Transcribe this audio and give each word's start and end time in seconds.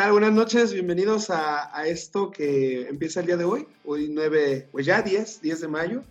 ¿Qué 0.00 0.04
tal? 0.04 0.12
Buenas 0.12 0.32
noches, 0.32 0.72
bienvenidos 0.72 1.28
a, 1.28 1.78
a, 1.78 1.86
esto 1.86 2.30
que 2.30 2.88
empieza 2.88 3.20
el 3.20 3.26
día 3.26 3.36
de 3.36 3.44
hoy, 3.44 3.66
hoy 3.84 4.08
9, 4.08 4.70
pues 4.72 4.86
ya 4.86 5.02
10, 5.02 5.42
10 5.42 5.60
de 5.60 5.68
mayo. 5.68 6.04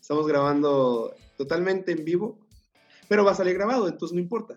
Estamos 0.00 0.26
grabando 0.26 1.14
totalmente 1.36 1.92
en 1.92 2.02
vivo, 2.02 2.38
pero 3.08 3.26
va 3.26 3.32
a 3.32 3.34
salir 3.34 3.52
grabado, 3.52 3.88
entonces 3.88 4.14
no 4.14 4.22
importa. 4.22 4.56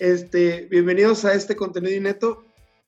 Este, 0.00 0.66
bienvenidos 0.68 1.24
a 1.24 1.34
este 1.34 1.54
contenido 1.54 1.94
ineto. 1.94 2.44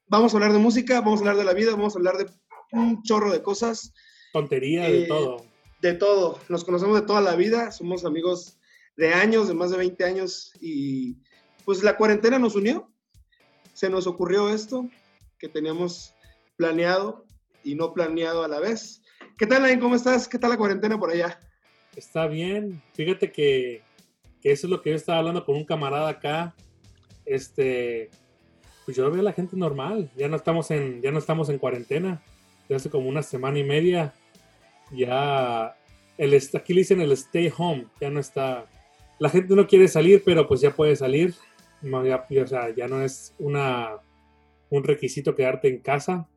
Vamos 0.09 0.34
a 0.34 0.38
hablar 0.38 0.52
de 0.52 0.59
música, 0.59 1.02
vamos 1.02 1.20
a 1.20 1.23
hablar 1.23 1.37
de 1.37 1.45
la 1.45 1.55
vida, 1.55 1.70
vamos 1.70 1.95
a 1.95 1.98
hablar 2.01 2.18
de 2.18 2.27
un 2.73 3.05
chorro 3.05 3.30
de 3.30 3.41
cosas. 3.41 3.95
Tontería, 4.32 4.88
de 4.88 5.05
Eh, 5.05 5.07
todo. 5.07 5.46
De 5.80 5.95
todo. 5.95 6.41
Nos 6.48 6.65
conocemos 6.65 7.01
de 7.01 7.07
toda 7.07 7.20
la 7.20 7.37
vida, 7.37 7.70
somos 7.70 8.05
amigos 8.05 8.59
de 8.96 9.15
años, 9.15 9.46
de 9.46 9.55
más 9.55 9.70
de 9.70 9.77
20 9.77 10.05
años 10.05 10.51
y 10.60 11.16
pues 11.65 11.84
la 11.84 11.96
cuarentena 11.96 12.41
nos 12.41 12.57
unió. 12.57 12.91
Se 13.73 13.88
nos 13.88 14.09
ocurrió 14.09 14.48
esto 14.48 14.91
que 15.38 15.48
teníamos 15.48 16.15
planeado 16.56 17.24
y 17.62 17.74
no 17.74 17.92
planeado 17.92 18.45
a 18.45 18.48
la 18.48 18.60
vez. 18.60 19.02
¿Qué 19.37 19.46
tal, 19.46 19.62
Nain? 19.62 19.80
¿Cómo 19.80 19.95
estás? 19.95 20.27
¿Qué 20.27 20.38
tal 20.38 20.51
la 20.51 20.56
cuarentena 20.56 20.98
por 20.98 21.10
allá? 21.10 21.41
Está 21.95 22.27
bien. 22.27 22.83
Fíjate 22.95 23.30
que, 23.30 23.82
eso 24.43 24.66
es 24.66 24.70
lo 24.70 24.82
que 24.82 24.91
yo 24.91 24.96
estaba 24.96 25.19
hablando 25.19 25.45
con 25.45 25.56
un 25.56 25.65
camarada 25.65 26.09
acá. 26.09 26.55
Este, 27.24 28.10
pues 28.85 28.96
yo 28.96 29.10
veo 29.10 29.21
a 29.21 29.24
la 29.24 29.32
gente 29.32 29.57
normal. 29.57 30.10
Ya 30.16 30.29
no 30.29 30.37
estamos 30.37 30.71
en, 30.71 31.01
ya 31.02 31.10
no 31.10 31.18
estamos 31.18 31.48
en 31.48 31.59
cuarentena. 31.59 32.23
Ya 32.68 32.76
hace 32.76 32.91
como 32.91 33.09
una 33.09 33.23
semana 33.23 33.59
y 33.59 33.65
media. 33.65 34.13
Ya 34.91 35.76
el 36.16 36.35
aquí 36.35 36.74
le 36.74 36.80
dicen 36.80 37.01
el 37.01 37.13
stay 37.13 37.52
home. 37.57 37.87
Ya 38.01 38.10
no 38.10 38.20
está. 38.20 38.66
La 39.18 39.29
gente 39.29 39.54
no 39.54 39.66
quiere 39.66 39.88
salir, 39.88 40.23
pero 40.24 40.46
pues 40.48 40.60
ya 40.60 40.74
puede 40.74 40.96
salir. 40.96 41.35
O 41.82 42.46
sea, 42.46 42.74
ya 42.74 42.88
no 42.88 43.02
es 43.02 43.35
una 43.38 43.98
un 44.71 44.85
requisito 44.85 45.35
quedarte 45.35 45.69
en 45.69 45.80
casa. 45.80 46.29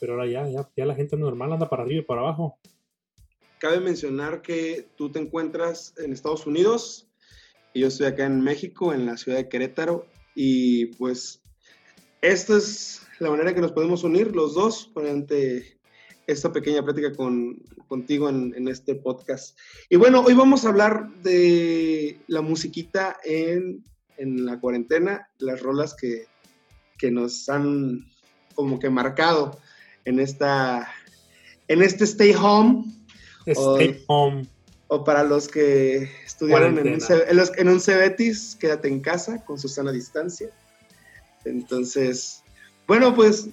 Pero 0.00 0.14
ahora 0.14 0.26
ya, 0.26 0.48
ya, 0.48 0.68
ya 0.76 0.84
la 0.84 0.94
gente 0.94 1.16
normal 1.16 1.52
anda 1.52 1.68
para 1.68 1.82
arriba 1.82 2.00
y 2.00 2.04
para 2.04 2.20
abajo. 2.20 2.58
Cabe 3.58 3.80
mencionar 3.80 4.42
que 4.42 4.88
tú 4.96 5.10
te 5.10 5.18
encuentras 5.18 5.94
en 5.98 6.12
Estados 6.12 6.46
Unidos 6.46 7.08
y 7.72 7.80
yo 7.80 7.88
estoy 7.88 8.06
acá 8.06 8.26
en 8.26 8.42
México, 8.42 8.92
en 8.92 9.06
la 9.06 9.16
ciudad 9.16 9.38
de 9.38 9.48
Querétaro. 9.48 10.06
Y 10.34 10.86
pues 10.96 11.42
esta 12.20 12.56
es 12.56 13.06
la 13.18 13.30
manera 13.30 13.54
que 13.54 13.60
nos 13.60 13.72
podemos 13.72 14.04
unir 14.04 14.36
los 14.36 14.54
dos 14.54 14.90
durante 14.94 15.78
esta 16.26 16.52
pequeña 16.52 16.82
plática 16.82 17.14
con, 17.14 17.62
contigo 17.88 18.28
en, 18.28 18.52
en 18.56 18.68
este 18.68 18.94
podcast. 18.96 19.58
Y 19.88 19.96
bueno, 19.96 20.22
hoy 20.22 20.34
vamos 20.34 20.64
a 20.64 20.70
hablar 20.70 21.08
de 21.22 22.18
la 22.26 22.42
musiquita 22.42 23.16
en, 23.24 23.84
en 24.18 24.44
la 24.44 24.60
cuarentena, 24.60 25.28
las 25.38 25.60
rolas 25.62 25.94
que, 25.94 26.26
que 26.98 27.10
nos 27.10 27.48
han 27.48 28.06
como 28.54 28.78
que 28.78 28.88
marcado 28.90 29.58
en 30.04 30.18
esta 30.20 30.88
en 31.68 31.82
este 31.82 32.04
stay 32.04 32.32
home 32.38 32.84
Stay 33.46 34.02
home. 34.08 34.46
o 34.88 35.04
para 35.04 35.22
los 35.24 35.46
que 35.48 36.10
estudiaron 36.24 36.78
en 36.78 36.94
un, 36.94 37.00
en, 37.58 37.68
un 37.68 37.80
Cebetis, 37.80 38.56
quédate 38.58 38.88
en 38.88 39.00
casa 39.00 39.44
con 39.44 39.58
su 39.58 39.68
sana 39.68 39.92
distancia. 39.92 40.48
Entonces, 41.44 42.42
bueno, 42.86 43.14
pues 43.14 43.48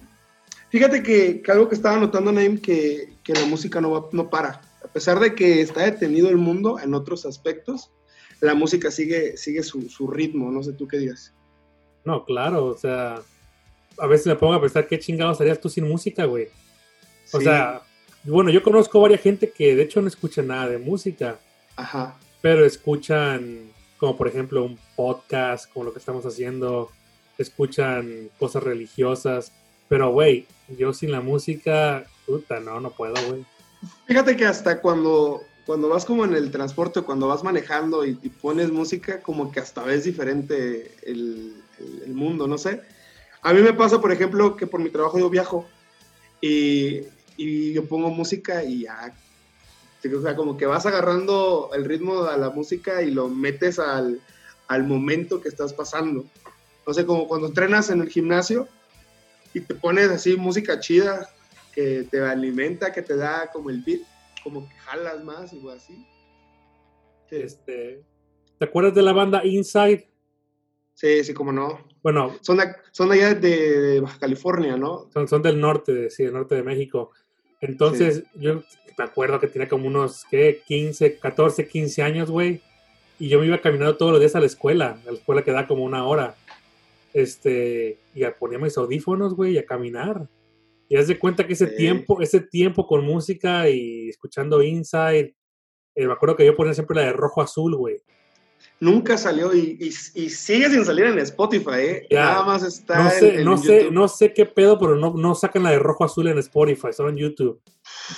fíjate 0.70 1.02
que, 1.02 1.42
que 1.42 1.52
algo 1.52 1.68
que 1.68 1.74
estaba 1.74 1.96
notando, 1.98 2.32
Naim, 2.32 2.58
que, 2.58 3.14
que 3.22 3.32
la 3.34 3.46
música 3.46 3.80
no, 3.80 3.90
va- 3.90 4.08
no 4.12 4.30
para. 4.30 4.60
A 4.84 4.88
pesar 4.88 5.18
de 5.20 5.34
que 5.34 5.60
está 5.60 5.82
detenido 5.82 6.28
el 6.28 6.36
mundo 6.36 6.78
en 6.80 6.94
otros 6.94 7.24
aspectos, 7.26 7.90
la 8.40 8.54
música 8.54 8.90
sigue, 8.90 9.36
sigue 9.36 9.62
su, 9.62 9.88
su 9.88 10.08
ritmo, 10.08 10.50
no 10.50 10.62
sé 10.62 10.72
tú 10.72 10.86
qué 10.88 10.98
digas. 10.98 11.32
No, 12.04 12.24
claro, 12.24 12.66
o 12.66 12.76
sea, 12.76 13.22
a 13.98 14.06
veces 14.06 14.26
me 14.26 14.36
pongo 14.36 14.54
a 14.54 14.60
pensar 14.60 14.86
qué 14.86 14.98
chingados 14.98 15.40
harías 15.40 15.60
tú 15.60 15.68
sin 15.68 15.88
música, 15.88 16.24
güey. 16.24 16.48
O 17.32 17.38
Sí, 17.38 17.44
sea, 17.44 17.82
bueno, 18.24 18.50
yo 18.50 18.62
conozco 18.62 19.00
varias 19.00 19.20
gente 19.20 19.50
que 19.50 19.74
de 19.76 19.82
hecho 19.82 20.00
no 20.00 20.08
escucha 20.08 20.42
nada 20.42 20.68
de 20.68 20.78
música, 20.78 21.38
Ajá. 21.76 22.16
pero 22.40 22.64
escuchan, 22.64 23.70
como 23.98 24.16
por 24.16 24.28
ejemplo, 24.28 24.64
un 24.64 24.78
podcast, 24.96 25.70
como 25.72 25.86
lo 25.86 25.92
que 25.92 25.98
estamos 25.98 26.24
haciendo, 26.26 26.90
escuchan 27.38 28.30
cosas 28.38 28.62
religiosas, 28.62 29.52
pero 29.88 30.10
güey, 30.10 30.46
yo 30.78 30.92
sin 30.92 31.12
la 31.12 31.20
música, 31.20 32.04
puta, 32.26 32.60
no, 32.60 32.80
no 32.80 32.90
puedo, 32.90 33.14
güey. 33.28 33.44
Fíjate 34.06 34.36
que 34.36 34.46
hasta 34.46 34.80
cuando, 34.80 35.42
cuando 35.66 35.88
vas 35.88 36.04
como 36.06 36.24
en 36.24 36.34
el 36.34 36.50
transporte, 36.50 37.02
cuando 37.02 37.28
vas 37.28 37.42
manejando 37.44 38.06
y, 38.06 38.18
y 38.22 38.28
pones 38.30 38.70
música, 38.70 39.20
como 39.20 39.52
que 39.52 39.60
hasta 39.60 39.82
ves 39.82 40.04
diferente 40.04 40.94
el, 41.04 41.54
el- 41.78 42.02
el 42.06 42.14
mundo, 42.14 42.46
no 42.46 42.56
sé. 42.56 42.80
A 43.44 43.52
mí 43.52 43.60
me 43.60 43.72
pasa, 43.72 44.00
por 44.00 44.10
ejemplo, 44.10 44.56
que 44.56 44.66
por 44.66 44.80
mi 44.80 44.90
trabajo 44.90 45.18
yo 45.18 45.30
viajo 45.30 45.66
y, 46.40 47.02
y 47.36 47.72
yo 47.72 47.84
pongo 47.86 48.10
música 48.10 48.64
y 48.64 48.82
ya, 48.82 49.14
o 50.12 50.22
sea, 50.22 50.36
como 50.36 50.56
que 50.56 50.66
vas 50.66 50.84
agarrando 50.86 51.70
el 51.74 51.84
ritmo 51.84 52.24
a 52.24 52.36
la 52.36 52.50
música 52.50 53.02
y 53.02 53.10
lo 53.10 53.28
metes 53.28 53.78
al, 53.78 54.20
al 54.68 54.84
momento 54.84 55.40
que 55.40 55.48
estás 55.48 55.72
pasando. 55.72 56.24
No 56.86 56.92
sé, 56.92 57.06
como 57.06 57.26
cuando 57.26 57.46
entrenas 57.46 57.90
en 57.90 58.00
el 58.02 58.08
gimnasio 58.08 58.68
y 59.54 59.60
te 59.60 59.74
pones 59.74 60.10
así 60.10 60.36
música 60.36 60.80
chida 60.80 61.30
que 61.72 62.06
te 62.10 62.20
alimenta, 62.20 62.92
que 62.92 63.02
te 63.02 63.16
da 63.16 63.50
como 63.52 63.70
el 63.70 63.82
beat, 63.82 64.02
como 64.42 64.68
que 64.68 64.74
jalas 64.76 65.24
más 65.24 65.52
o 65.52 65.70
así. 65.70 66.06
Sí, 67.30 67.36
Este, 67.36 68.02
¿te 68.58 68.64
acuerdas 68.64 68.94
de 68.94 69.02
la 69.02 69.12
banda 69.12 69.44
Inside? 69.44 70.06
Sí, 70.94 71.24
sí, 71.24 71.34
como 71.34 71.52
no. 71.52 71.86
Bueno, 72.02 72.36
Son 72.40 72.56
de, 72.56 72.64
son 72.92 73.08
de 73.10 73.14
allá 73.16 73.34
de, 73.34 73.80
de 73.80 74.00
Baja 74.00 74.18
California, 74.18 74.76
¿no? 74.76 75.08
son, 75.12 75.28
son 75.28 75.42
del 75.42 75.60
norte, 75.60 76.10
sí, 76.10 76.24
del 76.24 76.32
norte 76.34 76.54
de 76.54 76.62
México. 76.62 77.10
Entonces, 77.60 78.24
yo 78.34 78.62
me 78.98 79.04
acuerdo 79.04 79.40
que 79.40 79.46
tenía 79.46 79.68
como 79.68 79.86
unos, 79.86 80.24
¿qué? 80.30 80.60
15, 80.66 81.18
14, 81.18 81.66
15 81.66 82.02
años, 82.02 82.30
güey. 82.30 82.60
Y 83.18 83.28
yo 83.28 83.38
me 83.40 83.46
iba 83.46 83.58
caminando 83.60 83.96
todos 83.96 84.12
los 84.12 84.20
días 84.20 84.34
a 84.36 84.40
la 84.40 84.46
escuela, 84.46 84.98
a 85.06 85.10
la 85.10 85.16
escuela 85.18 85.42
que 85.42 85.52
da 85.52 85.66
como 85.66 85.84
una 85.84 86.04
hora. 86.04 86.34
Este, 87.12 87.98
y 88.14 88.24
ponía 88.38 88.58
mis 88.58 88.76
audífonos, 88.76 89.34
güey, 89.34 89.52
y 89.54 89.58
a 89.58 89.64
caminar. 89.64 90.28
Y 90.88 90.96
haz 90.96 91.08
de 91.08 91.18
cuenta 91.18 91.46
que 91.46 91.54
ese 91.54 91.68
Sí. 91.68 91.76
tiempo, 91.76 92.20
ese 92.20 92.40
tiempo 92.40 92.86
con 92.86 93.04
música 93.04 93.68
y 93.70 94.08
escuchando 94.08 94.62
Inside, 94.62 95.34
eh, 95.94 96.06
me 96.06 96.12
acuerdo 96.12 96.36
que 96.36 96.44
yo 96.44 96.56
ponía 96.56 96.74
siempre 96.74 96.96
la 96.96 97.02
de 97.06 97.12
rojo 97.12 97.40
azul, 97.40 97.76
güey. 97.76 97.96
Nunca 98.84 99.16
salió 99.16 99.54
y, 99.54 99.78
y, 99.80 99.86
y 99.88 100.28
sigue 100.30 100.68
sin 100.68 100.84
salir 100.84 101.04
en 101.06 101.18
Spotify, 101.20 101.70
¿eh? 101.78 102.08
Nada 102.10 102.44
más 102.44 102.62
está 102.62 103.02
No 103.02 103.10
en- 103.10 103.18
sé, 103.18 103.34
en 103.40 103.44
no 103.44 103.56
sé, 103.56 103.78
YouTube. 103.78 103.92
no 103.92 104.08
sé 104.08 104.32
qué 104.34 104.46
pedo, 104.46 104.78
pero 104.78 104.96
no, 104.96 105.14
no 105.14 105.34
sacan 105.34 105.62
la 105.62 105.70
de 105.70 105.78
rojo 105.78 106.04
azul 106.04 106.26
en 106.28 106.38
Spotify, 106.38 106.88
solo 106.92 107.08
en 107.08 107.16
YouTube. 107.16 107.60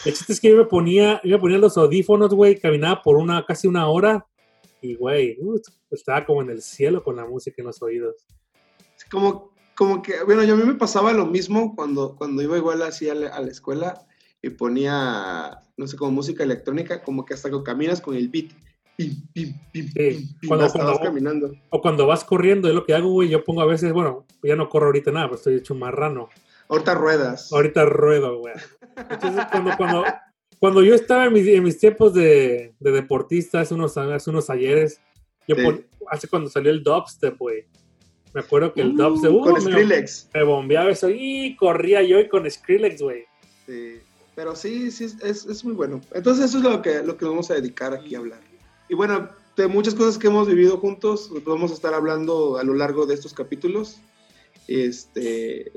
El 0.05 0.13
chiste 0.15 0.33
es 0.33 0.41
que 0.41 0.51
yo 0.51 0.57
me 0.57 0.65
ponía, 0.65 1.21
yo 1.23 1.37
me 1.37 1.39
ponía 1.41 1.59
los 1.59 1.77
audífonos, 1.77 2.35
güey, 2.35 2.59
caminaba 2.59 3.01
por 3.03 3.17
una, 3.17 3.45
casi 3.47 3.69
una 3.69 3.87
hora, 3.89 4.27
y 4.83 4.95
güey, 4.97 5.37
uh, 5.41 5.61
estaba 5.91 6.25
como 6.27 6.43
en 6.43 6.51
el 6.51 6.61
cielo 6.63 7.03
con 7.05 7.17
la 7.17 7.27
música 7.27 7.57
en 7.59 7.67
los 7.67 7.81
oídos. 7.83 8.17
Como, 9.11 9.53
como 9.77 10.03
que, 10.03 10.23
bueno, 10.25 10.43
yo 10.43 10.55
a 10.55 10.57
mí 10.57 10.65
me 10.65 10.75
pasaba 10.75 11.13
lo 11.13 11.27
mismo 11.27 11.75
cuando, 11.77 12.17
cuando 12.17 12.43
iba 12.43 12.57
igual 12.57 12.83
así 12.83 13.09
a 13.09 13.15
la, 13.15 13.29
a 13.29 13.41
la 13.41 13.51
escuela 13.51 14.05
y 14.43 14.51
ponía, 14.51 15.59
no 15.77 15.87
sé, 15.87 15.97
como 15.97 16.11
música 16.11 16.43
electrónica, 16.45 17.03
como 17.03 17.25
que 17.25 17.35
hasta 17.35 17.51
que 17.51 17.63
caminas 17.63 18.01
con 18.01 18.15
el 18.17 18.29
beat. 18.29 18.51
Pim, 18.97 19.13
pim, 19.33 19.53
pim, 19.73 19.87
Sí, 19.89 19.93
pim, 19.93 20.39
pim, 20.41 20.49
cuando- 20.49 20.65
hasta 20.67 20.79
vas 20.79 20.93
cuando- 20.99 21.05
caminando. 21.05 21.53
O 21.71 21.81
cuando 21.81 22.07
vas 22.07 22.25
corriendo, 22.25 22.69
es 22.69 22.75
lo 22.75 22.85
que 22.85 22.95
hago, 22.95 23.11
güey, 23.11 23.29
yo 23.29 23.45
pongo 23.45 23.61
a 23.61 23.67
veces, 23.67 23.93
bueno, 23.93 24.25
ya 24.43 24.57
no 24.57 24.69
corro 24.69 24.87
ahorita 24.87 25.11
nada, 25.13 25.27
pero 25.27 25.37
estoy 25.37 25.55
hecho 25.57 25.75
marrano. 25.75 26.29
Ahorita 26.69 26.95
ruedas. 26.95 27.53
Ahorita 27.53 27.85
ruedo, 27.85 28.39
güey. 28.39 28.55
Entonces, 29.11 29.45
cuando, 29.53 29.77
cuando, 29.77 30.05
cuando 30.59 30.83
yo 30.83 30.95
estaba 30.95 31.27
en 31.27 31.33
mis, 31.35 31.47
en 31.47 31.63
mis 31.63 31.79
tiempos 31.79 32.15
de, 32.15 32.75
de 32.81 32.91
deportista, 32.91 33.61
hace 33.61 33.75
unos, 33.75 33.97
hace 33.99 34.31
unos 34.31 34.49
ayeres, 34.51 35.01
yo 35.47 35.55
Sí. 35.57 35.63
pon- 35.63 35.87
hace 36.09 36.27
cuando 36.29 36.49
salió 36.49 36.71
el 36.73 36.83
dubstep, 36.83 37.37
güey. 37.39 37.67
Me 38.35 38.41
acuerdo 38.41 38.73
que 38.75 38.81
el 38.83 38.93
Uh, 38.93 38.97
dubstep, 38.97 39.31
uh, 39.33 39.41
con 39.43 39.61
Skrillex. 39.61 40.29
me 40.35 40.43
bombeaba 40.43 40.91
eso 40.91 41.09
y 41.11 41.55
corría 41.57 42.03
yo 42.03 42.19
y 42.21 42.29
con 42.29 42.51
Skrillex, 42.51 43.01
güey. 43.03 43.25
Sí, 43.67 43.99
pero 44.35 44.55
sí, 44.57 44.91
sí, 44.91 45.05
es, 45.05 45.23
es, 45.23 45.47
es 45.47 45.65
muy 45.65 45.75
bueno. 45.75 46.01
Entonces 46.13 46.47
eso 46.47 46.59
es 46.59 46.65
lo 46.65 46.83
que, 46.83 47.03
lo 47.03 47.17
que 47.17 47.25
vamos 47.27 47.51
a 47.51 47.55
dedicar 47.55 47.95
aquí 47.95 48.15
a 48.15 48.19
hablar. 48.19 48.41
Y 48.89 48.95
bueno, 48.95 49.31
de 49.57 49.67
muchas 49.69 49.95
cosas 49.95 50.19
que 50.19 50.27
hemos 50.29 50.47
vivido 50.47 50.79
juntos, 50.79 51.31
vamos 51.45 51.71
a 51.71 51.75
estar 51.75 51.95
hablando 51.95 52.59
a 52.59 52.63
lo 52.65 52.75
largo 52.75 53.07
de 53.07 53.15
estos 53.15 53.33
capítulos. 53.35 53.99
Este, 54.69 55.73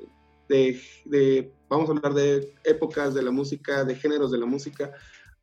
de, 0.48 0.82
de- 1.06 1.54
vamos 1.70 1.90
a 1.90 1.94
hablar 1.94 2.14
de 2.14 2.54
épocas 2.64 3.14
de 3.14 3.22
la 3.24 3.32
música, 3.32 3.84
de 3.84 3.96
géneros 3.96 4.32
de 4.32 4.38
la 4.40 4.46
música. 4.46 4.92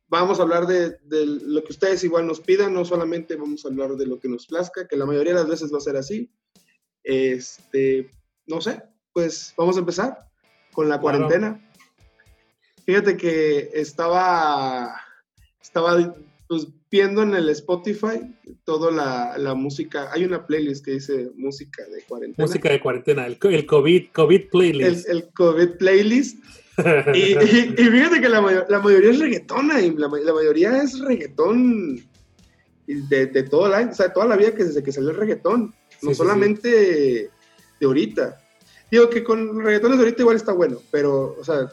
Vamos 0.09 0.39
a 0.39 0.43
hablar 0.43 0.67
de, 0.67 0.97
de 1.03 1.25
lo 1.25 1.63
que 1.63 1.71
ustedes 1.73 2.03
igual 2.03 2.27
nos 2.27 2.39
pidan, 2.39 2.73
no 2.73 2.85
solamente 2.85 3.35
vamos 3.35 3.65
a 3.65 3.69
hablar 3.69 3.95
de 3.95 4.05
lo 4.07 4.19
que 4.19 4.29
nos 4.29 4.47
plazca, 4.47 4.87
que 4.87 4.95
la 4.95 5.05
mayoría 5.05 5.33
de 5.33 5.39
las 5.39 5.49
veces 5.49 5.73
va 5.73 5.77
a 5.77 5.81
ser 5.81 5.97
así. 5.97 6.31
Este, 7.03 8.09
no 8.45 8.61
sé, 8.61 8.81
pues 9.13 9.53
vamos 9.57 9.75
a 9.75 9.79
empezar 9.79 10.29
con 10.73 10.87
la 10.87 10.99
Claro. 10.99 11.17
cuarentena. 11.27 11.71
Fíjate 12.85 13.17
que 13.17 13.69
estaba, 13.73 14.95
estaba 15.61 16.15
pues 16.47 16.67
viendo 16.89 17.23
en 17.23 17.33
el 17.33 17.49
Spotify 17.49 18.21
toda 18.63 18.91
la, 18.91 19.37
la, 19.37 19.53
música, 19.53 20.09
hay 20.11 20.23
una 20.23 20.45
playlist 20.45 20.85
que 20.85 20.91
dice 20.91 21.29
música 21.35 21.83
de 21.85 22.01
cuarentena. 22.03 22.47
Música 22.47 22.69
de 22.69 22.79
cuarentena, 22.79 23.25
el, 23.25 23.37
el 23.41 23.65
COVID, 23.65 24.07
COVID 24.13 24.49
playlist. 24.49 25.09
El, 25.09 25.17
el 25.17 25.29
COVID 25.33 25.69
playlist. 25.77 26.37
y, 27.13 27.19
y, 27.19 27.89
fíjate 27.89 28.21
que 28.21 28.29
la, 28.29 28.65
la, 28.69 28.79
mayoría 28.79 29.11
es 29.11 29.19
reggaetona, 29.19 29.81
y 29.81 29.91
la, 29.95 30.07
la 30.07 30.33
mayoría 30.33 30.81
es 30.83 30.99
reggaetón 30.99 32.03
de, 32.87 33.25
de 33.25 33.43
todo 33.43 33.67
la, 33.67 33.81
o 33.81 33.93
sea, 33.93 34.13
toda 34.13 34.27
la 34.27 34.37
vida 34.37 34.53
que 34.53 34.63
desde 34.63 34.83
que 34.83 34.91
salió 34.91 35.09
el 35.09 35.17
reggaetón, 35.17 35.73
no 36.01 36.09
sí, 36.09 36.15
solamente 36.15 36.69
sí. 36.69 37.29
de 37.79 37.85
ahorita. 37.85 38.41
Digo 38.89 39.09
que 39.09 39.23
con 39.23 39.59
reggaetones 39.59 39.97
de 39.97 40.05
ahorita 40.05 40.21
igual 40.21 40.37
está 40.37 40.53
bueno, 40.53 40.79
pero, 40.91 41.35
o 41.37 41.43
sea, 41.43 41.69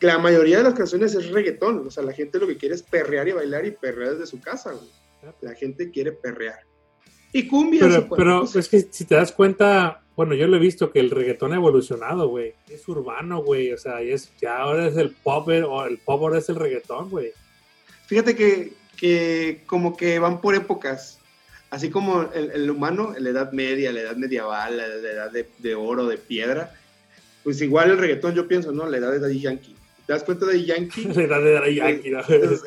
la 0.00 0.18
mayoría 0.18 0.58
de 0.58 0.64
las 0.64 0.74
canciones 0.74 1.14
es 1.14 1.30
reggaetón. 1.30 1.86
O 1.86 1.90
sea, 1.90 2.02
la 2.02 2.12
gente 2.12 2.38
lo 2.38 2.46
que 2.46 2.56
quiere 2.56 2.74
es 2.74 2.82
perrear 2.82 3.28
y 3.28 3.32
bailar 3.32 3.66
y 3.66 3.72
perrear 3.72 4.12
desde 4.12 4.26
su 4.26 4.40
casa, 4.40 4.72
güey. 4.72 4.88
La 5.42 5.54
gente 5.54 5.90
quiere 5.90 6.12
perrear. 6.12 6.60
Y 7.32 7.46
cumbia. 7.46 7.80
Pero, 7.82 8.08
pero 8.08 8.44
es 8.44 8.68
que 8.68 8.80
si 8.90 9.04
te 9.04 9.14
das 9.14 9.32
cuenta, 9.32 10.02
bueno, 10.16 10.34
yo 10.34 10.46
lo 10.46 10.56
he 10.56 10.60
visto 10.60 10.90
que 10.90 11.00
el 11.00 11.10
reggaetón 11.10 11.52
ha 11.52 11.56
evolucionado, 11.56 12.28
güey. 12.28 12.54
Es 12.68 12.88
urbano, 12.88 13.42
güey. 13.42 13.72
O 13.72 13.78
sea, 13.78 14.00
es, 14.00 14.32
ya 14.40 14.58
ahora 14.58 14.86
es 14.86 14.96
el 14.96 15.10
pop, 15.10 15.48
o 15.48 15.84
el 15.84 15.98
pop 15.98 16.22
ahora 16.22 16.38
es 16.38 16.48
el 16.48 16.56
reggaetón, 16.56 17.10
güey. 17.10 17.32
Fíjate 18.06 18.34
que, 18.34 18.72
que 18.96 19.62
como 19.66 19.96
que 19.96 20.18
van 20.18 20.40
por 20.40 20.54
épocas. 20.54 21.18
Así 21.68 21.90
como 21.90 22.22
el, 22.34 22.50
el 22.50 22.70
humano, 22.70 23.14
la 23.16 23.30
edad 23.30 23.52
media, 23.52 23.92
la 23.92 24.00
edad 24.00 24.16
medieval, 24.16 24.76
la, 24.76 24.88
la 24.88 25.10
edad 25.10 25.30
de, 25.30 25.48
de, 25.58 25.74
oro, 25.76 26.06
de 26.06 26.16
piedra, 26.16 26.74
pues 27.44 27.60
igual 27.62 27.92
el 27.92 27.98
reggaetón, 27.98 28.34
yo 28.34 28.48
pienso, 28.48 28.72
¿no? 28.72 28.86
La 28.88 28.96
edad 28.96 29.12
de 29.12 29.20
Daddy 29.20 29.40
Yankee. 29.40 29.76
¿Te 30.10 30.14
das 30.14 30.24
cuenta 30.24 30.44
de 30.46 30.64
Yankee? 30.64 31.02
Edad 31.02 31.40
de 31.44 31.52
Daddy 31.52 31.74
Yankee, 31.76 32.10
¿no? 32.10 32.18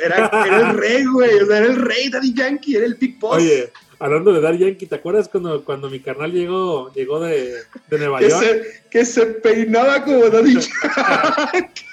Era, 0.01 0.31
era, 0.45 0.69
el 0.69 0.77
rey, 0.77 1.03
güey. 1.03 1.39
O 1.39 1.45
sea, 1.45 1.57
era 1.57 1.65
el 1.65 1.75
rey 1.75 2.07
Daddy 2.07 2.33
Yankee, 2.33 2.77
era 2.77 2.85
el 2.85 2.95
Big 2.95 3.19
Boss. 3.19 3.35
Oye, 3.35 3.69
hablando 3.99 4.31
de 4.31 4.39
Daddy 4.39 4.59
Yankee, 4.59 4.85
¿te 4.85 4.95
acuerdas 4.95 5.27
cuando, 5.27 5.61
cuando 5.65 5.89
mi 5.89 5.99
carnal 5.99 6.31
llegó, 6.31 6.93
llegó 6.93 7.19
de, 7.19 7.55
de 7.89 7.97
Nueva 7.97 8.19
que 8.19 8.29
York? 8.29 8.45
Se, 8.45 8.83
que 8.89 9.03
se 9.03 9.25
peinaba 9.25 10.05
como 10.05 10.29
Daddy 10.29 10.53
Yankee. 11.53 11.83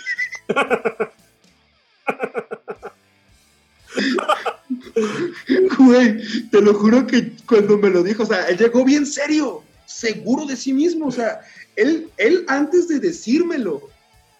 Güey, 5.79 6.49
te 6.53 6.63
lo 6.63 6.75
juro 6.75 7.09
que 7.09 7.33
cuando 7.49 7.77
me 7.77 7.91
lo 7.91 8.05
dijo, 8.05 8.23
o 8.23 8.27
sea, 8.27 8.47
él 8.47 8.57
llegó 8.57 8.85
bien 8.85 9.05
serio, 9.05 9.65
seguro 9.85 10.47
de 10.47 10.55
sí 10.55 10.73
mismo, 10.73 11.09
o 11.09 11.11
sea, 11.11 11.41
él, 11.75 12.09
él 12.19 12.45
antes 12.47 12.87
de 12.87 13.01
decírmelo, 13.01 13.91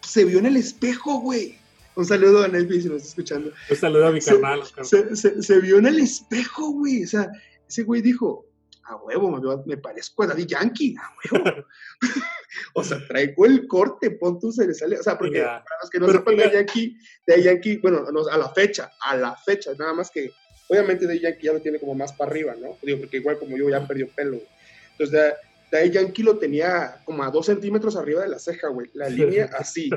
se 0.01 0.25
vio 0.25 0.39
en 0.39 0.45
el 0.47 0.57
espejo, 0.57 1.19
güey. 1.19 1.57
Un 1.95 2.05
saludo 2.05 2.43
a 2.43 2.47
Nelvi 2.47 2.81
si 2.81 2.87
nos 2.87 2.97
está 2.97 3.09
escuchando. 3.09 3.51
Un 3.69 3.75
saludo 3.75 4.07
a 4.07 4.11
mi 4.11 4.21
carnal. 4.21 4.61
Se, 4.81 5.15
se, 5.15 5.41
se, 5.41 5.59
vio 5.59 5.77
en 5.77 5.87
el 5.87 5.99
espejo, 5.99 6.71
güey. 6.71 7.03
O 7.03 7.07
sea, 7.07 7.29
ese 7.67 7.83
güey 7.83 8.01
dijo, 8.01 8.45
a 8.83 8.95
huevo, 8.95 9.29
me, 9.29 9.63
me 9.65 9.77
parezco 9.77 10.23
a 10.23 10.27
Daddy 10.27 10.45
Yankee, 10.45 10.95
a 10.97 11.33
huevo. 11.33 11.65
o 12.75 12.83
sea, 12.83 13.05
traigo 13.07 13.45
el 13.45 13.67
corte, 13.67 14.11
pon 14.11 14.39
tú, 14.39 14.51
se 14.51 14.67
le 14.67 14.73
sale. 14.73 14.99
O 14.99 15.03
sea, 15.03 15.17
porque 15.17 15.37
yeah. 15.37 15.63
para 15.63 15.81
los 15.81 15.89
que 15.89 15.99
no 15.99 16.05
Pero 16.07 16.19
sepan, 16.19 16.37
Daddy 16.37 16.53
Yankee, 16.53 16.97
Daddy 17.27 17.43
Yankee, 17.43 17.77
bueno, 17.77 18.09
no, 18.11 18.27
a 18.27 18.37
la 18.37 18.49
fecha, 18.49 18.91
a 19.01 19.15
la 19.15 19.35
fecha, 19.35 19.71
nada 19.77 19.93
más 19.93 20.09
que, 20.11 20.31
obviamente 20.67 21.05
Daddy 21.05 21.19
Yankee 21.19 21.45
ya 21.45 21.53
lo 21.53 21.61
tiene 21.61 21.79
como 21.79 21.93
más 21.93 22.13
para 22.13 22.31
arriba, 22.31 22.55
¿no? 22.59 22.77
Digo, 22.81 22.99
porque 22.99 23.17
igual 23.17 23.37
como 23.37 23.57
yo 23.57 23.69
ya 23.69 23.85
perdió 23.85 24.07
pelo, 24.09 24.37
güey. 24.37 24.47
Entonces, 24.91 25.33
Daddy 25.71 25.91
Yankee 25.91 26.23
lo 26.23 26.37
tenía 26.37 27.01
como 27.05 27.23
a 27.23 27.31
dos 27.31 27.45
centímetros 27.45 27.95
arriba 27.95 28.23
de 28.23 28.29
la 28.29 28.39
ceja, 28.39 28.67
güey. 28.67 28.89
La 28.93 29.07
línea 29.09 29.49
así. 29.57 29.89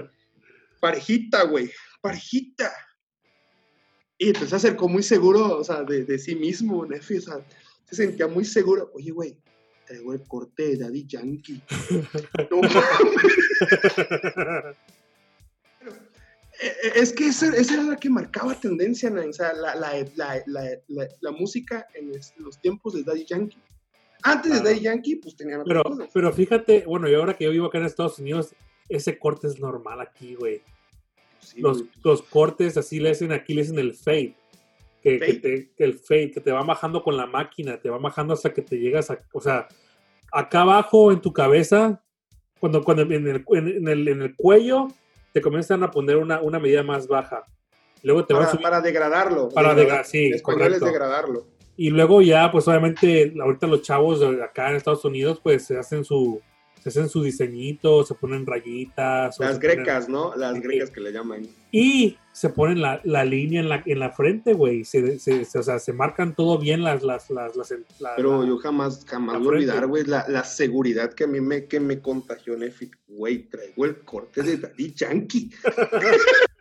Parejita, 0.80 1.44
güey. 1.44 1.70
Parejita. 2.00 2.72
Y 4.16 4.28
entonces 4.28 4.50
se 4.50 4.56
acercó 4.56 4.88
muy 4.88 5.02
seguro, 5.02 5.58
o 5.58 5.64
sea, 5.64 5.82
de, 5.82 6.04
de 6.04 6.18
sí 6.18 6.36
mismo, 6.36 6.86
Nefi. 6.86 7.16
O 7.16 7.20
sea, 7.20 7.44
se 7.86 7.96
sentía 7.96 8.28
muy 8.28 8.44
seguro. 8.44 8.92
Oye, 8.94 9.10
güey, 9.10 9.36
traigo 9.86 10.12
el 10.12 10.22
corte 10.22 10.68
de 10.68 10.76
Daddy 10.76 11.06
Yankee. 11.06 11.60
no 12.50 12.60
Es 16.94 17.12
que 17.12 17.26
esa, 17.26 17.48
esa, 17.56 17.74
era 17.74 17.82
la 17.82 17.96
que 17.96 18.08
marcaba 18.08 18.54
tendencia, 18.54 19.10
¿no? 19.10 19.28
o 19.28 19.32
sea, 19.32 19.52
la, 19.54 19.74
la, 19.74 20.06
la, 20.46 20.80
la, 21.20 21.30
música 21.32 21.86
en 21.94 22.12
los 22.38 22.60
tiempos 22.60 22.94
de 22.94 23.02
Daddy 23.02 23.24
Yankee. 23.24 23.58
Antes 24.26 24.52
claro. 24.52 24.64
de 24.64 24.70
Daddy 24.70 24.82
Yankee, 24.82 25.16
pues 25.16 25.36
tenían 25.36 25.62
pero, 25.66 25.82
cosas. 25.82 26.08
pero 26.12 26.32
fíjate, 26.32 26.84
bueno, 26.86 27.08
y 27.08 27.14
ahora 27.14 27.34
que 27.34 27.44
yo 27.44 27.50
vivo 27.50 27.66
acá 27.66 27.76
en 27.76 27.84
Estados 27.84 28.18
Unidos, 28.18 28.54
ese 28.88 29.18
corte 29.18 29.46
es 29.46 29.60
normal 29.60 30.00
aquí, 30.00 30.34
güey. 30.34 30.62
Sí, 31.40 31.60
los, 31.60 31.84
los, 32.02 32.22
cortes 32.22 32.78
así 32.78 33.00
le 33.00 33.10
hacen 33.10 33.32
aquí, 33.32 33.52
le 33.52 33.60
hacen 33.60 33.78
el 33.78 33.94
fade. 33.94 34.34
Que, 35.02 35.18
¿Fade? 35.18 35.26
que, 35.26 35.34
te, 35.40 35.70
que, 35.76 35.84
el 35.84 35.98
fade, 35.98 36.30
que 36.30 36.40
te 36.40 36.52
va 36.52 36.62
bajando 36.62 37.02
con 37.02 37.18
la 37.18 37.26
máquina, 37.26 37.78
te 37.78 37.90
va 37.90 37.98
bajando 37.98 38.32
hasta 38.32 38.54
que 38.54 38.62
te 38.62 38.78
llegas 38.78 39.10
a. 39.10 39.18
O 39.34 39.42
sea, 39.42 39.68
acá 40.32 40.62
abajo 40.62 41.12
en 41.12 41.20
tu 41.20 41.30
cabeza, 41.30 42.02
cuando, 42.58 42.82
cuando 42.82 43.02
en, 43.02 43.12
el, 43.12 43.44
en, 43.46 43.88
el, 43.88 44.08
en 44.08 44.22
el 44.22 44.34
cuello, 44.34 44.88
te 45.34 45.42
comienzan 45.42 45.82
a 45.82 45.90
poner 45.90 46.16
una, 46.16 46.40
una 46.40 46.58
medida 46.58 46.82
más 46.82 47.06
baja. 47.06 47.44
Luego 48.02 48.24
te 48.24 48.32
para, 48.32 48.46
van 48.46 48.48
a 48.48 48.50
subir, 48.52 48.62
para 48.62 48.80
degradarlo. 48.80 49.48
Para 49.50 49.74
degradar, 49.74 50.06
sí. 50.06 50.30
Es 50.32 50.42
degradarlo. 50.42 51.46
Y 51.76 51.90
luego 51.90 52.22
ya, 52.22 52.50
pues 52.52 52.68
obviamente, 52.68 53.34
ahorita 53.40 53.66
los 53.66 53.82
chavos 53.82 54.22
acá 54.42 54.70
en 54.70 54.76
Estados 54.76 55.04
Unidos, 55.04 55.40
pues 55.42 55.64
se 55.66 55.76
hacen 55.76 56.04
su, 56.04 56.40
se 56.80 56.90
hacen 56.90 57.08
su 57.08 57.22
diseñito, 57.22 58.04
se 58.04 58.14
ponen 58.14 58.46
rayitas. 58.46 59.38
Las 59.40 59.58
grecas, 59.58 60.04
ponen, 60.04 60.20
¿no? 60.20 60.36
Las 60.36 60.60
grecas 60.60 60.90
que 60.90 61.00
le 61.00 61.12
llaman. 61.12 61.48
Y 61.72 62.16
se 62.30 62.50
ponen 62.50 62.80
la, 62.80 63.00
la 63.04 63.24
línea 63.24 63.60
en 63.60 63.68
la, 63.68 63.82
en 63.86 63.98
la 63.98 64.10
frente, 64.10 64.52
güey. 64.52 64.84
Se, 64.84 65.18
se, 65.18 65.44
se, 65.44 65.58
o 65.58 65.62
sea, 65.62 65.78
se 65.78 65.92
marcan 65.92 66.36
todo 66.36 66.58
bien 66.58 66.84
las... 66.84 67.02
las, 67.02 67.30
las, 67.30 67.56
las 67.56 67.74
la, 67.98 68.14
Pero 68.16 68.44
yo 68.46 68.58
jamás, 68.58 69.04
jamás 69.06 69.38
voy 69.38 69.46
a 69.46 69.50
olvidar, 69.50 69.86
güey, 69.86 70.04
la, 70.04 70.26
la, 70.28 70.44
seguridad 70.44 71.12
que 71.12 71.24
a 71.24 71.26
mí 71.26 71.40
me, 71.40 71.66
que 71.66 71.80
me 71.80 72.00
contagió 72.00 72.56
Nefi. 72.56 72.90
Güey, 73.08 73.48
traigo 73.48 73.84
el 73.86 74.00
corte 74.00 74.42
de 74.42 74.58
Daddy 74.58 74.92
Yankee. 74.92 75.50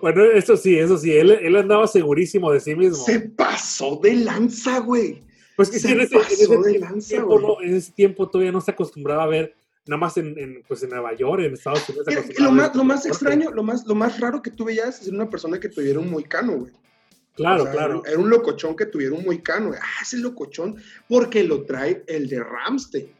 Bueno, 0.00 0.24
eso 0.24 0.56
sí, 0.56 0.78
eso 0.78 0.98
sí, 0.98 1.12
él, 1.12 1.30
él, 1.30 1.56
andaba 1.56 1.86
segurísimo 1.86 2.52
de 2.52 2.60
sí 2.60 2.74
mismo. 2.74 2.96
Se 2.96 3.20
pasó 3.20 3.98
de 4.02 4.14
lanza, 4.14 4.78
güey. 4.80 5.22
Pues 5.56 5.70
que 5.70 5.78
se 5.78 5.92
en 5.92 6.00
ese, 6.00 6.16
pasó 6.16 6.28
en 6.28 6.32
ese 6.40 6.72
de 6.72 6.78
lanza, 6.78 7.08
tiempo, 7.08 7.40
no, 7.40 7.60
en 7.60 7.74
ese 7.74 7.92
tiempo 7.92 8.28
todavía 8.28 8.52
no 8.52 8.60
se 8.60 8.70
acostumbraba 8.70 9.24
a 9.24 9.26
ver, 9.26 9.54
nada 9.86 9.98
más 9.98 10.16
en, 10.16 10.38
en 10.38 10.62
pues 10.66 10.82
en 10.82 10.90
Nueva 10.90 11.14
York, 11.14 11.42
en 11.42 11.54
Estados 11.54 11.88
Unidos. 11.88 12.06
Lo, 12.38 12.52
más, 12.52 12.74
lo 12.74 12.84
más 12.84 13.06
extraño, 13.06 13.50
lo 13.50 13.62
más, 13.62 13.86
lo 13.86 13.94
más 13.94 14.18
raro 14.20 14.40
que 14.40 14.50
tú 14.50 14.64
veías 14.64 15.02
es 15.02 15.08
una 15.08 15.28
persona 15.28 15.58
que 15.58 15.68
tuviera 15.68 15.98
un 15.98 16.10
moicano, 16.10 16.58
güey. 16.58 16.72
Claro, 17.34 17.62
o 17.62 17.66
sea, 17.66 17.72
claro. 17.72 18.02
Era 18.06 18.18
un 18.18 18.28
locochón 18.28 18.76
que 18.76 18.86
tuviera 18.86 19.14
un 19.14 19.24
moicano, 19.24 19.68
güey. 19.68 19.80
Ah, 19.82 20.02
ese 20.02 20.18
locochón, 20.18 20.76
porque 21.08 21.44
lo 21.44 21.64
trae 21.64 22.04
el 22.06 22.28
de 22.28 22.42
Ramstein. 22.42 23.19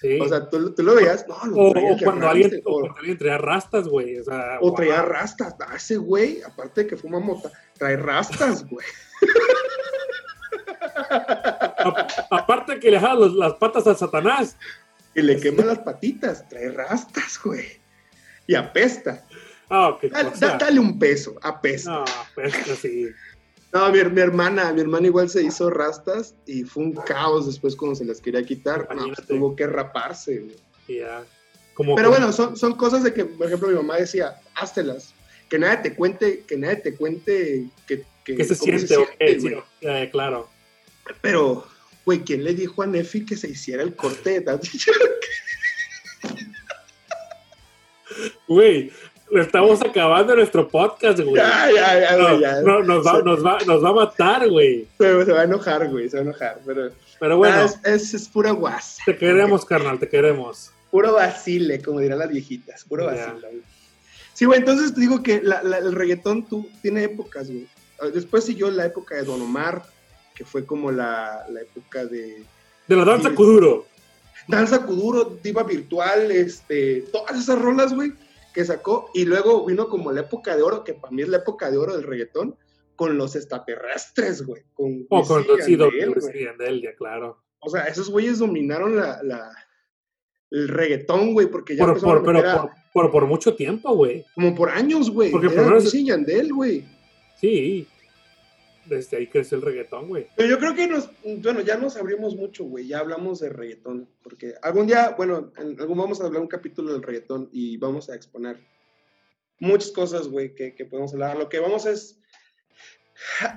Sí. 0.00 0.18
O 0.18 0.28
sea, 0.28 0.48
tú, 0.48 0.74
tú, 0.74 0.82
lo 0.82 0.94
veías, 0.94 1.26
no, 1.28 1.36
lo 1.44 1.56
o, 1.56 1.68
o, 1.70 1.96
cuando 2.02 2.26
alguien, 2.26 2.62
o, 2.64 2.80
cuando 2.80 2.98
alguien 2.98 3.18
traía 3.18 3.36
rastas, 3.36 3.86
güey. 3.86 4.18
O, 4.18 4.24
sea, 4.24 4.56
o 4.60 4.68
wow. 4.68 4.74
traía 4.74 5.02
rastas. 5.02 5.54
Ah, 5.60 5.76
ese 5.76 5.98
güey, 5.98 6.40
aparte 6.42 6.82
de 6.82 6.86
que 6.86 6.96
fuma 6.96 7.20
mota, 7.20 7.50
trae 7.76 7.96
rastas, 7.96 8.66
güey. 8.70 8.86
aparte 12.30 12.80
que 12.80 12.90
le 12.90 12.98
jala 12.98 13.14
los, 13.14 13.34
las 13.34 13.54
patas 13.54 13.86
a 13.86 13.94
Satanás. 13.94 14.56
Y 15.14 15.20
le 15.20 15.38
quema 15.38 15.64
las 15.64 15.80
patitas, 15.80 16.48
trae 16.48 16.70
rastas, 16.70 17.38
güey. 17.42 17.66
Y 18.46 18.54
apesta. 18.54 19.24
Ah, 19.68 19.98
qué 20.00 20.08
dale, 20.08 20.30
dale 20.58 20.80
un 20.80 20.98
peso, 20.98 21.34
apesta. 21.42 21.90
No, 21.90 22.04
apesta, 22.04 22.74
sí. 22.74 23.06
No, 23.72 23.92
mi, 23.92 24.02
mi, 24.02 24.20
hermana, 24.20 24.72
mi 24.72 24.80
hermana 24.80 25.06
igual 25.06 25.28
se 25.28 25.42
hizo 25.42 25.70
rastas 25.70 26.34
y 26.46 26.64
fue 26.64 26.84
un 26.84 26.92
caos 26.92 27.46
después 27.46 27.76
cuando 27.76 27.94
se 27.94 28.04
las 28.04 28.20
quería 28.20 28.42
quitar. 28.44 28.88
No, 28.94 29.06
pues, 29.06 29.26
tuvo 29.26 29.54
que 29.54 29.66
raparse. 29.66 30.44
Ya. 30.88 31.24
Como, 31.74 31.94
Pero 31.94 32.08
como... 32.08 32.18
bueno, 32.18 32.32
son, 32.32 32.56
son 32.56 32.74
cosas 32.74 33.04
de 33.04 33.14
que, 33.14 33.24
por 33.24 33.46
ejemplo, 33.46 33.68
mi 33.68 33.74
mamá 33.74 33.96
decía, 33.96 34.40
háztelas. 34.54 35.14
Que 35.48 35.58
nadie 35.58 35.78
te 35.78 35.94
cuente, 35.94 36.44
que 36.46 36.56
nadie 36.56 36.76
te 36.76 36.94
cuente 36.94 37.68
que, 37.86 38.04
que, 38.24 38.36
¿Qué 38.36 38.44
se 38.44 38.54
siente, 38.54 38.86
se 38.86 38.96
okay, 38.96 39.40
siente 39.40 39.62
sí, 39.80 39.86
eh, 39.86 40.08
claro. 40.10 40.48
Pero, 41.20 41.66
güey, 42.04 42.20
¿quién 42.20 42.44
le 42.44 42.54
dijo 42.54 42.82
a 42.82 42.86
Nefi 42.86 43.24
que 43.24 43.36
se 43.36 43.50
hiciera 43.50 43.82
el 43.82 43.96
corte 43.96 44.40
de 44.40 44.60
Güey, 48.48 48.92
estamos 49.32 49.82
acabando 49.82 50.34
nuestro 50.34 50.68
podcast, 50.68 51.20
güey. 51.20 51.36
Ya, 51.36 51.70
ya, 51.72 52.00
ya, 52.00 52.16
no, 52.16 52.40
ya. 52.40 52.60
No, 52.62 52.82
nos, 52.82 53.06
va, 53.06 53.22
nos, 53.22 53.44
va, 53.44 53.58
nos 53.66 53.84
va 53.84 53.90
a 53.90 53.92
matar, 53.92 54.48
güey. 54.48 54.86
Se, 54.98 55.24
se, 55.24 55.32
va 55.32 55.40
a 55.40 55.44
enojar, 55.44 55.88
güey, 55.88 56.08
se 56.08 56.16
va 56.16 56.22
a 56.22 56.24
enojar. 56.26 56.60
Pero, 56.64 56.90
pero 57.18 57.36
bueno. 57.36 57.56
Ah, 57.56 57.64
es, 57.64 57.80
es, 57.84 58.14
es, 58.14 58.28
pura 58.28 58.50
guasa. 58.52 59.02
Te 59.06 59.16
queremos, 59.16 59.64
carnal, 59.64 59.98
te 59.98 60.08
queremos. 60.08 60.72
Puro 60.90 61.14
vacile, 61.14 61.80
como 61.80 62.00
dirán 62.00 62.18
las 62.18 62.30
viejitas. 62.30 62.84
Puro 62.84 63.06
vacile. 63.06 63.40
Yeah. 63.40 63.60
Sí, 64.34 64.44
güey, 64.46 64.58
entonces 64.58 64.94
te 64.94 65.00
digo 65.00 65.22
que 65.22 65.40
la, 65.42 65.62
la, 65.62 65.78
el 65.78 65.92
reggaetón 65.92 66.46
tú, 66.46 66.68
tiene 66.82 67.04
épocas, 67.04 67.48
güey. 67.48 67.66
Después 68.12 68.44
siguió 68.44 68.70
la 68.70 68.86
época 68.86 69.14
de 69.14 69.24
Don 69.24 69.42
Omar, 69.42 69.82
que 70.34 70.44
fue 70.44 70.64
como 70.64 70.90
la, 70.90 71.44
la 71.50 71.60
época 71.60 72.06
de... 72.06 72.42
De 72.88 72.96
la 72.96 73.04
danza 73.04 73.34
Kuduro. 73.34 73.86
Danza 74.48 74.84
Kuduro, 74.84 75.38
Diva 75.42 75.62
Virtual, 75.62 76.30
este, 76.30 77.02
todas 77.12 77.38
esas 77.38 77.58
rolas, 77.58 77.92
güey, 77.92 78.12
que 78.54 78.64
sacó. 78.64 79.10
Y 79.14 79.24
luego 79.24 79.64
vino 79.66 79.88
como 79.88 80.12
la 80.12 80.20
época 80.22 80.56
de 80.56 80.62
oro, 80.62 80.84
que 80.84 80.94
para 80.94 81.12
mí 81.12 81.22
es 81.22 81.28
la 81.28 81.38
época 81.38 81.70
de 81.70 81.78
oro 81.78 81.94
del 81.94 82.04
reggaetón, 82.04 82.56
con 82.96 83.16
los 83.16 83.34
extraterrestres, 83.36 84.42
güey. 84.44 84.62
Con 84.74 85.06
O 85.08 85.22
con 85.24 85.44
sí, 85.64 85.76
Yandel, 86.44 86.82
ya 86.82 86.94
claro. 86.94 87.42
O 87.60 87.70
sea, 87.70 87.84
esos 87.84 88.10
güeyes 88.10 88.38
dominaron 88.38 88.96
la, 88.96 89.22
la- 89.22 89.52
el 90.50 90.68
reggaetón, 90.68 91.32
güey, 91.32 91.46
porque 91.46 91.76
ya 91.76 91.86
Por, 91.86 92.00
por, 92.00 92.24
pero 92.24 92.38
a- 92.40 92.60
por, 92.62 92.70
por, 92.92 93.10
por 93.12 93.26
mucho 93.26 93.54
tiempo, 93.54 93.94
güey. 93.94 94.24
como 94.34 94.54
por 94.54 94.68
años, 94.70 95.10
güey. 95.10 95.30
Porque 95.30 95.46
Era 95.46 95.56
primero 95.56 95.78
es- 95.78 95.94
y 95.94 96.06
Yandel, 96.06 96.52
güey. 96.52 96.84
Sí. 97.40 97.86
Desde 98.86 99.16
ahí 99.18 99.26
creció 99.28 99.56
el 99.58 99.62
reggaetón, 99.62 100.08
güey. 100.08 100.26
Pero 100.36 100.48
yo 100.48 100.58
creo 100.58 100.74
que 100.74 100.86
nos, 100.88 101.10
bueno, 101.42 101.60
ya 101.60 101.76
nos 101.76 101.96
abrimos 101.96 102.34
mucho, 102.36 102.64
güey. 102.64 102.86
Ya 102.86 102.98
hablamos 103.00 103.40
de 103.40 103.50
reggaetón. 103.50 104.08
Porque 104.22 104.54
algún 104.62 104.86
día, 104.86 105.14
bueno, 105.16 105.52
en 105.58 105.78
algún 105.80 105.98
vamos 105.98 106.20
a 106.20 106.26
hablar 106.26 106.42
un 106.42 106.48
capítulo 106.48 106.92
del 106.92 107.02
reggaetón 107.02 107.48
y 107.52 107.76
vamos 107.76 108.08
a 108.10 108.14
exponer 108.14 108.58
muchas 109.60 109.90
cosas, 109.92 110.28
güey, 110.28 110.54
que, 110.54 110.74
que 110.74 110.86
podemos 110.86 111.12
hablar. 111.12 111.36
Lo 111.36 111.48
que 111.48 111.60
vamos 111.60 111.86
es. 111.86 112.16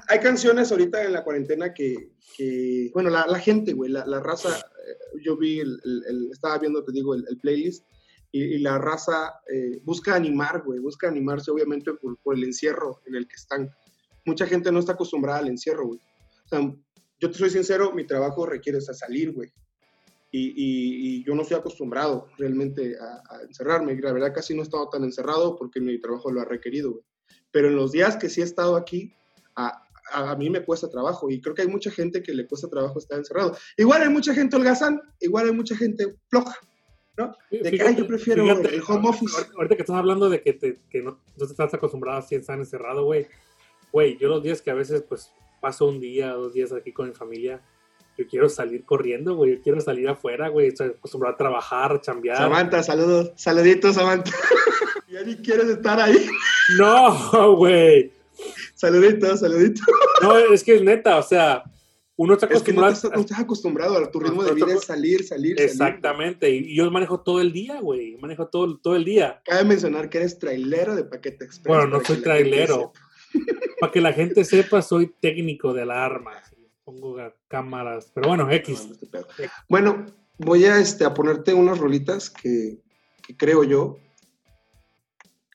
Hay 0.10 0.20
canciones 0.20 0.72
ahorita 0.72 1.04
en 1.04 1.14
la 1.14 1.24
cuarentena 1.24 1.74
que, 1.74 2.12
que 2.38 2.92
bueno, 2.94 3.10
la, 3.10 3.26
la 3.28 3.40
gente, 3.40 3.72
güey, 3.72 3.90
la, 3.90 4.06
la 4.06 4.20
raza, 4.20 4.50
eh, 4.60 5.22
yo 5.24 5.38
vi, 5.38 5.60
el, 5.62 5.80
el- 5.86 6.04
el- 6.08 6.30
estaba 6.32 6.58
viendo, 6.58 6.84
te 6.84 6.92
digo, 6.92 7.16
el, 7.16 7.26
playlist, 7.42 7.86
y, 8.34 8.44
y 8.44 8.58
la 8.60 8.78
raza 8.78 9.40
eh, 9.50 9.80
busca 9.84 10.16
animar, 10.16 10.64
güey, 10.66 10.80
busca 10.80 11.08
animarse 11.08 11.50
obviamente 11.50 11.94
por, 11.94 12.18
por 12.18 12.36
el 12.36 12.44
encierro 12.44 13.02
en 13.06 13.16
el 13.16 13.26
que 13.28 13.36
están. 13.36 13.72
Mucha 14.26 14.46
gente 14.48 14.72
no 14.72 14.80
está 14.80 14.94
acostumbrada 14.94 15.40
al 15.40 15.48
encierro, 15.48 15.88
güey. 15.88 16.00
O 16.46 16.48
sea, 16.48 16.60
yo 17.20 17.32
te 17.32 17.38
soy 17.38 17.50
sincero, 17.50 17.92
mi 17.94 18.06
trabajo 18.06 18.46
requiere 18.46 18.80
salir, 18.82 19.32
güey. 19.34 19.52
Y, 20.32 20.48
y- 20.50 21.18
y 21.20 21.24
yo 21.24 21.36
no 21.36 21.44
estoy 21.44 21.58
acostumbrado 21.58 22.28
realmente 22.38 22.96
a, 23.00 23.22
a 23.36 23.42
encerrarme. 23.44 23.96
La 24.02 24.12
verdad 24.14 24.34
casi 24.34 24.56
no 24.56 24.62
he 24.62 24.64
estado 24.64 24.90
tan 24.90 25.04
encerrado 25.04 25.56
porque 25.56 25.80
mi 25.80 26.00
trabajo 26.00 26.32
lo 26.32 26.42
ha 26.42 26.46
requerido, 26.46 26.92
güey. 26.92 27.04
Pero 27.52 27.68
en 27.68 27.76
los 27.76 27.92
días 27.92 28.18
que 28.18 28.30
sí 28.30 28.42
he 28.42 28.44
estado 28.44 28.76
aquí, 28.76 29.14
a, 29.56 29.84
a, 30.12 30.32
a 30.32 30.36
mí 30.36 30.50
me 30.50 30.64
cuesta 30.66 30.90
trabajo. 30.90 31.30
Y 31.30 31.40
creo 31.40 31.54
que 31.54 31.62
hay 31.62 31.68
mucha 31.68 31.92
gente 31.92 32.24
que 32.24 32.34
le 32.34 32.48
cuesta 32.48 32.68
trabajo 32.68 32.98
estar 32.98 33.18
encerrado. 33.20 33.56
Igual 33.78 34.02
hay 34.02 34.10
mucha 34.10 34.34
gente 34.34 34.56
holgazán, 34.56 35.00
igual 35.20 35.46
hay 35.48 35.54
mucha 35.54 35.76
gente 35.78 36.16
floja. 36.30 36.56
Sí, 37.52 37.60
De 37.60 37.70
que, 37.72 37.84
ay, 37.84 37.96
yo 37.96 38.08
prefiero 38.08 38.44
el 38.44 38.82
home 38.88 39.08
office. 39.10 39.36
ahorita- 39.38 39.54
Ahorita 39.56 39.76
que 39.76 39.82
estás 39.84 39.96
hablando 39.98 40.30
de 40.32 40.42
que, 40.42 40.54
te, 40.54 40.80
que 40.90 41.04
no, 41.04 41.12
no 41.38 41.46
te 41.46 41.52
estás 41.52 41.72
acostumbrado 41.76 42.18
a 42.18 42.26
estar 42.28 42.58
encerrado, 42.58 43.06
güey. 43.06 43.28
Güey, 43.94 44.18
yo 44.18 44.28
los 44.28 44.42
días 44.42 44.62
que 44.62 44.72
a 44.72 44.74
veces, 44.74 45.04
pues, 45.08 45.32
paso 45.62 45.86
un 45.86 46.00
día, 46.00 46.32
dos 46.32 46.52
días 46.52 46.74
aquí 46.74 46.92
con 46.92 47.08
mi 47.08 47.14
familia, 47.14 47.62
yo 48.18 48.28
quiero 48.28 48.50
salir 48.50 48.84
corriendo, 48.86 49.36
güey. 49.36 49.56
Yo 49.56 49.62
quiero 49.62 49.80
salir 49.82 50.10
afuera, 50.10 50.50
güey. 50.50 50.68
Estoy 50.68 50.90
acostumbrado 50.90 51.36
a 51.36 51.38
trabajar, 51.38 52.02
chambear. 52.02 52.38
Samantha, 52.38 52.82
saludos, 52.82 53.32
saluditos, 53.36 53.96
Samantha. 53.96 54.32
ya 55.12 55.22
ni 55.22 55.36
quieres 55.36 55.68
estar 55.68 56.00
ahí. 56.00 56.28
No, 56.78 57.56
güey. 57.56 58.12
Saluditos, 58.74 59.40
saluditos. 59.40 59.86
No, 60.22 60.38
es 60.38 60.64
que 60.64 60.76
es 60.76 60.82
neta, 60.82 61.18
o 61.18 61.24
sea, 61.24 61.64
uno 62.16 62.34
está 62.34 62.48
Es 62.48 62.62
que 62.62 62.74
no, 62.74 62.82
te 62.82 62.88
acostumbrado. 62.88 62.94
estás, 62.94 63.12
no 63.12 63.22
estás 63.22 63.40
acostumbrado 63.40 63.98
a 63.98 64.12
tu 64.12 64.20
ritmo 64.20 64.44
de 64.44 64.54
vida 64.54 64.74
es 64.74 64.86
salir, 64.86 65.24
salir. 65.24 65.60
Exactamente, 65.60 66.50
y 66.50 66.72
y 66.72 66.76
yo 66.76 66.90
manejo 66.92 67.22
todo 67.22 67.42
el 67.42 67.52
día, 67.52 67.80
güey. 67.80 68.18
Manejo 68.18 68.48
todo, 68.48 68.78
todo 68.78 68.96
el 68.96 69.06
día. 69.06 69.42
Cabe 69.46 69.64
mencionar 69.66 70.10
que 70.10 70.20
eres 70.20 70.40
trailero 70.40 70.96
de 70.96 71.04
Paquete 71.04 71.46
Express. 71.46 71.68
Bueno, 71.68 71.88
no 71.88 72.04
soy 72.04 72.18
trailero. 72.18 72.94
Para 73.80 73.92
que 73.92 74.02
la 74.02 74.14
gente 74.14 74.44
sepa, 74.46 74.82
soy 74.82 75.14
técnico 75.20 75.74
de 75.74 75.82
alarmas. 75.84 76.56
Pongo 76.86 77.16
ga- 77.16 77.34
cámaras. 77.48 78.12
Pero 78.14 78.28
bueno, 78.30 78.50
X. 78.52 78.88
Bueno, 79.70 80.06
voy 80.38 80.66
a, 80.66 80.78
este, 80.80 81.06
a 81.06 81.14
ponerte 81.14 81.54
unas 81.54 81.78
rolitas 81.80 82.30
que, 82.30 82.78
que 83.26 83.36
creo 83.38 83.64
yo. 83.64 83.98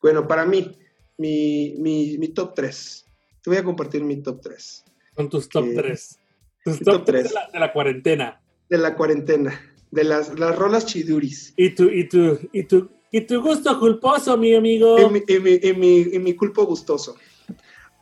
Bueno, 0.03 0.27
para 0.27 0.45
mí, 0.47 0.77
mi, 1.17 1.75
mi, 1.79 2.19
mi 2.19 2.29
top 2.29 2.55
3. 2.55 3.05
Te 3.43 3.51
voy 3.51 3.57
a 3.59 3.65
compartir 3.65 4.03
mi 4.05 4.17
top 4.23 4.41
3 4.43 4.85
Son 5.17 5.29
tus 5.29 5.49
top 5.49 5.65
Eh, 5.67 5.75
3. 5.75 6.19
Tus 6.65 6.79
top 6.81 6.85
top 6.99 7.05
3 7.05 7.23
tres. 7.23 7.29
de 7.29 7.35
la, 7.35 7.51
de 7.53 7.59
la 7.61 7.73
cuarentena. 7.73 8.41
de 8.69 8.79
la 8.79 8.95
cuarentena, 8.95 9.75
de 9.91 10.05
las, 10.05 10.39
las 10.39 10.57
rolas 10.57 10.85
chiduris. 10.87 11.55
Y 11.57 11.71
tu, 11.71 11.85
y 11.89 12.09
tu, 12.09 12.39
y 12.53 12.65
tu, 12.65 12.91
y 13.11 13.21
tu 13.23 13.41
gusto 13.43 13.79
culposo, 13.81 14.37
mi 14.37 14.55
amigo. 14.55 14.99
Y 15.01 15.11
mi, 15.11 15.23
y 15.27 15.39
mi, 15.41 15.51
y 15.63 15.73
mi, 15.75 15.97
y 16.15 16.19
mi 16.19 16.35
culpo 16.35 16.67
gustoso. 16.67 17.17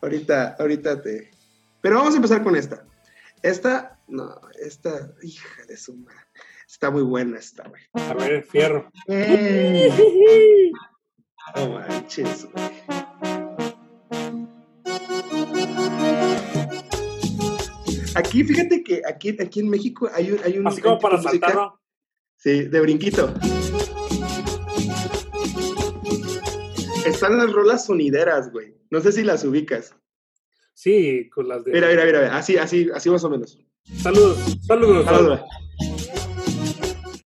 Ahorita, 0.02 0.56
ahorita 0.58 1.00
te. 1.02 1.30
Pero 1.80 1.96
vamos 1.96 2.14
a 2.14 2.16
empezar 2.16 2.42
con 2.42 2.56
esta. 2.56 2.84
Esta, 3.42 3.98
no, 4.08 4.40
esta, 4.60 5.14
hija 5.22 5.64
de 5.68 5.76
su 5.76 5.96
madre. 5.96 6.18
Está 6.66 6.90
muy 6.90 7.02
buena 7.02 7.38
esta, 7.38 7.68
güey. 7.68 7.82
A 7.94 8.14
ver, 8.14 8.44
fierro. 8.44 8.90
Mm, 9.06 10.72
No 11.54 11.70
manches, 11.70 12.46
güey. 12.50 12.72
Aquí, 18.16 18.44
fíjate 18.44 18.82
que 18.82 19.02
aquí, 19.06 19.36
aquí 19.40 19.60
en 19.60 19.68
México 19.68 20.08
hay 20.12 20.32
un, 20.32 20.40
hay 20.42 20.58
un 20.58 20.66
Así 20.66 20.80
como 20.80 20.98
para 20.98 21.20
saltar, 21.20 21.54
¿no? 21.54 21.80
Sí, 22.36 22.64
de 22.64 22.80
brinquito. 22.80 23.32
Están 27.04 27.38
las 27.38 27.52
rolas 27.52 27.86
sonideras, 27.86 28.50
güey. 28.50 28.75
No 28.90 29.00
sé 29.00 29.12
si 29.12 29.22
las 29.22 29.44
ubicas. 29.44 29.94
Sí, 30.74 31.28
con 31.30 31.48
las 31.48 31.64
de. 31.64 31.72
Mira, 31.72 31.88
mira, 31.88 32.04
mira, 32.04 32.20
mira. 32.20 32.36
Así, 32.36 32.56
así, 32.56 32.88
así 32.94 33.08
más 33.10 33.24
o 33.24 33.30
menos. 33.30 33.58
Saludos, 34.02 34.38
saludos. 34.66 35.04
Saludos. 35.04 35.40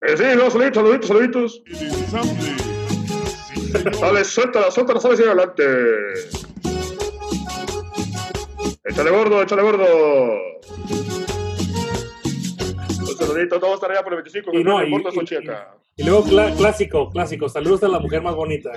Eh, 0.01 0.17
sí, 0.17 0.23
no, 0.37 0.49
saluditos, 0.49 1.07
saluditos, 1.07 1.07
saluditos. 1.07 1.63
Dale, 4.01 4.23
suéltala, 4.23 4.71
suéltala, 4.71 4.99
sale, 4.99 5.17
sigue 5.17 5.29
adelante. 5.29 5.63
Échale 8.85 9.09
gordo, 9.11 9.41
échale 9.43 9.61
gordo. 9.61 9.85
Un 12.99 13.17
saludito, 13.17 13.59
todo 13.59 13.75
estará 13.75 13.93
allá 13.95 14.03
por 14.03 14.13
el 14.13 14.17
25, 14.23 14.49
Y 14.53 14.57
que 14.57 14.63
no, 14.63 14.83
importa 14.83 15.11
su 15.11 15.21
y- 15.21 15.25
chica. 15.25 15.75
Y 15.97 16.03
luego 16.03 16.23
cla- 16.25 16.55
clásico, 16.55 17.09
clásico. 17.09 17.49
Saludos 17.49 17.83
a 17.83 17.87
la 17.89 17.99
mujer 17.99 18.21
más 18.21 18.35
bonita. 18.35 18.71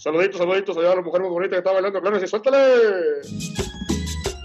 Saluditos, 0.00 0.38
saluditos 0.38 0.76
allá 0.78 0.92
a 0.92 0.96
la 0.96 1.02
mujer 1.02 1.20
muy 1.20 1.28
bonita 1.30 1.50
que 1.56 1.58
está 1.58 1.72
bailando, 1.72 2.00
claro, 2.00 2.24
y 2.24 2.26
suéltale. 2.26 2.58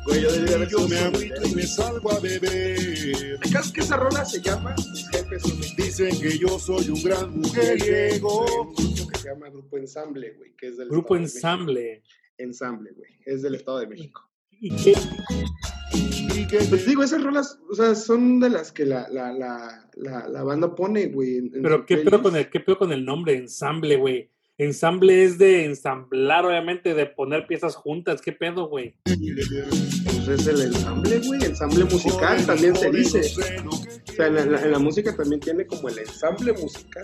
Güey, 0.06 0.22
yo 0.70 0.88
me 0.90 0.98
agüito 1.00 1.48
y 1.48 1.56
me 1.56 1.62
salgo 1.64 2.12
a 2.12 2.20
beber. 2.20 3.40
¿Sabes 3.50 3.72
que 3.72 3.80
esa 3.80 3.96
rola 3.96 4.26
se 4.26 4.42
llama? 4.42 4.76
Mis 4.92 5.10
jefes 5.12 5.44
Dicen 5.78 6.20
que 6.20 6.38
yo 6.38 6.60
soy 6.60 6.90
un 6.90 7.02
gran 7.02 7.40
mujeriego. 7.40 8.46
grupo 8.46 9.08
que 9.14 9.18
se 9.20 9.30
llama 9.30 9.50
Grupo 9.50 9.78
Ensamble, 9.78 10.34
güey, 10.38 10.54
que 10.58 10.68
es 10.68 10.78
del 10.78 10.90
Grupo 10.90 11.16
Estado 11.16 11.20
de 11.20 11.24
México. 11.24 11.40
Ensamble. 11.48 12.04
Ensamble, 12.38 12.92
güey, 12.92 13.12
es 13.26 13.42
del 13.42 13.56
Estado 13.56 13.80
de 13.80 13.88
México. 13.88 14.30
¿Y 14.60 14.70
qué? 14.76 14.94
Y 15.94 16.48
que 16.48 16.58
Pues 16.70 16.86
digo, 16.86 17.02
esas 17.02 17.24
rolas, 17.24 17.60
o 17.72 17.76
sea, 17.76 17.96
son 17.96 18.42
de 18.42 18.50
las 18.50 18.74
que 18.74 18.86
la, 18.86 19.08
la, 19.10 19.32
la, 19.32 19.90
la, 19.96 20.28
la 20.28 20.44
banda 20.44 20.76
pone, 20.76 21.08
güey. 21.08 21.38
en- 21.38 21.56
en 21.56 21.62
Pero 21.64 21.86
qué 21.86 21.98
pedo 21.98 22.22
con 22.22 22.36
el, 22.36 22.50
qué 22.50 22.60
pedo 22.60 22.78
con 22.78 22.92
el 22.92 23.06
nombre, 23.06 23.36
ensamble, 23.38 23.96
güey. 23.96 24.30
Ensamble 24.58 25.24
es 25.26 25.38
de 25.38 25.66
ensamblar, 25.66 26.46
obviamente, 26.46 26.94
de 26.94 27.06
poner 27.06 27.46
piezas 27.46 27.76
juntas. 27.76 28.22
¿Qué 28.22 28.32
pedo, 28.32 28.70
güey? 28.70 28.96
Pues 29.04 30.28
es 30.30 30.48
el 30.48 30.62
ensamble, 30.62 31.20
güey, 31.20 31.44
ensamble 31.44 31.84
musical 31.86 32.46
también 32.46 32.76
se 32.76 32.90
dice. 32.90 33.20
O 33.68 34.12
sea, 34.14 34.28
en 34.28 34.52
la, 34.52 34.62
en 34.62 34.72
la 34.72 34.80
música 34.80 35.14
también 35.16 35.42
tiene 35.42 35.66
como 35.68 35.90
el 35.90 36.00
ensamble 36.00 36.54
musical. 36.54 37.04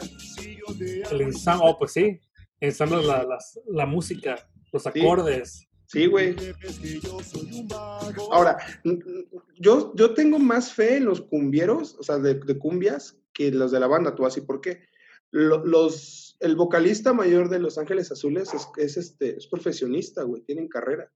El 1.11 1.21
ensamble, 1.21 1.65
oh, 1.67 1.77
pues 1.77 1.91
sí. 1.91 2.19
Ensamble 2.61 3.03
la, 3.03 3.27
la 3.67 3.85
música, 3.85 4.47
los 4.71 4.87
acordes. 4.87 5.67
Sí, 5.87 6.05
güey. 6.05 6.35
Ahora, 8.31 8.57
yo, 9.59 9.93
yo 9.95 10.13
tengo 10.13 10.39
más 10.39 10.71
fe 10.71 10.97
en 10.97 11.05
los 11.05 11.19
cumbieros, 11.21 11.97
o 11.99 12.03
sea, 12.03 12.17
de, 12.17 12.35
de 12.35 12.57
cumbias, 12.57 13.17
que 13.33 13.51
los 13.51 13.71
de 13.71 13.79
la 13.81 13.87
banda, 13.87 14.15
tú 14.15 14.25
así, 14.25 14.39
¿por 14.39 14.61
qué? 14.61 14.83
Lo- 15.31 15.65
los, 15.65 16.30
el 16.41 16.55
vocalista 16.55 17.13
mayor 17.13 17.49
de 17.49 17.59
Los 17.59 17.77
Ángeles 17.77 18.11
Azules 18.11 18.53
es, 18.53 18.67
es, 18.77 18.97
este, 18.97 19.37
es 19.37 19.47
profesionista, 19.47 20.23
güey, 20.23 20.41
tienen 20.43 20.67
carrera. 20.67 21.11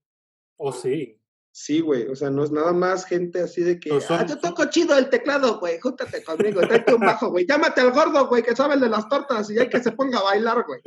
Oh, 0.58 0.72
sí. 0.72 1.20
Sí, 1.58 1.80
güey, 1.80 2.06
o 2.10 2.16
sea, 2.18 2.30
no 2.30 2.44
es 2.44 2.52
nada 2.52 2.74
más 2.74 3.06
gente 3.06 3.40
así 3.40 3.62
de 3.64 3.80
que, 3.80 3.90
No 3.90 4.02
son- 4.02 4.20
ah, 4.20 4.26
yo 4.28 4.38
toco 4.40 4.66
chido 4.66 4.98
el 4.98 5.10
teclado, 5.10 5.58
güey, 5.58 5.80
júntate 5.80 6.22
conmigo, 6.22 6.60
tráete 6.60 6.94
un 6.94 7.00
bajo, 7.00 7.30
güey, 7.30 7.46
llámate 7.48 7.80
al 7.80 7.94
gordo, 7.94 8.28
güey, 8.28 8.44
que 8.44 8.54
sabe 8.54 8.74
el 8.74 8.82
de 8.82 8.90
las 8.90 9.08
tortas 9.08 9.50
y 9.50 9.58
hay 9.58 9.70
que 9.70 9.82
se 9.82 9.94
ponga 9.94 10.20
a 10.20 10.24
bailar, 10.24 10.66
güey. 10.68 10.82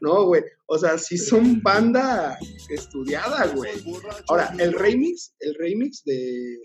No, 0.00 0.24
güey, 0.24 0.42
o 0.64 0.78
sea, 0.78 0.96
sí 0.96 1.18
son 1.18 1.60
banda 1.62 2.38
estudiada, 2.70 3.48
güey. 3.48 3.72
Ahora, 4.28 4.50
el 4.58 4.72
remix, 4.72 5.34
el 5.40 5.54
remix 5.56 6.02
de, 6.04 6.58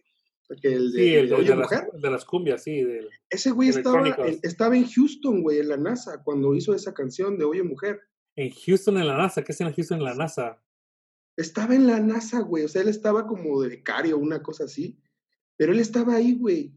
que 0.61 0.73
el 0.73 0.91
de, 0.91 0.99
Sí, 1.03 1.15
el 1.15 1.29
de, 1.29 1.35
Oye 1.35 1.49
de 1.49 1.55
las, 1.55 1.71
Mujer, 1.71 1.89
de 1.93 2.11
las 2.11 2.25
cumbias, 2.25 2.63
sí. 2.63 2.83
del- 2.83 3.09
ese 3.29 3.51
güey 3.51 3.69
estaba, 3.69 4.03
estaba 4.41 4.75
en 4.75 4.87
Houston, 4.89 5.41
güey, 5.43 5.59
en 5.59 5.69
la 5.69 5.77
NASA, 5.77 6.21
cuando 6.23 6.55
hizo 6.55 6.73
esa 6.73 6.93
canción 6.93 7.37
de 7.37 7.45
Oye 7.45 7.63
Mujer. 7.63 7.99
En 8.35 8.49
Houston, 8.51 8.97
en 8.97 9.07
la 9.07 9.17
NASA. 9.17 9.43
¿Qué 9.43 9.51
es 9.51 9.61
en 9.61 9.71
Houston, 9.73 9.99
en 9.99 10.05
la 10.05 10.15
NASA? 10.15 10.61
Estaba 11.37 11.75
en 11.75 11.87
la 11.87 11.99
NASA, 11.99 12.39
güey, 12.41 12.63
o 12.65 12.67
sea, 12.67 12.81
él 12.81 12.87
estaba 12.89 13.25
como 13.27 13.61
de 13.61 13.69
becario, 13.69 14.17
una 14.17 14.41
cosa 14.43 14.65
así, 14.65 14.97
pero 15.55 15.71
él 15.71 15.79
estaba 15.79 16.15
ahí, 16.15 16.35
güey. 16.35 16.73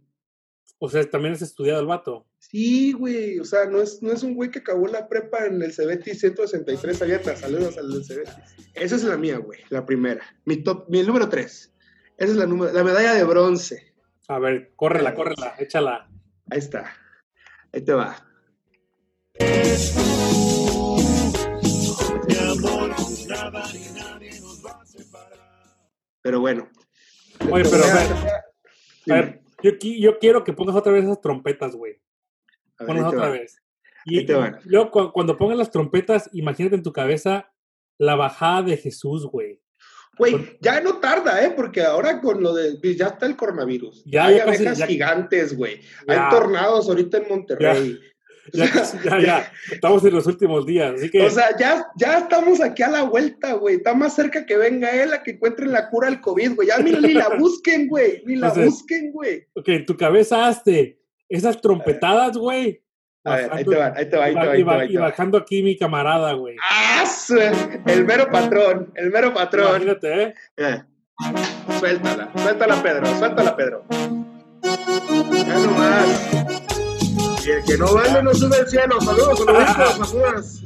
O 0.79 0.89
sea, 0.89 1.09
también 1.09 1.35
es 1.35 1.43
estudiado 1.43 1.81
el 1.81 1.87
vato. 1.87 2.27
Sí, 2.39 2.93
güey, 2.93 3.39
o 3.39 3.45
sea, 3.45 3.67
no 3.67 3.81
es, 3.81 4.03
no 4.03 4.13
es 4.13 4.23
un 4.25 4.35
güey 4.35 4.51
que 4.51 4.59
acabó 4.59 4.87
la 4.89 5.09
prepa 5.09 5.47
en 5.47 5.63
el 5.63 5.73
Cebetis 5.73 6.21
163 6.21 7.01
abierta. 7.03 7.37
Saludos 7.37 7.79
al 7.79 8.05
Cebetis. 8.05 8.35
Esa 8.75 8.97
es 8.97 9.05
la 9.05 9.17
mía, 9.17 9.39
güey, 9.39 9.61
la 9.71 9.87
primera. 9.87 10.25
Mi 10.45 10.57
top, 10.63 10.89
mi 10.89 11.03
número 11.03 11.29
3. 11.29 11.73
Esa 12.17 12.31
es 12.33 12.37
la, 12.37 12.47
número, 12.47 12.73
la 12.73 12.85
medalla 12.85 13.15
de 13.15 13.25
bronce. 13.25 13.95
A 14.29 14.39
ver, 14.39 14.73
córrela, 14.77 15.15
córrela, 15.15 15.55
échala. 15.59 16.09
Ahí 16.51 16.59
está. 16.59 16.93
Ahí 17.73 17.81
te 17.83 17.93
va. 17.93 18.17
Mi 22.29 22.37
amor, 22.37 22.91
nada 23.29 23.65
ni 23.73 23.81
nadie 23.99 24.41
nos 24.41 24.65
va 24.65 24.81
a 24.81 24.87
separar. 24.87 25.39
Pero 26.23 26.41
bueno. 26.41 26.69
Oye, 27.51 27.65
pero 27.69 27.85
a 27.85 27.95
ver, 27.95 28.13
a 29.11 29.15
ver, 29.15 29.41
yo, 29.63 29.71
qui- 29.73 30.01
yo 30.01 30.19
quiero 30.19 30.45
que 30.45 30.53
pongas 30.53 30.77
otra 30.77 30.93
vez 30.93 31.05
esas 31.05 31.21
trompetas, 31.21 31.75
güey. 31.75 32.01
Ponlas 32.79 33.07
otra 33.07 33.21
va. 33.27 33.31
vez. 33.31 33.57
Y, 34.05 34.19
Ahí 34.19 34.27
te 34.27 34.35
van. 34.35 34.59
y 34.65 34.69
luego 34.69 35.13
cuando 35.13 35.37
pongas 35.37 35.57
las 35.59 35.71
trompetas, 35.71 36.29
imagínate 36.33 36.77
en 36.77 36.83
tu 36.83 36.93
cabeza 36.93 37.53
la 37.99 38.15
bajada 38.17 38.63
de 38.63 38.77
Jesús, 38.77 39.27
güey. 39.27 39.61
Güey, 40.19 40.59
ya 40.61 40.81
no 40.81 40.99
tarda, 40.99 41.43
¿eh? 41.45 41.53
Porque 41.57 41.83
ahora 41.83 42.21
con 42.21 42.43
lo 42.43 42.53
de. 42.55 42.79
Ya 42.97 43.07
está 43.09 43.27
el 43.27 43.37
coronavirus. 43.37 44.05
Ya, 44.05 44.27
Hay 44.27 44.37
ya 44.37 44.45
casi, 44.45 44.57
abejas 44.59 44.79
ya- 44.79 44.87
gigantes, 44.87 45.57
güey. 45.57 45.81
Hay 46.07 46.19
tornados 46.31 46.89
ahorita 46.89 47.19
en 47.19 47.29
Monterrey. 47.29 47.99
Ya, 48.53 48.67
ya, 49.05 49.21
ya, 49.21 49.53
estamos 49.71 50.05
en 50.05 50.15
los 50.15 50.27
últimos 50.27 50.67
días, 50.67 50.95
así 50.97 51.09
que 51.09 51.23
O 51.23 51.31
sea, 51.31 51.57
ya, 51.57 51.87
ya 51.97 52.19
estamos 52.19 52.61
aquí 52.61 52.83
a 52.83 52.91
la 52.91 53.05
vuelta, 53.05 53.53
güey. 53.53 53.77
Está 53.77 53.95
más 53.95 54.17
cerca 54.17 54.45
que 54.45 54.57
venga 54.57 54.91
él 55.01 55.13
a 55.13 55.23
que 55.23 55.31
encuentren 55.31 55.71
la 55.71 55.89
cura 55.89 56.09
al 56.09 56.21
COVID, 56.21 56.57
güey. 56.57 56.67
Ya 56.67 56.79
ni, 56.79 56.91
ni 56.91 57.15
la 57.15 57.29
busquen, 57.39 57.87
güey. 57.87 58.21
Ni 58.27 58.35
la 58.35 58.49
Entonces- 58.49 58.73
busquen, 58.75 59.13
güey. 59.13 59.47
ok, 59.55 59.69
en 59.69 59.87
tu 59.87 59.97
cabeza 59.97 60.49
hazte 60.49 60.99
esas 61.29 61.61
trompetadas, 61.61 62.37
güey. 62.37 62.83
A 63.25 63.37
ver, 63.37 63.51
ahí 63.53 63.65
te 63.65 63.77
va, 63.77 63.93
ahí 63.95 64.09
te 64.09 64.17
va, 64.17 64.25
ahí 64.25 64.33
y 64.33 64.35
te 64.35 64.65
va, 64.65 64.75
ahí 64.81 64.89
y 64.89 64.93
te 64.93 64.99
va, 64.99 65.09
bajando 65.11 65.39
aquí 65.39 65.63
mi 65.63 65.77
camarada, 65.77 66.33
güey. 66.33 66.57
¡Ah! 66.69 67.05
El 67.87 68.05
mero 68.05 68.29
patrón, 68.31 68.93
el 68.97 69.11
mero 69.11 69.33
patrón. 69.33 69.69
Imagínate, 69.69 70.23
¿eh? 70.23 70.35
Eh, 70.57 70.83
Suéltala, 71.79 72.33
suéltala, 72.37 72.83
Pedro, 72.83 73.07
suéltala, 73.19 73.57
Pedro. 73.57 73.85
Ya 74.63 75.59
nomás. 75.59 76.33
Y 77.45 77.51
el 77.51 77.65
que 77.65 77.77
no 77.77 77.95
baile 77.95 78.23
no 78.23 78.35
sube 78.35 78.57
al 78.57 78.69
cielo. 78.69 79.01
Saludos, 79.01 79.39
saluditos, 79.39 80.09
saludos. 80.09 80.63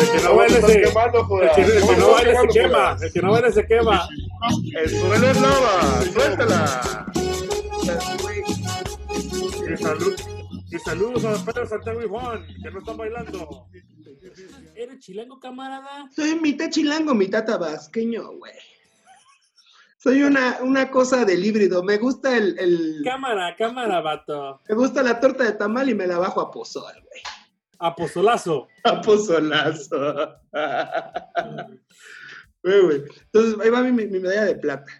El 0.00 0.08
que 0.10 0.24
no 0.24 0.36
baile 0.36 0.62
se, 0.62 0.80
quemando, 0.82 1.18
el 1.18 1.24
Judas. 1.24 1.52
que, 1.54 1.62
el 1.62 1.72
que 1.72 1.80
¿Cómo 1.80 1.98
no 1.98 2.10
baile 2.12 2.36
se 2.40 2.48
quema. 2.48 2.96
El 3.00 3.12
que 3.12 3.22
no 3.22 3.30
baile 3.32 3.52
se 3.52 3.66
quema. 3.66 4.08
El 4.76 4.90
suelo 4.90 5.26
es 5.30 5.40
lava, 5.40 6.02
suéltala. 6.12 7.06
Salud, 9.80 10.14
y 10.70 10.78
saludos 10.78 11.24
a 11.24 11.44
Pedro 11.44 11.66
Santiago 11.66 12.02
y 12.02 12.08
Juan, 12.08 12.46
que 12.62 12.70
no 12.70 12.78
están 12.78 12.96
bailando. 12.96 13.66
¿Eres 14.74 14.98
chilango, 15.00 15.40
camarada? 15.40 16.08
Soy 16.14 16.34
mitad 16.40 16.70
chilango, 16.70 17.14
mitad 17.14 17.44
tabasqueño, 17.44 18.32
güey. 18.38 18.52
Soy 19.98 20.22
una, 20.22 20.58
una 20.62 20.90
cosa 20.90 21.24
del 21.24 21.44
híbrido. 21.44 21.82
Me 21.82 21.98
gusta 21.98 22.36
el, 22.36 22.58
el- 22.58 23.02
Cámara, 23.04 23.54
cámara, 23.56 24.00
vato. 24.00 24.60
me 24.68 24.74
gusta 24.74 25.02
la 25.02 25.20
torta 25.20 25.44
de 25.44 25.52
tamal 25.52 25.90
y 25.90 25.94
me 25.94 26.06
la 26.06 26.18
bajo 26.18 26.40
a 26.40 26.50
pozol, 26.50 26.92
güey. 26.92 27.22
A 27.80 27.94
pozolazo. 27.94 28.68
A 28.84 29.00
pozolazo. 29.00 30.36
Güey, 32.62 32.82
güey. 32.82 33.02
Entonces, 33.32 33.58
ahí 33.62 33.70
va 33.70 33.82
mi, 33.82 33.90
mi- 33.92 34.06
mi 34.06 34.20
medalla 34.20 34.44
de 34.44 34.56
plata. 34.56 34.92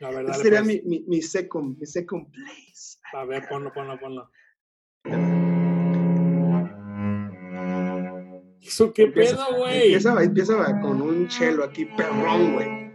A 0.00 0.10
ver, 0.10 0.20
Ese 0.26 0.30
dale, 0.30 0.42
sería 0.44 0.62
pues. 0.62 0.84
mi, 0.84 0.98
mi, 1.00 1.04
mi 1.08 1.20
second, 1.20 1.76
mi 1.76 1.84
second 1.84 2.30
place. 2.30 2.98
A 3.12 3.24
ver, 3.24 3.48
ponlo, 3.48 3.72
ponlo, 3.72 3.98
ponlo. 3.98 4.30
¿Eso 8.62 8.92
qué 8.92 9.04
Empieza- 9.04 9.36
pedo, 9.46 9.58
güey? 9.58 9.82
Empieza, 9.84 10.22
empieza 10.22 10.80
con 10.80 11.00
un 11.02 11.26
chelo 11.28 11.64
aquí, 11.64 11.86
perrón, 11.86 12.54
güey. 12.54 12.88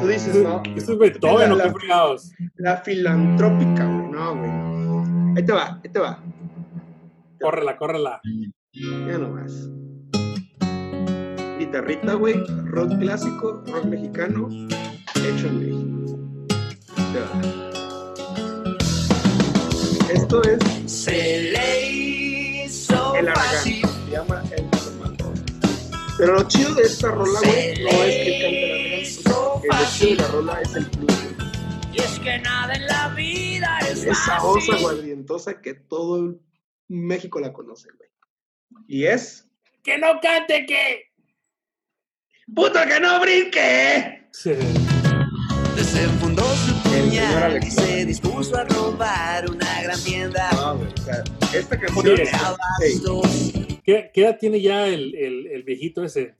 Tú 0.00 0.06
dices, 0.06 0.34
no, 0.42 0.62
Esto 0.76 0.92
es 0.92 0.98
Beethoven, 0.98 1.52
¿o 1.52 1.56
La- 1.56 1.64
qué 1.64 1.68
la- 1.70 1.74
fregados? 1.74 2.32
la 2.56 2.76
filantrópica, 2.78 3.84
güey. 3.86 4.10
No, 4.10 4.36
güey. 4.36 5.36
Ahí 5.36 5.44
te 5.44 5.52
va, 5.52 5.80
ahí 5.82 5.90
te 5.90 5.98
va. 5.98 6.22
Córrela, 7.40 7.76
córrela. 7.76 8.20
Ya 8.72 9.18
nomás. 9.18 9.68
Guitarrita, 11.58 12.14
güey. 12.14 12.34
Rock 12.66 12.98
clásico, 12.98 13.62
rock 13.66 13.84
mexicano, 13.84 14.48
hecho 15.16 15.46
en 15.48 15.58
México. 15.60 16.18
Ahí 16.96 17.12
te 17.12 17.20
va. 17.20 17.63
Esto 20.14 20.42
es 20.42 20.58
Se 20.90 21.50
le 21.52 21.90
hizo 22.64 23.14
el 23.16 23.28
Aragán. 23.28 23.44
fácil. 23.54 23.82
Se 24.06 24.10
llama 24.10 24.42
el 24.56 24.64
Normal. 24.70 25.16
Pero 26.18 26.34
lo 26.34 26.48
chido 26.48 26.74
de 26.74 26.82
esta 26.82 27.10
rola, 27.10 27.40
güey, 27.40 27.82
no 27.82 27.90
es 27.90 28.14
que 28.16 28.38
cante 28.40 28.64
el 28.64 28.72
Aragán. 28.72 29.80
El 29.80 29.86
chido 29.92 30.10
de 30.10 30.16
la 30.22 30.28
rola 30.28 30.60
es 30.62 30.74
el 30.76 30.86
güey. 30.90 31.16
Y 31.92 32.00
es 32.00 32.18
que 32.20 32.38
nada 32.38 32.74
en 32.74 32.86
la 32.86 33.08
vida 33.14 33.78
es 33.90 34.04
Esa 34.04 34.40
voz 34.40 34.66
fácil. 34.66 34.74
aguardientosa 34.74 35.60
que 35.60 35.74
todo 35.74 36.16
el 36.18 36.40
México 36.88 37.40
la 37.40 37.52
conoce, 37.52 37.88
güey. 37.96 38.08
Y 38.88 39.06
es. 39.06 39.46
¡Que 39.82 39.98
no 39.98 40.18
cante, 40.20 40.64
que! 40.66 41.12
¡Puto 42.54 42.78
que 42.86 43.00
no 43.00 43.20
brinque! 43.20 44.28
Desenfundó 45.76 46.42
y 47.18 47.70
se 47.70 48.04
dispuso 48.04 48.56
a 48.56 48.64
robar 48.64 49.48
una 49.48 49.82
gran 49.82 50.00
tienda 50.02 50.50
No, 50.52 50.78
güey, 50.78 50.92
o 50.92 50.96
sea, 50.96 51.24
esta 51.54 51.78
canción. 51.78 52.06
Oye, 52.06 52.16
de 52.16 52.28
Hey, 52.30 52.40
abastos. 52.42 53.52
¿Qué, 53.84 54.10
qué 54.12 54.22
edad 54.22 54.38
tiene 54.38 54.60
ya 54.60 54.88
el, 54.88 55.14
el, 55.14 55.46
el 55.46 55.62
viejito 55.62 56.02
ese? 56.04 56.34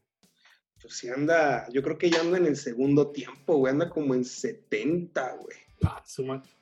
pues 0.82 0.96
sí 0.98 1.08
anda, 1.08 1.66
yo 1.72 1.82
creo 1.82 1.96
que 1.96 2.10
ya 2.10 2.20
anda 2.20 2.37
en 2.37 2.44
el 2.44 2.56
segundo 2.56 3.10
tiempo, 3.10 3.56
güey, 3.56 3.72
anda 3.72 3.88
como 3.88 4.14
en 4.14 4.22
70, 4.24 5.37
güey. 5.37 5.56
Ah, 5.82 6.02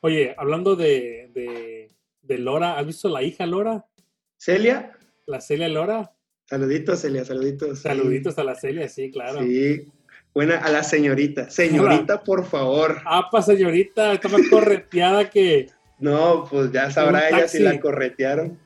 Oye, 0.01 0.33
hablando 0.38 0.77
de, 0.77 1.31
de, 1.35 1.90
de 2.22 2.38
Lora, 2.38 2.79
¿has 2.79 2.87
visto 2.87 3.09
la 3.09 3.22
hija 3.25 3.46
Lora? 3.46 3.85
Celia, 4.37 4.92
La 5.27 5.40
Celia 5.40 5.68
Lora. 5.68 6.14
saluditos, 6.48 7.01
Celia, 7.01 7.25
saluditos. 7.25 7.79
sí. 7.79 7.83
Saluditos 7.83 8.38
a 8.38 8.44
la 8.44 8.55
Celia, 8.55 8.88
sí, 8.88 9.11
claro. 9.11 9.40
Sí, 9.42 9.87
buena 10.35 10.59
a 10.59 10.71
la 10.71 10.83
señorita. 10.83 11.51
Señorita, 11.51 12.23
por 12.23 12.45
favor. 12.45 13.01
Apa, 13.05 13.42
señorita, 13.42 14.12
está 14.12 14.29
más 14.29 14.42
correteada 14.51 15.29
que. 15.31 15.68
No, 15.99 16.47
pues 16.51 16.73
ya 16.73 16.90
sabrá 16.90 17.29
ella 17.29 17.49
si 17.49 17.59
la 17.61 17.81
corretearon. 17.81 18.59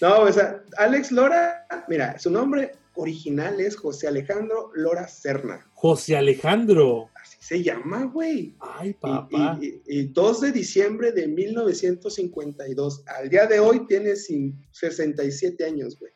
No, 0.00 0.20
o 0.20 0.32
sea, 0.32 0.62
Alex 0.76 1.10
Lora, 1.12 1.66
mira, 1.88 2.18
su 2.18 2.30
nombre 2.30 2.72
original 2.94 3.60
es 3.60 3.76
José 3.76 4.08
Alejandro 4.08 4.70
Lora 4.74 5.06
Serna. 5.06 5.64
José 5.74 6.16
Alejandro. 6.16 7.10
Así 7.20 7.36
se 7.40 7.62
llama, 7.62 8.04
güey. 8.04 8.54
Ay, 8.60 8.92
papá. 8.94 9.58
y- 9.60 9.66
y- 9.66 9.82
y 10.00 10.02
2 10.08 10.40
de 10.40 10.52
diciembre 10.52 11.12
de 11.12 11.28
1952. 11.28 13.04
Al 13.06 13.28
día 13.28 13.46
de 13.46 13.60
hoy 13.60 13.86
tiene 13.86 14.16
sin- 14.16 14.58
67 14.72 15.64
años, 15.64 15.98
güey. 15.98 16.12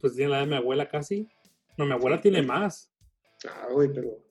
Pues 0.00 0.14
tiene 0.14 0.30
la 0.30 0.40
de 0.40 0.46
mi 0.46 0.56
abuela 0.56 0.88
casi. 0.88 1.28
No, 1.76 1.84
mi 1.84 1.92
abuela 1.92 2.20
tiene 2.20 2.40
más. 2.42 2.90
Ah, 3.48 3.68
güey, 3.72 3.90
pero 3.92 4.22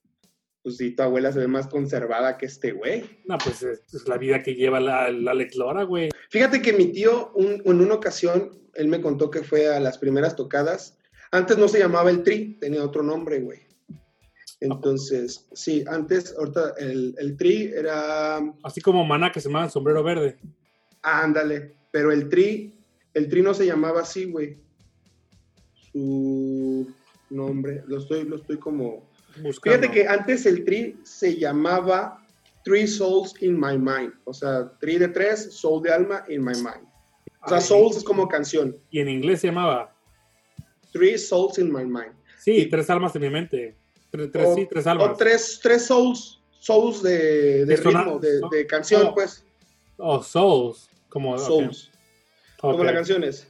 pues 0.63 0.78
sí, 0.78 0.96
tu 0.96 1.04
abuela 1.04 1.32
se 1.32 1.39
ve 1.39 1.48
más 1.48 1.68
conservada 1.68 2.38
que 2.38 2.48
este 2.48 2.72
güey. 2.72 3.04
No, 3.26 3.38
pues 3.38 3.62
es, 3.62 3.82
es 3.94 4.08
la 4.08 4.18
vida 4.18 4.41
que 4.41 4.56
lleva 4.56 4.80
la, 4.80 5.12
la 5.12 5.32
Alex 5.32 5.56
Lora, 5.56 5.84
güey. 5.84 6.10
Fíjate 6.32 6.62
que 6.62 6.74
mi 6.74 6.88
tío, 6.88 7.32
un- 7.36 7.62
en 7.63 7.82
una 7.82 7.94
ocasión, 7.94 8.50
él 8.74 8.88
me 8.88 9.00
contó 9.00 9.30
que 9.30 9.44
fue 9.44 9.68
a 9.68 9.80
las 9.80 9.98
primeras 10.00 10.36
tocadas. 10.36 10.98
Antes 11.32 11.58
no 11.60 11.68
se 11.68 11.78
llamaba 11.80 12.10
el 12.10 12.24
Tri, 12.24 12.58
tenía 12.60 12.84
otro 12.84 13.04
nombre, 13.04 13.39
güey. 13.41 13.60
Entonces, 14.60 15.48
sí, 15.54 15.84
antes, 15.88 16.34
ahorita 16.36 16.74
el, 16.80 17.13
el 17.20 17.38
Tri 17.38 17.65
era, 17.76 18.38
Así 18.63 18.82
como 18.82 19.06
Maná 19.06 19.32
que 19.32 19.41
se 19.41 19.50
llama 19.50 19.70
sombrero 19.70 20.02
verde. 20.02 20.38
ándale, 21.04 21.76
pero 21.91 22.12
el 22.12 22.28
Tri, 22.30 22.74
el 23.13 23.30
Tri 23.30 23.41
no 23.44 23.54
se 23.54 23.65
llamaba 23.68 24.02
así, 24.02 24.26
güey. 24.32 24.58
Su 25.91 26.88
nombre, 27.30 27.84
lo 27.88 27.98
estoy, 28.00 28.24
lo 28.24 28.38
estoy 28.38 28.58
como... 28.58 29.10
Buscando. 29.42 29.80
Fíjate 29.80 29.92
que 29.92 30.08
antes 30.08 30.46
el 30.46 30.64
Tri 30.64 30.98
se 31.04 31.36
llamaba 31.36 32.26
Three 32.64 32.88
Souls 32.88 33.34
in 33.42 33.60
My 33.60 33.78
Mind. 33.78 34.14
O 34.24 34.34
sea, 34.34 34.72
Tri 34.80 34.98
de 34.98 35.10
tres, 35.10 35.54
Soul 35.54 35.84
de 35.84 35.92
alma 35.92 36.24
in 36.30 36.42
my 36.42 36.54
mind. 36.54 36.88
O 37.44 37.50
sea, 37.50 37.58
Ay, 37.58 37.64
Souls 37.64 37.98
es 37.98 38.04
como 38.04 38.28
canción. 38.28 38.78
Y 38.90 39.00
en 39.02 39.10
inglés 39.10 39.42
se 39.42 39.48
llamaba. 39.48 39.94
Three 40.94 41.18
Souls 41.18 41.58
in 41.60 41.72
My 41.72 41.84
Mind. 41.84 42.14
Sí, 42.40 42.68
tres 42.68 42.90
almas 42.90 43.16
en 43.16 43.22
mi 43.24 43.30
mente. 43.30 43.76
Tres, 44.10 44.32
tres, 44.32 44.48
O- 44.48 44.56
sí, 44.56 44.68
tres 44.70 44.88
O 44.88 44.90
almas. 44.92 45.18
tres, 45.18 45.60
tres 45.62 45.86
Souls, 45.86 46.42
Souls 46.60 47.04
de, 47.04 47.66
de 47.66 47.76
ritmo, 47.76 48.18
de, 48.20 48.40
de 48.50 48.66
canción, 48.66 49.08
oh, 49.08 49.14
pues. 49.14 49.44
Oh, 49.98 50.24
Souls. 50.24 50.90
Como, 51.10 51.38
Souls, 51.38 51.92
como 52.60 52.76
ok. 52.76 52.84
la 52.84 52.94
canción 52.94 53.24
es. 53.24 53.48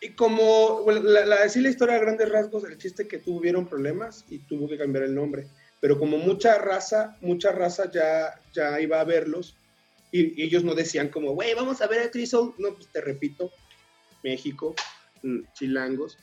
Y 0.00 0.10
como, 0.10 0.82
bueno, 0.82 1.00
la, 1.02 1.24
la, 1.24 1.42
decir 1.42 1.62
la 1.62 1.70
historia 1.70 1.96
a 1.96 2.00
grandes 2.00 2.28
rasgos, 2.28 2.64
el 2.64 2.76
chiste 2.78 3.08
que 3.08 3.18
tuvieron 3.18 3.66
problemas 3.66 4.24
y 4.28 4.38
tuvo 4.40 4.68
que 4.68 4.76
cambiar 4.76 5.04
el 5.04 5.14
nombre. 5.14 5.46
Pero 5.80 5.98
como 5.98 6.18
mucha 6.18 6.58
raza, 6.58 7.16
mucha 7.20 7.52
raza 7.52 7.90
ya, 7.90 8.40
ya 8.54 8.80
iba 8.80 9.00
a 9.00 9.04
verlos, 9.04 9.56
Y, 10.12 10.40
y 10.40 10.44
ellos 10.44 10.62
no 10.64 10.74
decían 10.74 11.08
como, 11.08 11.32
güey, 11.32 11.52
vamos 11.54 11.80
a 11.82 11.86
ver 11.88 12.00
a 12.00 12.10
Tri 12.10 12.26
Soul. 12.26 12.54
No, 12.58 12.74
pues 12.74 12.88
te 12.92 13.00
repito, 13.00 13.50
México, 14.22 14.74
mm, 15.22 15.40
chilangos. 15.54 16.16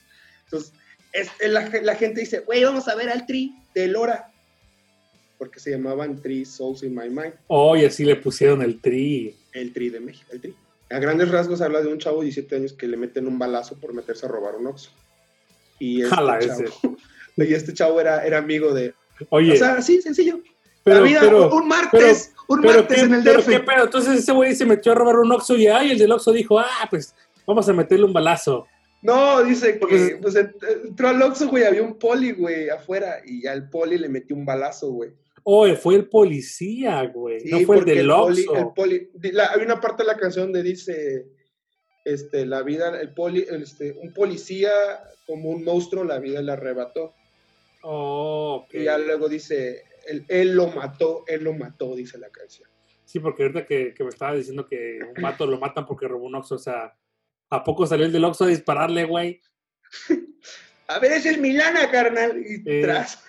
Entonces, 0.44 0.72
es- 1.12 1.30
la, 1.48 1.68
la 1.82 1.94
gente 1.94 2.20
dice, 2.20 2.40
güey, 2.40 2.64
vamos 2.64 2.88
a 2.88 2.94
ver 2.94 3.10
al 3.10 3.26
Tri 3.26 3.54
de 3.74 3.88
Lora. 3.88 4.32
Porque 5.38 5.60
se 5.60 5.70
llamaban 5.72 6.20
Tri 6.22 6.44
Souls 6.44 6.82
in 6.82 6.94
My 6.94 7.08
Mind. 7.10 7.34
Oh, 7.48 7.76
y 7.76 7.84
así 7.84 8.04
le 8.04 8.16
pusieron 8.16 8.62
el 8.62 8.80
tri. 8.80 9.36
El 9.52 9.72
Tri 9.72 9.90
de 9.90 10.00
México, 10.00 10.28
el 10.32 10.40
Tri. 10.40 10.54
A 10.90 10.98
grandes 10.98 11.30
rasgos 11.30 11.60
habla 11.60 11.80
de 11.82 11.88
un 11.92 11.98
chavo 11.98 12.18
de 12.20 12.24
17 12.26 12.56
años 12.56 12.72
que 12.72 12.86
le 12.86 12.96
meten 12.96 13.26
un 13.26 13.38
balazo 13.38 13.78
por 13.78 13.94
meterse 13.94 14.26
a 14.26 14.28
robar 14.28 14.56
un 14.56 14.66
Oxxo. 14.66 14.90
Y 15.78 16.02
este, 16.02 16.14
Jala 16.14 16.38
chavo, 16.40 16.60
ese. 16.62 16.72
y 17.36 17.54
este 17.54 17.72
chavo 17.74 18.00
era, 18.00 18.24
era 18.24 18.38
amigo 18.38 18.72
de... 18.72 18.94
Oye, 19.30 19.52
O 19.52 19.56
sea, 19.56 19.80
sí, 19.80 20.02
sencillo. 20.02 20.40
pero, 20.82 21.00
la 21.00 21.02
vida, 21.06 21.20
pero, 21.20 21.54
un 21.54 21.68
martes, 21.68 22.32
un 22.48 22.60
martes 22.60 23.02
en 23.02 23.14
el 23.14 23.24
DF. 23.24 23.46
qué 23.48 23.60
pedo. 23.60 23.84
Entonces 23.84 24.18
ese 24.18 24.32
güey 24.32 24.54
se 24.54 24.66
metió 24.66 24.92
a 24.92 24.94
robar 24.96 25.18
un 25.18 25.32
Oxxo 25.32 25.56
y 25.56 25.66
ay, 25.68 25.92
el 25.92 25.98
del 25.98 26.12
Oxxo 26.12 26.32
dijo, 26.32 26.58
ah, 26.58 26.86
pues 26.90 27.14
vamos 27.46 27.68
a 27.68 27.72
meterle 27.72 28.04
un 28.04 28.12
balazo. 28.12 28.66
No, 29.02 29.42
dice 29.42 29.74
Porque 29.74 29.96
que 29.96 30.16
pues, 30.16 30.34
ent- 30.34 30.54
entró 30.86 31.08
al 31.08 31.20
Oxxo, 31.22 31.48
güey, 31.48 31.64
había 31.64 31.82
un 31.82 31.98
poli, 31.98 32.32
güey, 32.32 32.70
afuera, 32.70 33.18
y 33.24 33.42
ya 33.42 33.52
el 33.52 33.68
poli 33.68 33.98
le 33.98 34.08
metió 34.08 34.34
un 34.34 34.44
balazo, 34.46 34.90
güey. 34.90 35.10
Oh, 35.44 35.66
fue 35.76 35.96
el 35.96 36.08
policía, 36.08 37.02
güey. 37.04 37.40
Sí, 37.40 37.50
no 37.50 37.60
fue 37.60 37.78
el 37.78 37.84
del 37.84 38.10
Oxxo. 38.10 38.56
el 38.56 38.66
poli- 38.74 39.10
la- 39.32 39.52
hay 39.52 39.60
una 39.62 39.80
parte 39.80 40.02
de 40.02 40.06
la 40.06 40.16
canción 40.16 40.46
donde 40.46 40.62
dice, 40.62 41.26
este, 42.04 42.46
la 42.46 42.62
vida, 42.62 42.98
el 43.00 43.12
poli, 43.12 43.46
este, 43.50 43.92
un 43.92 44.12
policía 44.14 44.70
como 45.26 45.50
un 45.50 45.62
monstruo, 45.64 46.02
la 46.04 46.18
vida 46.18 46.40
le 46.42 46.52
arrebató. 46.52 47.14
Oh, 47.82 48.64
ok. 48.64 48.74
Y 48.74 48.84
ya 48.84 48.96
luego 48.98 49.28
dice, 49.28 49.84
él, 50.06 50.24
él 50.28 50.54
lo 50.54 50.68
mató, 50.68 51.24
él 51.26 51.44
lo 51.44 51.52
mató, 51.52 51.94
dice 51.94 52.16
la 52.18 52.30
canción. 52.30 52.68
Sí, 53.04 53.20
porque 53.20 53.42
ahorita 53.42 53.66
que, 53.66 53.92
que 53.94 54.02
me 54.02 54.08
estaba 54.10 54.34
diciendo 54.34 54.66
que 54.66 54.98
un 55.14 55.22
vato 55.22 55.46
lo 55.46 55.58
matan 55.58 55.84
porque 55.86 56.08
robó 56.08 56.24
un 56.26 56.34
Oxxo, 56.36 56.54
o 56.54 56.58
sea, 56.58 56.96
¿a 57.50 57.62
poco 57.64 57.86
salió 57.86 58.06
el 58.06 58.12
del 58.12 58.24
Oxxo 58.24 58.44
a 58.44 58.48
dispararle, 58.48 59.04
güey? 59.04 59.40
A 60.86 60.98
ver, 60.98 61.12
ese 61.12 61.30
es 61.30 61.38
Milana, 61.38 61.90
carnal. 61.90 62.42
Y 62.46 62.62
Eh. 62.66 62.82
tras. 62.82 63.22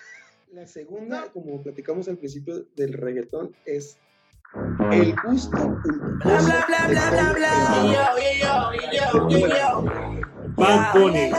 La 0.56 0.66
segunda, 0.66 1.30
como 1.34 1.62
platicamos 1.62 2.08
al 2.08 2.16
principio 2.16 2.64
del 2.76 2.94
reggaetón, 2.94 3.54
es 3.66 3.98
el 4.90 5.14
gusto 5.22 5.58
culposo 5.82 6.46
Bla, 6.46 6.64
bla, 6.66 6.86
bla, 6.88 6.88
de 6.88 6.94
bla, 6.94 7.32
bla, 7.34 8.70
bla. 9.36 9.82
Bad 10.56 10.94
Bunny. 10.94 11.30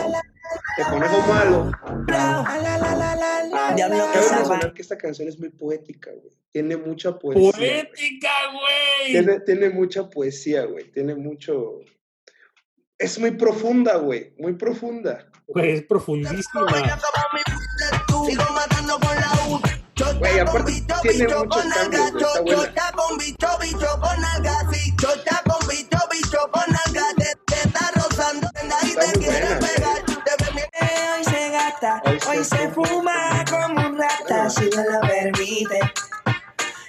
De 0.77 0.83
conejo 0.87 1.27
malo. 1.27 1.71
Cabe 2.05 2.43
salva. 4.21 4.37
mencionar 4.37 4.73
que 4.75 4.83
esta 4.83 4.99
canción 4.99 5.27
es 5.27 5.39
muy 5.39 5.49
poética, 5.49 6.11
güey. 6.11 6.37
Tiene 6.51 6.77
mucha 6.77 7.17
poesía. 7.17 7.51
¡Poética, 7.53 8.29
güey! 8.51 9.13
Tiene, 9.13 9.39
tiene 9.39 9.71
mucha 9.71 10.07
poesía, 10.11 10.65
güey. 10.65 10.91
Tiene 10.91 11.15
mucho. 11.15 11.79
Es 12.99 13.17
muy 13.17 13.31
profunda, 13.31 13.97
güey. 13.97 14.35
Muy 14.37 14.53
profunda. 14.53 15.27
Güey, 15.47 15.71
es 15.71 15.81
profundísima. 15.85 16.67
Sigo 18.25 18.43
matando 18.53 18.99
con 18.99 19.15
la 19.15 19.31
U. 19.49 19.61
Chota 19.95 20.13
Güey, 20.19 20.39
aparte 20.39 20.57
con 20.57 20.65
bicho, 20.65 20.95
tiene 21.01 21.25
bicho 21.25 21.45
con 21.49 21.73
alga. 21.73 21.87
güey, 21.87 22.01
está 22.07 22.19
Cho- 22.19 22.43
buena. 22.43 22.61
Chota 22.65 22.91
con 22.95 23.17
bicho, 23.17 23.47
bicho 23.61 23.99
con 24.01 24.25
alga. 24.25 24.53
Sí, 24.71 24.95
chota 24.97 25.41
con 25.47 25.67
bicho, 25.67 25.99
bicho 26.11 26.37
con 26.51 26.63
alga. 26.85 27.03
Te, 27.17 27.37
te 27.45 27.55
está 27.67 27.91
rozando 27.95 28.47
y 28.83 28.95
te 28.95 29.19
quiere 29.19 29.55
pegar. 29.55 30.03
Hoy 31.17 31.23
se 31.23 31.49
gasta, 31.49 32.01
Hoy 32.29 32.43
se 32.43 32.69
fuma 32.71 33.43
como 33.49 33.87
un 33.87 33.97
rata. 33.97 34.49
Si 34.49 34.69
no 34.69 34.83
lo 34.83 35.01
permite. 35.01 35.79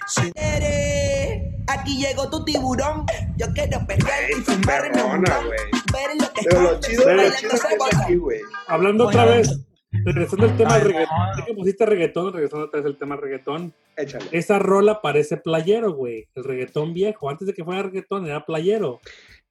Si 0.07 0.33
quiere, 0.33 1.55
aquí 1.67 1.99
llegó 1.99 2.29
tu 2.29 2.45
tiburón. 2.45 3.07
Yo 3.37 3.47
quiero 3.55 3.87
perder 3.87 4.31
y 4.31 4.35
fumarme 4.43 5.03
un. 5.03 5.23
Ver 5.23 6.11
lo 6.21 6.33
que 6.33 6.43
Pero 6.45 6.61
lo 6.63 6.81
chido, 6.81 7.01
lo 7.03 7.17
bailando 7.17 7.37
chido 7.39 7.51
que 7.51 7.57
es 7.57 7.63
cebolla. 7.63 8.03
aquí, 8.05 8.17
güey. 8.17 8.41
Hablando 8.67 9.07
otra 9.09 9.25
vez, 9.27 9.51
regresando 9.91 10.47
al 10.47 10.57
tema 10.57 10.79
del 10.79 10.89
reggaetón, 10.89 11.17
ya 11.39 11.45
que 11.45 11.55
pusiste 11.55 11.87
reggaetón, 11.87 12.33
regresando 12.33 12.67
otra 12.67 12.81
vez 12.81 12.87
al 12.87 12.99
tema 12.99 13.17
reggaetón, 13.17 13.73
Échale. 13.97 14.27
esa 14.33 14.59
rola 14.59 15.01
parece 15.01 15.37
playero, 15.37 15.93
güey. 15.93 16.29
El 16.35 16.45
reggaetón 16.45 16.93
viejo, 16.95 17.31
antes 17.31 17.47
de 17.47 17.55
que 17.55 17.65
fuera 17.65 17.83
reggaetón, 17.83 18.27
era 18.27 18.45
playero. 18.45 19.01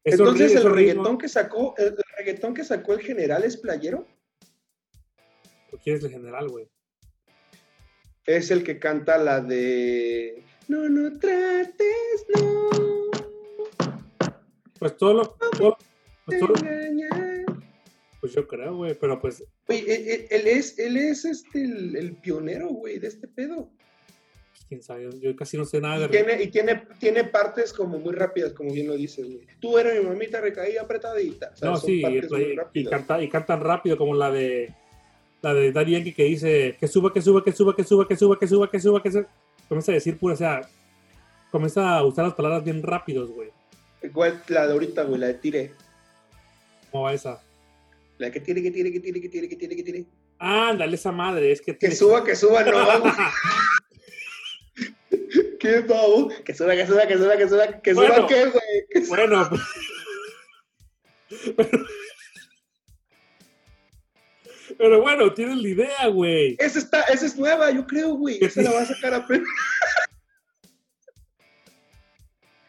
Entonces, 0.03 0.55
el 0.55 0.71
reggaetón 0.71 1.17
que 1.17 1.27
sacó, 1.27 1.73
el, 1.77 1.95
reggaetón 2.17 2.53
que 2.53 2.63
sacó 2.63 2.93
el 2.93 3.01
general 3.01 3.43
es 3.43 3.57
playero. 3.57 4.05
¿Quién 5.83 5.97
es 5.97 6.03
el 6.03 6.11
general, 6.11 6.47
güey? 6.49 6.67
Es 8.25 8.51
el 8.51 8.63
que 8.63 8.79
canta 8.79 9.17
la 9.17 9.41
de. 9.41 10.43
No, 10.67 10.87
no 10.89 11.17
trates, 11.19 12.25
no. 12.35 12.69
Pues 14.79 14.97
todo 14.97 15.13
lo. 15.13 15.37
todo- 15.57 15.77
pues, 16.25 16.39
todo-. 16.39 16.53
Pues 18.27 18.35
yo 18.35 18.47
creo, 18.47 18.75
güey, 18.75 18.93
pero 18.99 19.19
pues 19.19 19.43
Güey, 19.67 19.79
él, 19.89 20.07
él- 20.07 20.27
él 20.29 20.47
es, 20.47 20.77
él 20.79 20.97
es 20.97 21.25
este, 21.25 21.63
el, 21.63 21.95
el 21.95 22.13
pionero, 22.17 22.67
güey, 22.69 22.99
de 22.99 23.07
este 23.07 23.27
pedo. 23.27 23.69
quién 24.69 24.81
sabe, 24.83 25.09
yo 25.21 25.35
casi 25.35 25.57
no 25.57 25.63
sé 25.65 25.79
nada 25.79 25.99
de 25.99 26.05
Y 26.05 26.09
tiene, 26.09 26.43
y 26.43 26.47
tiene, 26.47 26.83
tiene 26.99 27.23
partes 27.23 27.71
como 27.73 27.97
muy 27.99 28.13
rápidas, 28.13 28.53
como 28.53 28.71
bien 28.73 28.87
lo 28.87 28.95
dices, 28.95 29.25
güey. 29.25 29.47
Tú 29.59 29.77
eres 29.77 30.01
mi 30.03 30.07
mamita 30.09 30.41
recaída 30.41 30.81
apretadita. 30.81 31.51
O 31.53 31.57
sea, 31.57 31.69
No, 31.71 31.77
sí, 31.77 32.01
y, 32.03 32.79
y- 32.81 32.85
canta- 32.85 33.21
y 33.21 33.29
cantan 33.29 33.61
rápido 33.61 33.97
como 33.97 34.13
la 34.13 34.29
de 34.31 34.73
la 35.41 35.53
de 35.53 35.71
Daddy 35.71 35.91
Yankee 35.91 36.13
que 36.13 36.23
dice 36.23 36.75
que 36.79 36.87
suba, 36.87 37.13
que 37.13 37.21
suba, 37.21 37.43
que 37.43 37.51
suba, 37.53 37.75
que 37.75 37.83
suba, 37.85 38.07
que 38.07 38.15
suba, 38.17 38.37
que 38.39 38.47
suba, 38.47 38.69
que 38.71 38.79
suba, 38.79 39.03
que 39.03 39.11
suba. 39.11 39.27
Comienza 39.69 39.91
a 39.91 39.95
decir 39.95 40.17
pura, 40.17 40.33
o 40.33 40.37
sea, 40.37 40.61
comienza 41.51 41.95
a 41.97 42.03
usar 42.03 42.25
las 42.25 42.33
palabras 42.33 42.63
bien 42.63 42.81
rápidos, 42.83 43.29
güey. 43.31 43.49
Igual 44.03 44.41
la 44.47 44.65
de 44.67 44.73
ahorita, 44.73 45.03
güey, 45.03 45.19
la 45.21 45.27
de 45.27 45.33
tire. 45.35 45.71
¿Cómo 46.91 47.03
va 47.03 47.13
esa? 47.13 47.41
La 48.17 48.31
que 48.31 48.39
tire, 48.39 48.61
que 48.63 48.71
tire, 48.71 48.91
que 48.91 48.99
tire, 48.99 49.21
que 49.21 49.29
tire, 49.29 49.49
que 49.49 49.55
tire, 49.55 49.75
que 49.75 49.83
tire. 49.83 50.05
Ándale, 50.39 50.95
esa 50.95 51.11
madre, 51.11 51.51
es 51.51 51.61
que... 51.61 51.73
Que 51.73 51.77
tiene- 51.79 51.95
suba, 51.95 52.23
que 52.23 52.35
suba, 52.35 52.63
no, 52.63 52.99
güey. 53.01 53.13
¿Qué 55.59 55.81
pavo? 55.81 56.29
Que 56.45 56.53
suba, 56.53 56.75
que 56.75 56.85
suba, 56.87 57.07
que 57.07 57.17
suba, 57.17 57.37
que 57.37 57.49
suba, 57.49 57.81
que 57.81 57.93
suba, 57.93 58.07
Bueno. 58.07 58.27
¿qué, 58.27 58.45
güey? 58.45 58.85
Que 58.89 59.05
suba. 59.05 59.17
Bueno. 59.17 59.49
Pero, 61.55 61.85
pero 64.77 65.01
bueno, 65.01 65.33
tienes 65.33 65.57
la 65.57 65.67
idea, 65.67 66.07
güey. 66.07 66.55
Esa, 66.59 66.79
está, 66.79 67.01
esa 67.03 67.25
es 67.25 67.37
nueva, 67.37 67.71
yo 67.71 67.85
creo, 67.85 68.13
güey. 68.15 68.37
Esa 68.43 68.61
la 68.61 68.71
va 68.71 68.81
a 68.81 68.85
sacar 68.85 69.13
apenas. 69.13 69.47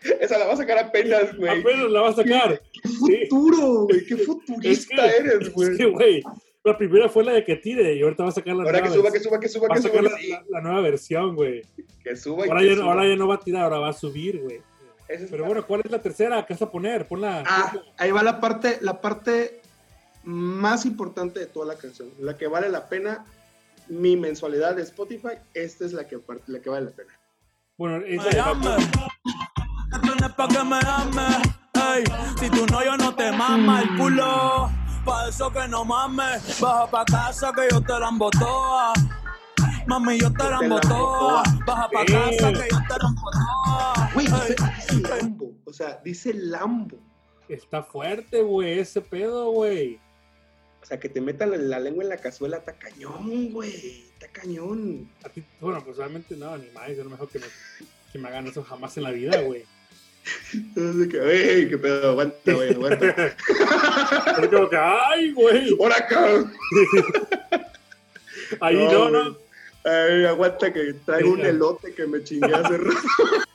Esa 0.20 0.38
la 0.38 0.46
va 0.46 0.54
a 0.54 0.56
sacar 0.56 0.78
apenas, 0.78 1.36
güey. 1.36 1.60
Apenas 1.60 1.90
la 1.90 2.00
va 2.00 2.08
a 2.10 2.14
sacar. 2.14 2.62
Qué 2.82 2.88
Sí. 2.88 3.26
futuro, 3.28 3.84
güey. 3.86 4.04
Qué 4.06 4.16
futurista 4.16 4.70
Es 4.70 4.86
que- 4.86 5.16
eres, 5.16 5.52
güey. 5.52 5.70
Es 5.72 5.78
que, 5.78 5.86
güey, 5.86 6.22
la 6.64 6.76
primera 6.76 7.08
fue 7.08 7.24
la 7.24 7.32
de 7.32 7.44
que 7.44 7.56
tire 7.56 7.94
y 7.94 8.02
ahorita 8.02 8.22
va 8.24 8.28
a 8.28 8.32
sacar 8.32 8.54
la 8.56 8.64
Ahora 8.64 8.80
nueva 8.80 8.88
que 8.88 8.94
suba, 8.98 9.10
que 9.12 9.18
suba, 9.20 9.38
que 9.40 9.48
suba, 9.48 9.68
que 9.68 9.80
suba. 9.82 10.02
la, 10.02 10.10
sí. 10.18 10.28
la- 10.28 10.44
la 10.48 10.60
nueva 10.60 10.80
versión, 10.82 11.34
güey. 11.34 11.62
Que 12.04 12.16
suba 12.16 12.46
y 12.46 12.48
Ahora 12.48 12.60
que 12.60 12.68
ya, 12.68 12.74
suba. 12.76 12.84
ahora 12.92 13.08
ya 13.08 13.16
no 13.16 13.28
va 13.28 13.34
a 13.36 13.40
tirar, 13.40 13.62
ahora 13.64 13.78
va 13.78 13.88
a 13.90 13.92
subir, 13.92 14.40
güey. 14.40 14.60
Es 15.08 15.22
Pero 15.30 15.42
la- 15.42 15.46
bueno, 15.48 15.66
¿cuál 15.66 15.80
es 15.84 15.90
la 15.90 16.02
tercera? 16.02 16.44
¿Qué 16.44 16.52
vas 16.54 16.62
a 16.62 16.70
poner? 16.70 17.06
Ponla. 17.08 17.42
Ah, 17.46 17.72
ahí 17.96 18.10
va 18.10 18.22
la 18.22 18.40
parte, 18.40 18.76
la 18.82 19.00
parte 19.00 19.60
más 20.24 20.84
importante 20.84 21.40
de 21.40 21.46
toda 21.46 21.64
la 21.66 21.76
canción, 21.78 22.10
la 22.20 22.36
que 22.36 22.46
vale 22.46 22.68
la 22.68 22.88
pena. 22.88 23.24
Mi 23.88 24.16
mensualidad 24.18 24.76
de 24.76 24.82
Spotify, 24.82 25.38
esta 25.54 25.86
es 25.86 25.94
la 25.94 26.06
que, 26.06 26.18
la 26.46 26.60
que 26.60 26.68
vale 26.68 26.84
la 26.86 26.92
pena. 26.92 27.10
Bueno, 27.78 28.04
esa 28.04 28.28
es 28.28 28.36
ames. 28.36 28.86
Ey, 31.94 32.04
si 32.38 32.50
tú 32.50 32.66
no, 32.66 32.84
yo 32.84 32.96
no 32.96 33.14
te 33.14 33.30
mama 33.32 33.82
el 33.82 33.96
culo. 33.96 34.70
Pa' 35.04 35.28
eso 35.28 35.50
que 35.50 35.66
no 35.68 35.84
mames. 35.84 36.60
Baja 36.60 36.90
pa' 36.90 37.04
casa 37.04 37.52
que 37.54 37.68
yo 37.70 37.80
te 37.80 37.98
la 37.98 38.10
toa. 38.38 38.92
Mami, 39.86 40.18
yo 40.18 40.32
te 40.32 40.44
la 40.44 40.60
la 40.60 40.80
toa. 40.80 41.42
Baja 41.66 41.88
pa' 41.88 42.04
casa 42.04 42.52
que 42.52 42.68
yo 42.70 42.78
te 42.88 42.94
la 42.94 43.14
toa. 43.14 44.10
Güey, 44.14 44.26
Ey, 44.26 44.54
dice, 44.58 45.00
Lambo, 45.08 45.52
o 45.64 45.72
sea, 45.72 46.00
dice 46.04 46.34
Lambo. 46.34 46.98
Está 47.48 47.82
fuerte, 47.82 48.42
güey, 48.42 48.80
ese 48.80 49.00
pedo, 49.00 49.50
güey. 49.50 49.98
O 50.82 50.86
sea, 50.86 51.00
que 51.00 51.08
te 51.08 51.20
metan 51.20 51.50
la, 51.50 51.56
la 51.56 51.80
lengua 51.80 52.02
en 52.02 52.10
la 52.10 52.18
cazuela, 52.18 52.58
está 52.58 52.72
cañón, 52.74 53.52
güey, 53.52 54.06
está 54.12 54.28
cañón. 54.28 55.10
A 55.24 55.28
ti, 55.28 55.42
bueno, 55.60 55.82
pues 55.84 55.96
realmente 55.96 56.36
no, 56.36 56.56
ni 56.56 56.70
más, 56.70 56.88
yo 56.96 57.04
no 57.04 57.10
mejor 57.10 57.28
que 57.28 57.38
me, 57.38 57.46
que 58.12 58.18
me 58.18 58.28
hagan 58.28 58.46
eso 58.46 58.62
jamás 58.62 58.96
en 58.96 59.04
la 59.04 59.10
vida, 59.10 59.40
güey. 59.40 59.64
Entonces, 60.52 61.08
que, 61.08 61.18
ey, 61.18 61.68
qué 61.68 61.78
pedo, 61.78 62.10
aguanta, 62.10 62.52
güey, 62.52 62.72
aguanta. 62.72 63.36
Como 64.50 64.68
que, 64.70 64.76
ay, 64.76 65.32
güey. 65.32 65.76
¡Hora, 65.78 66.06
cabrón! 66.06 66.52
Ahí 68.60 68.76
no, 68.76 69.10
no. 69.10 69.36
Ay, 69.84 70.24
aguanta 70.26 70.72
que 70.72 70.94
traigo 71.04 71.32
un 71.32 71.40
elote 71.40 71.92
que 71.94 72.06
me 72.06 72.22
chingué 72.22 72.52
hace 72.54 72.76
rato. 72.78 72.98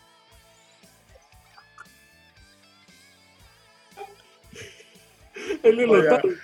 El 5.64 5.80
elotón. 5.80 6.38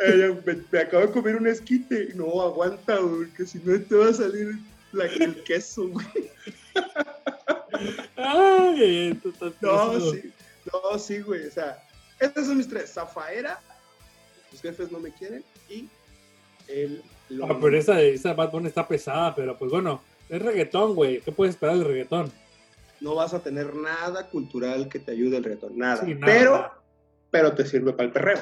eh, 0.00 0.36
me, 0.44 0.56
me 0.70 0.78
acabo 0.80 1.06
de 1.06 1.12
comer 1.12 1.36
un 1.36 1.46
esquite. 1.46 2.08
No, 2.14 2.40
aguanta, 2.42 2.98
güey, 2.98 3.28
que 3.30 3.46
si 3.46 3.58
no 3.58 3.80
te 3.80 3.94
va 3.94 4.08
a 4.08 4.14
salir 4.14 4.54
la- 4.92 5.06
el 5.06 5.42
queso, 5.44 5.88
güey. 5.88 6.06
Ay, 8.16 9.20
No, 9.60 10.00
sí. 10.00 10.32
No, 10.72 10.98
sí, 10.98 11.20
güey. 11.20 11.46
O 11.46 11.50
sea, 11.50 11.82
estos 12.20 12.46
son 12.46 12.56
mis 12.56 12.68
tres. 12.68 12.92
Zafaera, 12.92 13.60
los 14.52 14.60
jefes 14.62 14.90
no 14.90 14.98
me 15.00 15.12
quieren 15.12 15.44
y 15.68 15.88
el... 16.68 17.02
Ah, 17.42 17.56
pero 17.60 17.76
esa, 17.76 18.00
esa 18.02 18.34
Bad 18.34 18.50
Bunny 18.50 18.68
está 18.68 18.86
pesada, 18.86 19.34
pero 19.34 19.56
pues 19.56 19.70
bueno, 19.70 20.02
es 20.28 20.40
reggaetón, 20.40 20.94
güey. 20.94 21.20
¿Qué 21.20 21.32
puedes 21.32 21.54
esperar 21.54 21.76
del 21.76 21.86
reggaetón? 21.86 22.30
No 23.00 23.14
vas 23.14 23.34
a 23.34 23.42
tener 23.42 23.74
nada 23.74 24.28
cultural 24.28 24.88
que 24.88 24.98
te 24.98 25.12
ayude 25.12 25.36
el 25.38 25.44
reto, 25.44 25.68
nada. 25.74 26.04
Sí, 26.04 26.14
nada, 26.14 26.26
pero, 26.26 26.70
pero 27.30 27.54
te 27.54 27.66
sirve 27.66 27.92
para 27.92 28.04
el 28.04 28.12
perreo. 28.12 28.38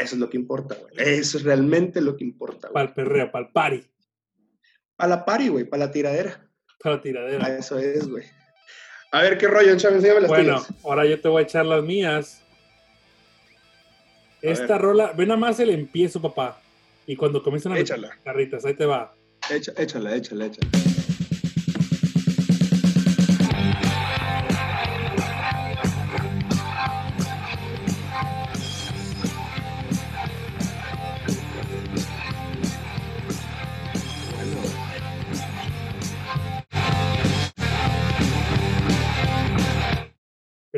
Eso 0.00 0.14
es 0.14 0.18
lo 0.18 0.30
que 0.30 0.36
importa, 0.36 0.76
güey. 0.76 0.92
Eso 0.96 1.38
es 1.38 1.44
realmente 1.44 2.00
lo 2.00 2.16
que 2.16 2.24
importa, 2.24 2.68
Para 2.70 2.86
güey. 2.86 2.86
el 2.86 2.92
perreo, 2.94 3.30
para 3.32 3.46
el 3.46 3.52
party, 3.52 3.84
Para 4.96 5.08
la 5.10 5.24
party, 5.24 5.48
güey, 5.48 5.64
para 5.64 5.86
la 5.86 5.90
tiradera. 5.90 6.48
para 6.82 6.96
la 6.96 7.02
tiradera. 7.02 7.58
Eso 7.58 7.78
es, 7.78 8.06
güey. 8.08 8.24
A 9.14 9.22
ver 9.22 9.38
qué 9.38 9.46
rollo, 9.46 9.76
Chávez, 9.76 9.98
enséñame 9.98 10.22
las 10.22 10.28
Bueno, 10.28 10.56
tuyas. 10.60 10.80
ahora 10.82 11.06
yo 11.06 11.20
te 11.20 11.28
voy 11.28 11.40
a 11.40 11.44
echar 11.44 11.64
las 11.64 11.84
mías. 11.84 12.42
A 14.42 14.46
Esta 14.48 14.72
ver. 14.74 14.82
rola, 14.82 15.12
ve 15.12 15.24
nada 15.24 15.38
más 15.38 15.60
el 15.60 15.70
empiezo, 15.70 16.20
papá. 16.20 16.60
Y 17.06 17.14
cuando 17.14 17.40
comienzan 17.40 17.74
a 17.74 17.78
Échala. 17.78 18.18
carritas, 18.24 18.64
ahí 18.64 18.74
te 18.74 18.86
va. 18.86 19.14
Echa- 19.50 19.72
échala, 19.80 20.16
échala, 20.16 20.46
échala. 20.46 20.68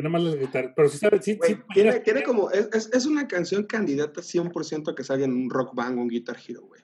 Nada 0.09 0.23
más 0.23 0.23
las 0.23 0.35
guitarras. 0.39 0.73
Pero 0.75 0.89
sí 0.89 0.97
sabes, 0.97 1.23
sí, 1.25 1.35
Güey, 1.35 1.55
sí, 1.55 1.61
tiene, 2.03 2.23
como, 2.23 2.49
es, 2.51 2.69
es- 2.73 2.93
es 2.93 3.05
una 3.05 3.27
canción 3.27 3.63
candidata 3.63 4.21
100% 4.21 4.91
a 4.91 4.95
que 4.95 5.03
salga 5.03 5.25
en 5.25 5.33
un 5.33 5.49
rock 5.49 5.73
band 5.75 5.97
o 5.99 6.01
un 6.01 6.07
guitar 6.07 6.37
hero, 6.47 6.61
güey. 6.61 6.81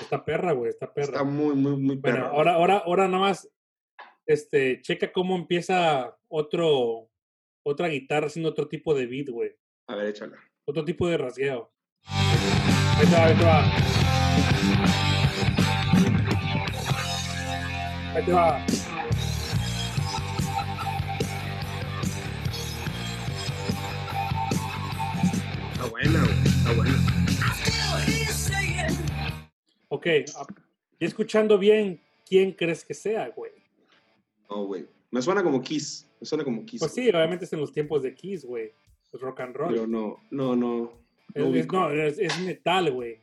Está 0.00 0.24
perra, 0.24 0.52
güey, 0.52 0.70
está 0.70 0.92
perra. 0.92 1.06
Está 1.12 1.24
muy, 1.24 1.54
muy, 1.54 1.76
muy 1.76 1.96
Bueno, 1.96 2.00
perra, 2.02 2.28
güey. 2.28 2.36
ahora, 2.38 2.54
ahora, 2.54 2.78
ahora 2.78 3.08
nada 3.08 3.20
más, 3.20 3.48
este, 4.26 4.80
checa 4.82 5.12
cómo 5.12 5.36
empieza 5.36 6.16
otro, 6.28 7.08
otra 7.64 7.88
guitarra 7.88 8.26
haciendo 8.28 8.48
otro 8.50 8.68
tipo 8.68 8.94
de 8.94 9.06
beat, 9.06 9.28
güey. 9.28 9.50
A 9.88 9.96
ver, 9.96 10.06
échala. 10.06 10.36
Otro 10.64 10.84
tipo 10.84 11.06
de 11.08 11.18
rasgueo. 11.18 11.72
Ahí 12.06 13.06
va, 13.12 13.24
ahí 13.26 13.34
va. 13.42 13.72
Ahí 18.14 18.24
te 18.24 18.32
va. 18.32 18.64
Buena, 26.02 26.24
güey. 26.24 26.38
Está 26.44 26.72
buena. 26.74 26.92
Ok, 29.88 30.06
ah, 30.36 30.46
y 30.98 31.04
escuchando 31.04 31.58
bien, 31.58 32.00
¿quién 32.26 32.52
crees 32.52 32.84
que 32.84 32.94
sea, 32.94 33.28
güey? 33.28 33.52
No, 34.48 34.64
güey. 34.64 34.86
Me 35.10 35.20
suena 35.20 35.42
como 35.42 35.60
Kiss. 35.60 36.08
Me 36.20 36.26
suena 36.26 36.44
como 36.44 36.64
Kiss. 36.64 36.80
Pues 36.80 36.92
sí, 36.92 37.08
obviamente 37.10 37.44
es 37.44 37.52
en 37.52 37.60
los 37.60 37.72
tiempos 37.72 38.02
de 38.02 38.14
Kiss, 38.14 38.44
güey. 38.44 38.72
Rock 39.12 39.40
and 39.40 39.54
roll. 39.54 39.68
Pero 39.74 39.86
no, 39.86 40.16
no, 40.30 40.56
no. 40.56 40.92
Es- 41.34 41.42
no 41.42 41.44
es, 41.44 41.50
ubico. 41.50 41.76
no, 41.76 41.90
es, 41.90 42.18
es 42.18 42.38
metal, 42.40 42.90
güey. 42.90 43.20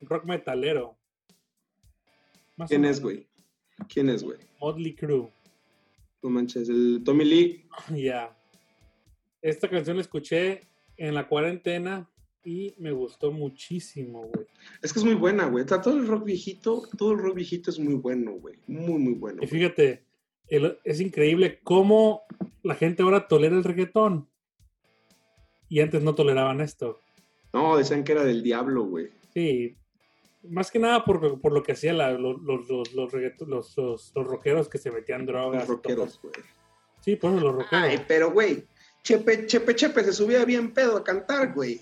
Rock 0.00 0.24
metalero. 0.26 0.98
Más 2.56 2.68
¿Quién 2.68 2.84
es, 2.84 3.00
güey? 3.00 3.26
¿Quién 3.88 4.10
es, 4.10 4.22
güey? 4.22 4.38
Motley 4.60 4.94
Crue. 4.94 5.30
No 6.22 6.30
manches, 6.30 6.68
el 6.68 7.02
Tommy 7.04 7.24
Lee. 7.24 7.68
Ya. 7.94 8.36
Esta 9.40 9.68
canción 9.68 9.96
la 9.96 10.02
escuché 10.02 10.62
en 10.96 11.14
la 11.14 11.28
cuarentena 11.28 12.08
y 12.44 12.74
me 12.78 12.92
gustó 12.92 13.32
muchísimo, 13.32 14.24
güey. 14.32 14.46
Es 14.82 14.92
que 14.92 14.98
es 14.98 15.04
muy 15.04 15.14
buena, 15.14 15.46
güey. 15.46 15.62
Está 15.64 15.80
todo 15.80 15.96
el 15.96 16.06
rock 16.06 16.24
viejito, 16.24 16.82
todo 16.96 17.12
el 17.12 17.18
rock 17.18 17.36
viejito 17.36 17.70
es 17.70 17.78
muy 17.78 17.94
bueno, 17.94 18.32
güey. 18.32 18.56
Muy, 18.66 18.98
muy 18.98 19.14
bueno. 19.14 19.42
Y 19.42 19.46
fíjate, 19.46 20.04
el- 20.48 20.78
es 20.84 21.00
increíble 21.00 21.60
cómo 21.62 22.22
la 22.62 22.74
gente 22.74 23.02
ahora 23.02 23.26
tolera 23.28 23.56
el 23.56 23.64
reggaetón. 23.64 24.28
Y 25.68 25.80
antes 25.80 26.02
no 26.02 26.14
toleraban 26.14 26.60
esto. 26.60 27.00
No, 27.52 27.76
decían 27.76 28.04
que 28.04 28.12
era 28.12 28.24
del 28.24 28.42
diablo, 28.42 28.84
güey. 28.84 29.08
Sí. 29.32 29.76
Más 30.42 30.70
que 30.70 30.78
nada 30.78 31.04
por, 31.04 31.40
por 31.40 31.52
lo 31.52 31.62
que 31.62 31.72
hacían 31.72 31.96
los, 31.96 32.42
los, 32.42 32.68
los, 32.68 32.92
los, 32.92 34.26
rockeros 34.26 34.68
que 34.68 34.78
se 34.78 34.90
metían 34.90 35.24
drogas. 35.24 35.60
Los 35.60 35.68
rockeros, 35.68 36.20
güey. 36.22 36.34
Sí, 37.00 37.16
por 37.16 37.32
eso 37.32 37.40
los 37.40 37.54
rockeros. 37.54 37.84
Ay, 37.88 38.04
pero, 38.06 38.30
güey. 38.30 38.66
Chepe, 39.04 39.46
Chepe, 39.46 39.76
Chepe 39.76 40.02
se 40.02 40.12
subía 40.12 40.44
bien 40.44 40.72
pedo 40.74 40.96
a 40.96 41.04
cantar, 41.04 41.52
güey. 41.54 41.80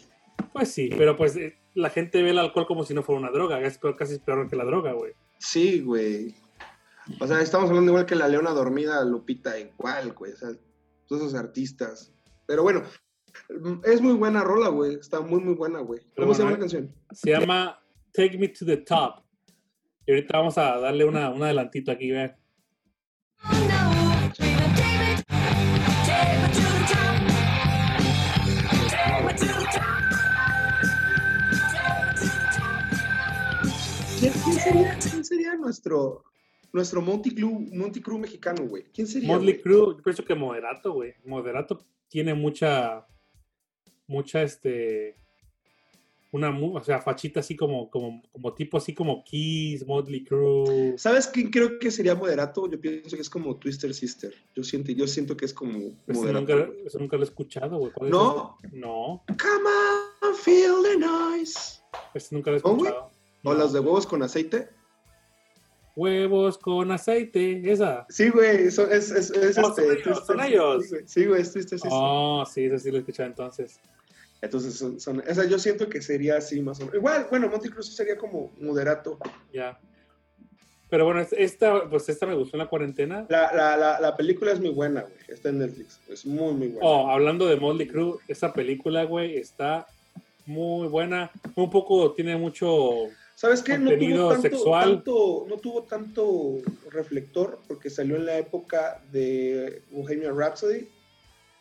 Pues 0.52 0.68
sí, 0.70 0.90
pero 0.96 1.16
pues 1.16 1.36
eh, 1.36 1.56
la 1.74 1.88
gente 1.88 2.22
ve 2.22 2.30
el 2.30 2.38
alcohol 2.38 2.66
como 2.66 2.84
si 2.84 2.92
no 2.92 3.02
fuera 3.02 3.20
una 3.20 3.30
droga. 3.30 3.60
Es 3.60 3.78
peor- 3.78 3.96
casi 3.96 4.18
peor 4.18 4.50
que 4.50 4.56
la 4.56 4.64
droga, 4.64 4.92
güey. 4.92 5.12
Sí, 5.38 5.80
güey. 5.80 6.34
O 7.20 7.26
sea, 7.26 7.40
estamos 7.40 7.70
hablando 7.70 7.92
igual 7.92 8.06
que 8.06 8.14
la 8.16 8.28
Leona 8.28 8.50
Dormida, 8.50 9.02
Lupita, 9.04 9.58
igual, 9.58 10.12
güey. 10.12 10.32
O 10.32 10.36
sea, 10.36 10.50
todos 11.06 11.22
esos 11.22 11.34
artistas. 11.34 12.12
Pero 12.46 12.62
bueno, 12.64 12.82
es 13.84 14.00
muy 14.00 14.14
buena 14.14 14.42
rola, 14.42 14.68
güey. 14.68 14.94
Está 14.96 15.20
muy, 15.20 15.40
muy 15.40 15.54
buena, 15.54 15.80
güey. 15.80 16.00
¿Cómo 16.16 16.34
se 16.34 16.40
llama 16.40 16.52
la 16.52 16.58
canción? 16.58 16.94
Se 17.12 17.30
llama 17.30 17.80
Take 18.12 18.36
Me 18.36 18.48
to 18.48 18.66
the 18.66 18.78
Top. 18.78 19.22
Y 20.06 20.10
ahorita 20.12 20.38
vamos 20.38 20.58
a 20.58 20.78
darle 20.78 21.04
una, 21.04 21.30
un 21.30 21.42
adelantito 21.42 21.92
aquí, 21.92 22.10
ve. 22.10 22.34
Sería, 34.72 34.98
quién 34.98 35.24
sería 35.24 35.54
nuestro, 35.54 36.24
nuestro 36.72 37.02
Monty 37.02 37.34
Crew, 37.34 37.68
Monty 37.72 38.00
Crew 38.00 38.18
mexicano, 38.18 38.66
güey? 38.66 38.84
¿Quién 38.92 39.06
sería? 39.06 39.36
Güey? 39.36 39.60
Crue, 39.60 39.96
yo 39.96 40.02
pienso 40.02 40.24
que 40.24 40.34
Moderato, 40.34 40.92
güey. 40.92 41.14
Moderato 41.24 41.84
tiene 42.08 42.34
mucha, 42.34 43.06
mucha, 44.06 44.42
este, 44.42 45.16
una, 46.30 46.50
o 46.58 46.82
sea, 46.82 47.00
fachita 47.00 47.40
así 47.40 47.56
como, 47.56 47.90
como, 47.90 48.22
como 48.32 48.54
tipo 48.54 48.78
así 48.78 48.94
como 48.94 49.22
Kiss, 49.24 49.86
Motley 49.86 50.24
Crue. 50.24 50.94
¿Sabes 50.96 51.26
quién 51.26 51.50
creo 51.50 51.78
que 51.78 51.90
sería 51.90 52.14
moderato? 52.14 52.70
Yo 52.70 52.80
pienso 52.80 53.16
que 53.16 53.22
es 53.22 53.30
como 53.30 53.56
Twister 53.56 53.92
Sister. 53.92 54.34
Yo 54.54 54.64
siento, 54.64 54.92
yo 54.92 55.06
siento 55.06 55.36
que 55.36 55.44
es 55.44 55.52
como 55.52 55.94
moderato. 56.06 56.40
nunca, 56.40 56.70
eso 56.86 56.98
nunca 56.98 57.16
lo 57.16 57.22
he 57.22 57.26
escuchado, 57.26 57.76
güey. 57.78 57.92
¿Cuál 57.92 58.08
es 58.08 58.12
No. 58.12 58.56
No, 58.72 59.24
Come 59.26 59.68
on, 60.22 60.34
feel 60.34 60.76
the 60.82 60.96
noise. 60.98 61.82
ese 62.14 62.34
nunca 62.34 62.50
lo 62.50 62.56
he 62.56 62.58
escuchado. 62.58 63.11
O 63.44 63.54
las 63.54 63.72
de 63.72 63.80
huevos 63.80 64.06
con 64.06 64.22
aceite. 64.22 64.68
Huevos 65.94 66.56
con 66.56 66.90
aceite, 66.90 67.70
esa. 67.70 68.06
Sí, 68.08 68.30
güey, 68.30 68.66
eso 68.68 68.88
es, 68.90 69.10
es, 69.10 69.30
es 69.30 69.58
Oh, 69.58 69.68
este. 69.76 70.14
son 70.14 70.40
ellos, 70.40 70.88
son. 70.88 71.06
Sí, 71.06 71.26
güey, 71.26 71.42
sí, 71.44 71.48
es 71.48 71.52
Twister 71.52 71.78
Sister. 71.78 71.90
Oh, 71.92 72.44
sí, 72.46 72.64
eso 72.64 72.78
sí 72.78 72.90
lo 72.90 72.96
he 72.96 73.00
escuchado 73.00 73.28
entonces. 73.28 73.78
Entonces, 74.40 74.74
son, 74.74 74.98
son- 74.98 75.22
o 75.28 75.34
sea, 75.34 75.44
yo 75.44 75.58
siento 75.58 75.88
que 75.88 76.00
sería 76.00 76.38
así 76.38 76.62
más 76.62 76.78
o 76.78 76.82
menos. 76.86 76.94
Igual, 76.94 77.26
bueno, 77.30 77.48
Monty 77.48 77.68
Cruz 77.68 77.86
sí 77.88 77.94
sería 77.94 78.16
como 78.16 78.52
moderato. 78.58 79.18
Ya. 79.52 79.78
Pero 80.88 81.04
bueno, 81.04 81.20
es- 81.20 81.32
esta, 81.34 81.88
pues 81.90 82.08
esta 82.08 82.26
me 82.26 82.34
gustó 82.34 82.56
en 82.56 82.60
la 82.62 82.68
cuarentena. 82.68 83.26
La, 83.28 83.52
la, 83.54 83.76
la, 83.76 84.00
la 84.00 84.16
película 84.16 84.52
es 84.52 84.60
muy 84.60 84.70
buena, 84.70 85.02
güey. 85.02 85.14
Está 85.28 85.50
en 85.50 85.58
Netflix. 85.58 86.00
Es 86.08 86.24
muy, 86.24 86.54
muy 86.54 86.68
buena. 86.68 86.88
Oh, 86.88 87.10
hablando 87.10 87.46
de 87.46 87.56
Motley 87.56 87.86
Crue, 87.86 88.16
esta 88.28 88.52
película, 88.52 89.04
güey, 89.04 89.36
está 89.36 89.86
muy 90.46 90.88
buena. 90.88 91.30
Un 91.54 91.70
poco, 91.70 92.12
tiene 92.12 92.36
mucho... 92.36 93.08
¿Sabes 93.34 93.62
qué? 93.62 93.76
No 93.78 93.90
tuvo, 93.90 94.28
tanto, 94.30 94.42
sexual. 94.42 94.90
tanto- 94.96 95.46
no 95.48 95.56
tuvo 95.58 95.82
tanto 95.84 96.58
reflector 96.90 97.58
porque 97.66 97.90
salió 97.90 98.16
en 98.16 98.26
la 98.26 98.38
época 98.38 99.02
de 99.10 99.82
Bohemian 99.90 100.36
Rhapsody. 100.38 100.88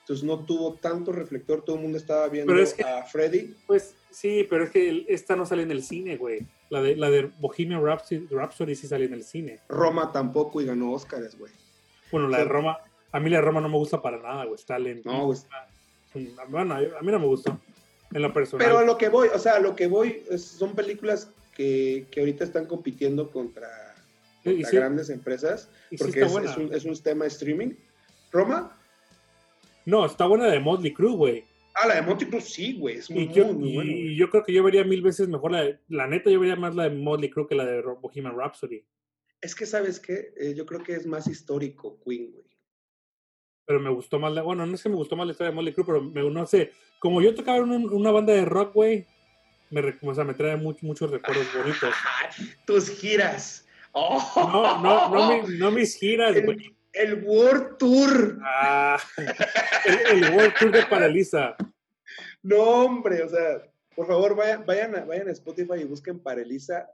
Entonces 0.01 0.23
no 0.25 0.39
tuvo 0.45 0.73
tanto 0.75 1.12
reflector. 1.12 1.63
Todo 1.63 1.77
el 1.77 1.84
mundo 1.84 1.97
estaba 1.97 2.27
viendo 2.27 2.51
Pero 2.51 2.63
es 2.63 2.73
que- 2.73 2.84
a 2.84 3.03
Freddy. 3.03 3.55
Pues 3.65 3.95
sí, 4.10 4.45
pero 4.49 4.63
es 4.65 4.69
que 4.71 5.05
esta 5.07 5.36
no 5.36 5.45
sale 5.45 5.63
en 5.63 5.71
el 5.71 5.84
cine, 5.84 6.17
güey. 6.17 6.41
La 6.69 6.81
de, 6.81 6.95
la 6.95 7.10
de 7.10 7.31
Bohemian 7.39 7.84
Rhapsody, 7.84 8.27
Rhapsody 8.29 8.75
sí 8.75 8.88
sale 8.88 9.05
en 9.05 9.13
el 9.13 9.23
cine. 9.23 9.60
Roma 9.69 10.12
tampoco 10.12 10.62
y 10.62 10.65
ganó 10.65 10.91
Óscares, 10.91 11.38
güey. 11.38 11.51
Bueno, 12.12 12.27
la 12.27 12.39
de. 12.39 12.45
Roma, 12.45 12.77
a 13.12 13.19
mí 13.19 13.29
la 13.29 13.38
de 13.38 13.41
Roma 13.43 13.62
no 13.62 13.69
me 13.69 13.77
gusta 13.77 14.01
para 14.01 14.17
nada, 14.21 14.43
güey. 14.45 14.55
Está 14.55 14.77
lenta. 14.77 15.10
No, 15.12 15.25
güey. 15.27 15.39
Bueno, 16.49 16.75
a 16.75 16.79
mí 17.01 17.12
no 17.12 17.19
me 17.19 17.25
gustó. 17.27 17.57
En 18.13 18.21
lo 18.21 18.34
personal. 18.34 18.65
Pero 18.67 18.79
a 18.79 18.84
lo 18.84 18.97
que 18.97 19.07
voy, 19.07 19.29
o 19.34 19.39
sea, 19.39 19.53
a 19.55 19.60
lo 19.60 19.75
que 19.75 19.88
voy 19.88 20.23
es- 20.29 20.43
son 20.43 20.75
películas 20.75 21.29
que, 21.55 22.07
que 22.11 22.19
ahorita 22.21 22.43
están 22.43 22.65
compitiendo 22.65 23.29
contra, 23.31 23.69
contra 24.43 24.69
sí- 24.69 24.75
grandes 24.77 25.09
empresas 25.09 25.69
sí 25.89 25.97
porque 25.97 26.21
está 26.21 26.39
es, 26.43 26.51
es 26.51 26.57
un, 26.57 26.73
es 26.73 26.85
un 26.85 27.03
tema 27.03 27.25
de 27.25 27.29
streaming. 27.29 27.73
¿Roma? 28.31 28.77
No, 29.85 30.05
está 30.05 30.25
buena 30.27 30.47
de 30.47 30.59
Motley 30.59 30.93
Crue, 30.93 31.15
güey. 31.15 31.43
Ah, 31.73 31.87
la 31.87 31.95
de 31.95 32.01
Monty 32.01 32.25
Cruz 32.25 32.43
sí, 32.45 32.77
güey. 32.77 32.97
Es 32.97 33.09
muy, 33.09 33.23
Y 33.23 33.33
yo, 33.33 33.45
muy, 33.53 33.89
y- 33.89 34.15
yo 34.17 34.29
creo 34.29 34.43
que 34.43 34.53
yo 34.53 34.61
vería 34.63 34.83
mil 34.83 35.01
veces 35.01 35.27
mejor 35.29 35.51
la 35.53 35.61
de, 35.63 35.79
la 35.87 36.05
neta, 36.05 36.29
yo 36.29 36.39
vería 36.39 36.55
más 36.57 36.75
la 36.75 36.83
de 36.83 36.89
Motley 36.97 37.29
Crue 37.29 37.47
que 37.47 37.55
la 37.55 37.65
de 37.65 37.81
Bohemian 37.81 38.35
Rhapsody. 38.37 38.83
Es 39.41 39.55
que, 39.55 39.65
¿sabes 39.65 39.99
qué? 39.99 40.33
Eh, 40.37 40.53
yo 40.53 40.65
creo 40.65 40.83
que 40.83 40.93
es 40.93 41.05
más 41.07 41.27
histórico 41.27 41.97
Queen, 42.05 42.31
güey. 42.31 42.45
pero 43.65 43.79
me 43.79 43.89
gustó 43.89 44.19
más 44.19 44.33
la, 44.33 44.41
bueno, 44.41 44.65
no 44.65 44.75
es 44.75 44.83
que 44.83 44.89
me 44.89 44.95
gustó 44.95 45.15
más 45.15 45.25
la 45.25 45.31
historia 45.31 45.51
de 45.51 45.55
Molly 45.55 45.71
Crew, 45.73 45.85
pero 45.85 46.01
me, 46.03 46.29
no 46.29 46.45
sé, 46.45 46.71
como 46.99 47.21
yo 47.21 47.33
tocaba 47.33 47.57
en 47.59 47.71
un- 47.71 47.89
una 47.93 48.11
banda 48.11 48.33
de 48.33 48.43
rock, 48.43 48.73
güey, 48.73 49.07
me, 49.71 49.97
o 50.01 50.13
sea, 50.15 50.23
me 50.23 50.34
trae 50.34 50.55
much- 50.57 50.81
muchos 50.84 51.10
recuerdos 51.10 51.47
bonitos. 51.55 51.93
Tus 52.65 52.89
giras. 52.89 53.65
Oh, 53.93 54.21
No, 54.36 54.81
no, 54.81 55.10
no, 55.10 55.43
mi- 55.47 55.57
no 55.57 55.71
mis 55.71 55.95
giras, 55.95 56.36
güey. 56.43 56.75
El 56.93 57.23
World 57.23 57.77
Tour. 57.77 58.39
Ah, 58.43 58.99
el, 59.86 60.23
el 60.23 60.34
World 60.36 60.53
Tour 60.60 60.71
de 60.71 60.86
Paralisa. 60.86 61.55
No, 62.43 62.60
hombre, 62.60 63.23
o 63.23 63.29
sea, 63.29 63.63
por 63.95 64.07
favor, 64.07 64.36
vayan, 64.36 64.65
vayan, 64.65 64.95
a, 64.95 65.05
vayan 65.05 65.27
a 65.29 65.31
Spotify 65.31 65.81
y 65.81 65.84
busquen 65.86 66.19
Parelisa. 66.19 66.89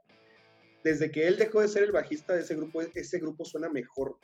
Desde 0.83 1.09
que 1.11 1.27
él 1.27 1.37
dejó 1.37 1.61
de 1.61 1.67
ser 1.67 1.83
el 1.83 1.91
bajista 1.91 2.33
de 2.33 2.41
ese 2.41 2.55
grupo, 2.55 2.81
ese 2.81 3.19
grupo 3.19 3.43
suena 3.43 3.69
mejor. 3.69 4.17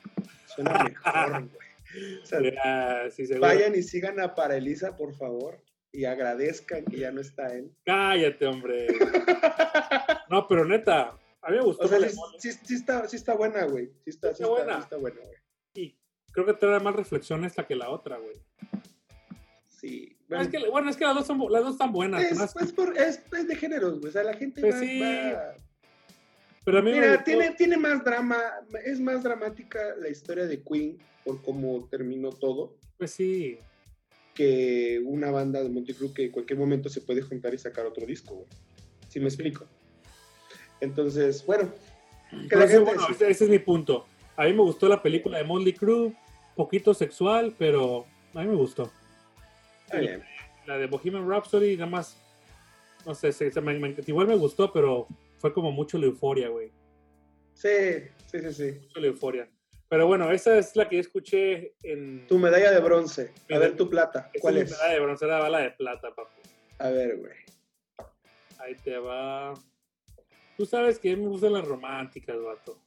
Suena 0.54 0.84
mejor, 0.84 1.50
güey. 1.50 2.20
O 2.22 2.26
sea, 2.26 2.40
Ah, 2.64 3.04
sí, 3.12 3.26
vayan 3.40 3.76
y 3.76 3.84
sigan 3.84 4.20
a 4.20 4.34
Parelisa, 4.36 4.96
por 4.96 5.16
favor, 5.16 5.60
y 5.94 6.06
agradezcan 6.06 6.84
que 6.86 6.98
ya 6.98 7.12
no 7.12 7.22
está 7.22 7.54
él. 7.54 7.72
Cállate, 7.86 8.46
hombre. 8.48 8.88
No, 10.30 10.48
pero 10.48 10.66
neta, 10.66 11.16
a 11.44 11.52
mí 11.52 11.58
me 11.58 11.64
gustó. 11.64 11.86
O 11.86 11.88
sea, 11.88 12.00
sí, 12.00 12.18
sí- 12.40 12.60
sí 12.64 12.74
está, 12.76 13.08
sí 13.08 13.18
está 13.18 13.36
buena, 13.36 13.66
güey. 13.66 13.92
Sí 14.04 14.10
está, 14.10 14.30
Está 14.32 14.38
sí 14.38 14.44
está, 14.44 14.56
buena. 14.64 14.80
está 14.80 14.98
buena, 14.98 15.20
güey. 15.22 15.38
Y 15.76 15.96
creo 16.32 16.46
que 16.48 16.54
trae 16.54 16.80
más 16.80 16.96
reflexión 16.96 17.46
esta 17.46 17.68
que 17.68 17.76
la 17.76 17.90
otra, 17.92 18.18
güey. 18.18 18.36
Sí. 19.68 20.18
Es 20.30 20.48
que, 20.48 20.68
bueno, 20.70 20.90
es 20.90 20.98
que 20.98 21.06
las 21.06 21.14
dos, 21.14 21.28
son, 21.28 21.40
las 21.52 21.62
dos 21.64 21.74
están 21.74 21.92
buenas. 21.92 22.24
es, 22.24 22.36
más- 22.38 22.54
pues, 22.54 22.72
por- 22.72 22.98
es, 22.98 23.22
es 23.32 23.48
de 23.48 23.56
géneros, 23.56 24.00
güey. 24.00 24.10
O 24.10 24.12
sea, 24.12 24.24
la 24.24 24.34
gente 24.34 24.62
Pues 24.62 24.74
va- 24.76 24.80
sí. 24.80 25.00
va, 25.00 25.56
pero 26.66 26.80
a 26.80 26.82
mí 26.82 26.90
me 26.92 26.96
Mira, 27.00 27.10
gustó- 27.12 27.24
tiene, 27.26 27.52
tiene 27.52 27.78
más 27.78 28.04
drama, 28.04 28.42
es 28.86 29.00
más 29.00 29.22
dramática 29.22 29.96
la 30.00 30.10
historia 30.10 30.48
de 30.48 30.64
Queen 30.64 30.98
por 31.24 31.42
cómo 31.44 31.88
terminó 31.92 32.30
todo 32.32 32.76
Pues 32.98 33.12
sí. 33.12 33.60
Que 34.34 35.02
una 35.06 35.32
banda 35.32 35.62
de 35.64 35.70
Monticrew 35.70 36.14
que 36.14 36.26
en 36.26 36.32
cualquier 36.32 36.58
momento 36.60 36.90
se 36.90 37.02
puede 37.02 37.22
juntar 37.22 37.54
y 37.54 37.58
sacar 37.58 37.86
otro 37.86 38.06
disco, 38.06 38.36
güey. 38.36 38.48
¿Sí 39.10 39.20
me 39.20 39.28
explico? 39.28 39.66
Entonces, 40.82 41.46
bueno. 41.46 41.70
que 42.50 42.56
la 42.56 42.68
gente 42.68 42.80
bueno, 42.86 43.08
ese, 43.10 43.30
ese 43.30 43.44
es 43.46 43.50
mi 43.50 43.60
punto. 43.60 44.06
A 44.36 44.46
mí 44.46 44.54
me 44.54 44.62
gustó 44.64 44.88
la 44.90 45.02
película 45.02 45.38
de 45.38 45.44
Molly 45.44 45.74
Crew, 45.74 46.14
poquito 46.56 46.94
sexual, 46.94 47.54
pero 47.58 48.06
a 48.34 48.42
mí 48.42 48.48
me 48.48 48.56
gustó. 48.56 48.92
La 50.66 50.78
de 50.78 50.88
Bohemian 50.88 51.30
Rhapsody, 51.30 51.76
nada 51.78 51.90
más, 51.92 52.18
no 53.06 53.14
sé, 53.14 53.32
se- 53.32 53.52
se 53.52 53.62
me- 53.62 53.78
me- 53.78 53.96
igual 54.08 54.28
me 54.28 54.36
gustó, 54.36 54.72
pero 54.74 55.08
fue 55.38 55.54
como 55.54 55.72
mucho 55.72 55.98
la 55.98 56.06
euforia, 56.08 56.50
güey. 56.50 56.72
Sí, 57.54 57.70
sí, 58.32 58.40
sí, 58.40 58.54
sí. 58.54 58.72
Mucho 58.82 59.00
la 59.00 59.08
euforia. 59.08 59.48
Pero 59.94 60.08
bueno, 60.08 60.32
esa 60.32 60.58
es 60.58 60.76
la 60.76 60.90
que 60.90 60.96
yo 60.96 61.02
escuché 61.02 61.76
en... 61.84 62.26
Tu 62.26 62.40
medalla 62.40 62.72
de 62.72 62.80
bronce. 62.80 63.32
A 63.54 63.60
ver 63.60 63.76
tu 63.76 63.88
plata. 63.88 64.32
¿Cuál 64.42 64.56
mi 64.56 64.62
es? 64.62 64.72
medalla 64.72 64.92
de 64.96 65.00
bronce, 65.00 65.26
era 65.26 65.38
bala 65.38 65.60
de 65.60 65.70
plata, 65.70 66.10
papi. 66.16 66.42
A 66.80 66.90
ver, 66.90 67.18
güey. 67.18 67.34
Ahí 68.58 68.74
te 68.84 68.98
va. 68.98 69.54
Tú 70.58 70.66
sabes 70.66 70.98
que 70.98 71.12
a 71.12 71.16
mí 71.16 71.22
me 71.22 71.28
gustan 71.30 71.54
las 71.54 71.68
románticas, 71.68 72.36
vato. 72.42 72.80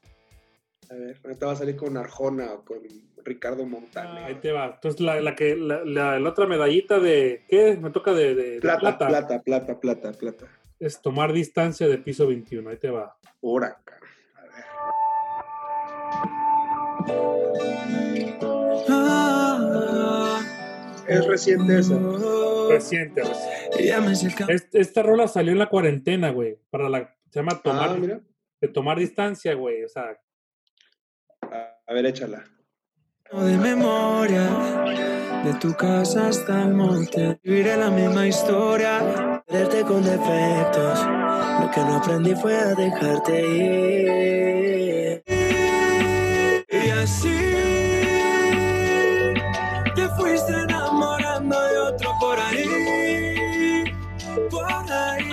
A 0.90 0.94
ver, 0.94 1.16
ahorita 1.22 1.46
va 1.46 1.52
a 1.52 1.56
salir 1.56 1.76
con 1.76 1.96
Arjona 1.96 2.52
o 2.54 2.64
con 2.64 2.78
Ricardo 3.24 3.64
Montaner. 3.64 4.24
Ahí 4.24 4.34
te 4.40 4.50
va. 4.50 4.66
Entonces, 4.74 5.00
la, 5.00 5.20
la 5.20 5.36
que, 5.36 5.54
la, 5.54 5.84
la- 5.84 6.18
la 6.18 6.28
otra 6.28 6.46
medallita 6.48 6.98
de. 6.98 7.44
¿Qué? 7.48 7.76
Me 7.80 7.90
toca 7.90 8.12
de, 8.14 8.34
de- 8.34 8.50
de 8.54 8.60
plata, 8.60 8.80
plata. 8.98 9.40
plata, 9.44 9.78
plata, 9.78 10.10
plata. 10.10 10.46
Es 10.80 11.00
tomar 11.00 11.32
distancia 11.32 11.86
de 11.86 11.98
piso 11.98 12.26
21. 12.26 12.68
Ahí 12.68 12.78
te 12.78 12.90
va. 12.90 13.16
Por 13.40 13.62
acá. 13.62 13.96
A 14.34 14.42
ver. 14.42 14.64
Es 21.08 21.26
reciente 21.26 21.78
esa. 21.78 21.94
Reciente, 22.68 23.22
reciente. 23.22 24.68
Esta 24.72 25.02
rola 25.02 25.28
salió 25.28 25.52
en 25.52 25.58
la 25.58 25.68
cuarentena, 25.68 26.30
güey. 26.30 26.58
Para 26.70 26.88
la. 26.88 27.14
Se 27.30 27.40
llama 27.40 27.60
tomar, 27.62 27.90
Ah, 27.90 27.96
mira. 27.98 28.20
de 28.60 28.68
tomar 28.68 28.98
distancia, 28.98 29.54
güey. 29.54 29.84
O 29.84 29.88
sea, 29.88 30.18
A, 31.42 31.78
a 31.86 31.94
ver, 31.94 32.06
échala. 32.06 32.44
de 33.32 33.56
memoria 33.56 34.42
de 35.44 35.54
tu 35.54 35.74
casa 35.74 36.28
hasta 36.28 36.62
el 36.62 36.74
monte 36.74 37.38
viviré 37.42 37.76
la 37.76 37.90
misma 37.90 38.26
historia 38.26 39.42
Quererte 39.46 39.82
con 39.82 40.02
defectos. 40.02 40.98
Lo 41.60 41.70
que 41.72 41.80
no 41.80 41.96
aprendí 41.96 42.34
fue 42.34 42.56
a 42.56 42.74
dejarte 42.74 43.46
ir. 43.46 45.22
Así 47.06 47.38
te 49.94 50.08
fuiste 50.16 50.52
enamorando 50.52 51.56
de 51.68 51.78
otro 51.78 52.10
por 52.20 52.36
ahí 52.36 53.84
por 54.50 54.64
ahí 54.90 55.30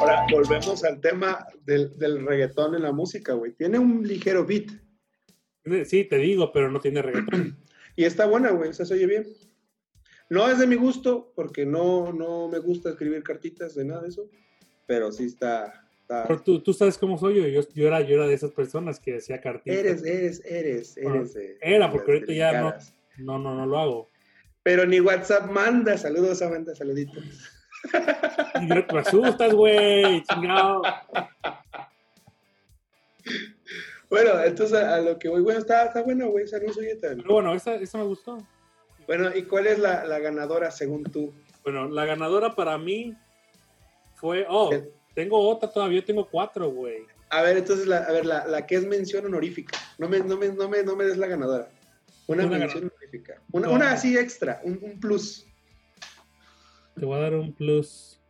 Ahora, 0.00 0.26
volvemos 0.32 0.82
al 0.82 1.00
tema 1.00 1.46
del, 1.64 1.96
del 1.96 2.26
reggaetón 2.26 2.74
en 2.74 2.82
la 2.82 2.90
música, 2.90 3.34
güey. 3.34 3.52
Tiene 3.52 3.78
un 3.78 4.02
ligero 4.02 4.44
beat. 4.44 4.70
sí, 5.86 6.04
te 6.04 6.16
digo, 6.16 6.50
pero 6.52 6.72
no 6.72 6.80
tiene 6.80 7.02
reggaetón. 7.02 7.56
Y 7.96 8.04
está 8.04 8.26
buena, 8.26 8.50
güey. 8.50 8.70
O 8.70 8.72
sea, 8.72 8.84
se 8.84 8.94
oye 8.94 9.06
bien. 9.06 9.26
No 10.28 10.48
es 10.48 10.58
de 10.58 10.66
mi 10.66 10.74
gusto, 10.74 11.32
porque 11.36 11.64
no, 11.64 12.12
no 12.12 12.48
me 12.48 12.58
gusta 12.58 12.90
escribir 12.90 13.22
cartitas 13.22 13.76
de 13.76 13.84
nada 13.84 14.02
de 14.02 14.08
eso. 14.08 14.28
Pero 14.86 15.12
sí 15.12 15.24
está. 15.26 15.81
Está- 16.18 16.28
Pero 16.28 16.42
tú, 16.42 16.60
tú 16.60 16.72
sabes 16.72 16.98
cómo 16.98 17.18
soy 17.18 17.36
yo. 17.36 17.46
Yo, 17.48 17.60
yo 17.74 17.86
era, 17.86 18.00
yo 18.00 18.14
era 18.16 18.26
de 18.26 18.34
esas 18.34 18.50
personas 18.52 19.00
que 19.00 19.12
decía 19.12 19.40
cartitas. 19.40 19.78
Eres, 19.78 20.04
eres, 20.04 20.44
eres, 20.46 20.98
Bueno, 21.02 21.16
eres. 21.20 21.36
era, 21.60 21.90
porque 21.90 22.12
ahorita 22.12 22.32
ya 22.32 22.60
no. 22.60 22.74
No, 23.18 23.38
no, 23.38 23.54
no 23.54 23.66
lo 23.66 23.78
hago. 23.78 24.10
Pero 24.62 24.86
ni 24.86 25.00
WhatsApp 25.00 25.50
manda. 25.50 25.96
Saludos, 25.98 26.38
Samantha, 26.38 26.74
saluditos. 26.74 27.24
Y 28.60 28.66
me 28.66 28.86
me 28.92 28.98
asustas, 29.00 29.52
güey. 29.52 30.22
Chingado. 30.24 30.82
Bueno, 34.08 34.40
entonces 34.44 34.78
a, 34.78 34.96
a 34.96 35.00
lo 35.00 35.18
que 35.18 35.28
voy, 35.28 35.40
bueno, 35.40 35.58
está, 35.60 35.84
está 35.86 36.02
bueno, 36.02 36.28
güey. 36.30 36.44
Esa 36.44 36.58
no 36.58 36.66
tan. 37.00 37.16
Pero 37.18 37.32
bueno, 37.34 37.54
esa, 37.54 37.74
esa 37.74 37.98
me 37.98 38.04
gustó. 38.04 38.38
Bueno, 39.06 39.34
¿y 39.34 39.42
cuál 39.44 39.66
es 39.66 39.78
la, 39.78 40.04
la 40.04 40.18
ganadora 40.18 40.70
según 40.70 41.02
tú? 41.04 41.32
Bueno, 41.64 41.88
la 41.88 42.04
ganadora 42.04 42.54
para 42.54 42.76
mí 42.78 43.16
fue. 44.16 44.46
Oh. 44.48 44.70
Tengo 45.14 45.38
otra 45.48 45.70
todavía. 45.70 46.04
Tengo 46.04 46.28
cuatro, 46.28 46.70
güey. 46.70 47.06
A 47.30 47.42
ver, 47.42 47.56
entonces, 47.56 47.86
la, 47.86 47.98
a 47.98 48.12
ver, 48.12 48.26
la, 48.26 48.46
la 48.46 48.66
que 48.66 48.76
es 48.76 48.84
mención 48.86 49.24
honorífica. 49.26 49.78
No 49.98 50.08
me, 50.08 50.18
no 50.20 50.36
me, 50.36 50.48
no 50.48 50.68
me, 50.68 50.82
no 50.82 50.96
me 50.96 51.04
des 51.04 51.16
la 51.16 51.26
ganadora. 51.26 51.70
Una, 52.26 52.46
Una 52.46 52.58
mención 52.58 52.84
honorífica. 52.92 53.40
Una, 53.52 53.68
No. 53.68 53.74
una 53.74 53.92
así 53.92 54.16
extra, 54.16 54.60
un, 54.64 54.78
un 54.82 55.00
plus. 55.00 55.46
Te 56.94 57.04
voy 57.04 57.18
a 57.18 57.22
dar 57.22 57.34
un 57.34 57.52
plus. 57.52 58.20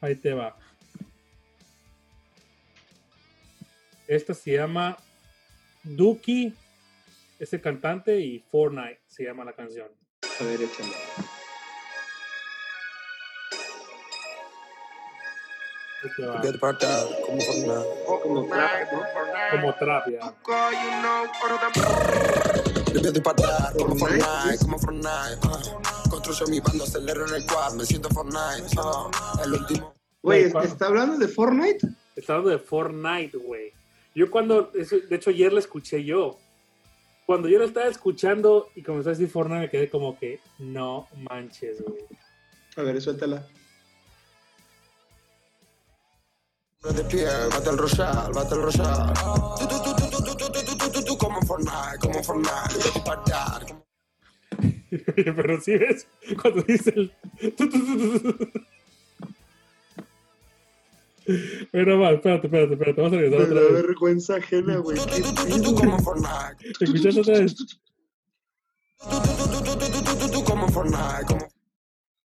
Ahí 0.00 0.14
te 0.14 0.32
va. 0.34 0.56
Esta 4.06 4.34
se 4.34 4.52
llama 4.52 4.96
Duki, 5.82 6.54
es 7.40 7.52
el 7.52 7.60
cantante, 7.60 8.20
y 8.20 8.38
Fortnite 8.38 9.00
se 9.08 9.24
llama 9.24 9.44
la 9.44 9.52
canción. 9.52 9.88
A 10.40 10.44
ver, 10.44 10.62
échale. 10.62 10.92
Out, 16.18 17.20
como 17.26 17.40
Fortnite. 17.40 18.20
Como 18.22 18.46
trap. 18.48 18.70
Como 19.50 19.74
trap, 19.74 20.08
ya. 20.10 20.34
Le 22.92 22.98
voy 23.00 23.08
a 23.08 23.12
disparar 23.12 23.72
como 23.76 23.96
Fortnite, 23.96 24.58
como 24.60 24.78
Fortnite. 24.78 25.08
ah. 25.44 26.02
Construyo 26.10 26.46
mi 26.48 26.60
bando, 26.60 26.84
acelero 26.84 27.26
en 27.28 27.34
el 27.34 27.46
quad, 27.46 27.74
me 27.74 27.84
siento 27.84 28.08
Fortnite. 28.10 28.68
ah. 28.78 29.10
El 29.44 29.52
último. 29.54 29.94
Güey. 30.22 30.52
¿está 30.64 30.86
hablando 30.86 31.18
de 31.18 31.28
Fortnite? 31.28 31.86
Está 32.16 32.34
hablando 32.34 32.50
de 32.50 32.58
Fortnite, 32.58 33.36
güey. 33.38 33.72
Yo 34.14 34.30
cuando, 34.30 34.70
de 34.72 35.14
hecho 35.16 35.30
ayer 35.30 35.52
la 35.52 35.60
escuché 35.60 36.02
yo. 36.04 36.38
Cuando 37.26 37.48
yo 37.48 37.58
la 37.58 37.64
estaba 37.66 37.86
escuchando 37.86 38.70
y 38.74 38.82
comenzó 38.82 39.10
a 39.10 39.12
decir 39.12 39.28
Fortnite, 39.28 39.60
me 39.60 39.70
quedé 39.70 39.90
como 39.90 40.18
que, 40.18 40.40
no 40.58 41.08
manches, 41.16 41.82
güey. 41.82 42.02
A 42.76 42.82
ver, 42.82 43.00
suéltala. 43.00 43.46
De 46.92 47.04
pie, 47.04 47.26
Battle 47.50 47.76
Royale, 47.76 48.32
Battle 48.32 48.58
Royale. 48.58 49.12
Tú, 49.58 49.66
tú, 49.68 49.76
tú, 49.82 49.94
tú, 49.96 50.06
tú, 50.10 50.36
tú, 50.36 50.36
tú, 50.36 50.48
tú, 50.52 50.76
tú, 50.76 50.90
tú, 50.92 51.04
tú, 51.04 51.18
como 51.18 51.40
Fortnite, 51.42 51.98
como 52.00 52.22
Fortnite. 52.22 53.74
Pero 55.14 55.60
sí 55.60 55.76
ves, 55.76 56.06
cuando 56.40 56.62
dice 56.62 56.92
el... 56.96 57.12
tu, 57.56 57.68
tu, 57.68 57.68
tu, 57.68 57.98
tu, 57.98 58.18
tu. 58.32 58.48
Pero 61.72 61.98
va, 61.98 62.12
espérate, 62.12 62.46
espérate, 62.46 62.72
espérate, 62.74 63.00
vamos 63.00 63.16
a 63.16 63.20
regresar 63.20 63.46
otra 63.46 63.60
vez. 63.60 63.72
vergüenza 63.72 64.36
ajena, 64.36 64.76
güey. 64.76 64.96
Tú, 64.96 65.04
¿Qué 65.06 65.22
tú, 65.22 65.34
tú, 65.34 65.34
tú, 65.34 65.42
pedo, 65.48 65.62
tú, 65.62 65.72
güey? 65.72 65.84
como 65.84 65.98
Fortnite. 65.98 66.56
¿Escuchaste 66.80 67.20
otra 67.20 67.38
vez? 67.40 67.56
Tú, 67.56 67.66
tú, 67.66 69.16
tú, 69.20 69.46
tú, 69.50 69.62
tú, 69.64 69.76
tú, 69.76 70.02
tú, 70.04 70.18
tú, 70.18 70.30
tú, 70.30 70.44
como 70.44 70.68
Fortnite, 70.68 71.26
como 71.26 71.48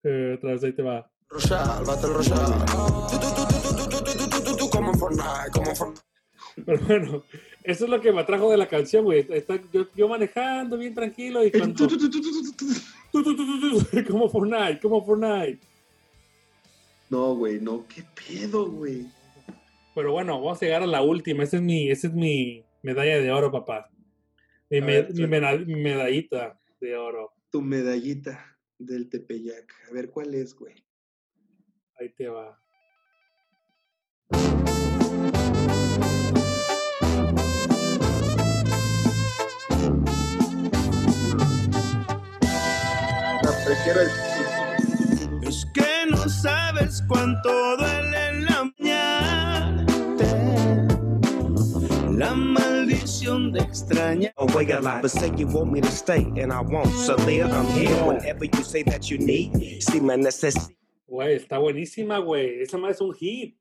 Eh, 0.04 0.36
otra 0.38 0.52
vez, 0.52 0.64
ahí 0.64 0.74
te 0.74 0.84
va. 0.84 1.10
Royale, 1.30 1.86
Battle 1.86 2.14
Royale. 2.14 3.81
Fortnite, 5.02 5.52
como 5.54 5.76
Fortnite. 5.76 6.02
Pero 6.66 6.80
bueno, 6.86 7.24
eso 7.64 7.84
es 7.86 7.90
lo 7.90 8.02
que 8.02 8.12
me 8.12 8.22
atrajo 8.22 8.52
de 8.52 8.58
la 8.58 8.68
canción, 8.68 9.04
güey. 9.06 9.26
Está- 9.30 9.60
yo, 9.74 9.88
yo 9.96 10.08
manejando 10.08 10.78
bien 10.78 10.94
tranquilo 10.94 11.44
y 11.46 11.52
cuando... 11.52 11.88
como 14.08 14.30
Fortnite, 14.30 14.80
como 14.82 15.04
Fortnite. 15.06 15.60
No, 17.10 17.36
güey, 17.36 17.60
no, 17.60 17.86
qué 17.88 18.04
pedo, 18.16 18.70
güey. 18.70 19.06
Pero 19.96 20.12
bueno, 20.14 20.40
vamos 20.42 20.62
a 20.62 20.66
llegar 20.66 20.84
a 20.84 20.88
la 20.88 21.02
última. 21.02 21.44
Esa 21.44 21.58
es 21.58 21.64
mi, 21.64 21.90
esa 21.92 22.08
es 22.08 22.14
mi 22.14 22.64
medalla 22.84 23.20
de 23.20 23.32
oro, 23.32 23.52
papá. 23.52 23.90
Mi, 24.70 24.78
A 24.78 24.82
me- 24.82 24.88
ver, 24.94 25.10
mi 25.10 25.16
suelta. 25.18 25.28
mena- 25.30 25.66
mi 25.66 25.76
medallita 25.76 26.60
de 26.80 26.96
oro. 26.96 27.34
Tu 27.50 27.62
medallita 27.62 28.58
del 28.80 29.10
Tepeyac. 29.10 29.74
A 29.90 29.94
ver 29.94 30.10
cuál 30.10 30.34
es, 30.36 30.56
güey. 30.56 30.76
Ahí 32.00 32.10
te 32.10 32.28
va. 32.30 32.58
Prefiero 43.72 44.02
el. 44.02 45.48
Es 45.48 45.66
que 45.74 46.06
no 46.10 46.18
sabes 46.28 47.02
cuánto 47.08 47.78
duele 47.78 48.42
la 48.42 48.70
mañana. 48.78 49.86
La 52.12 52.36
maldición 52.36 53.54
de 53.54 53.62
extrañar. 53.62 54.34
away 54.36 54.70
a 54.72 54.82
lot. 54.82 55.02
But 55.02 55.12
say 55.12 55.32
you 55.38 55.48
want 55.48 55.72
me 55.72 55.80
to 55.80 55.88
stay, 55.90 56.24
and 56.36 56.52
I 56.52 56.60
won't. 56.60 56.94
So 57.06 57.16
there, 57.16 57.46
I'm 57.46 57.66
here 57.68 57.96
whenever 58.04 58.44
you 58.44 58.62
say 58.62 58.84
that 58.84 59.10
you 59.10 59.18
need. 59.20 59.54
me. 59.54 59.80
See 59.80 60.02
my 60.02 60.18
necessity. 60.18 60.76
Güey, 61.08 61.38
está 61.38 61.58
buenísima, 61.58 62.20
güey. 62.20 62.62
Esa 62.62 62.78
más 62.78 62.96
es 62.96 63.02
un 63.02 63.14
hit. 63.14 63.58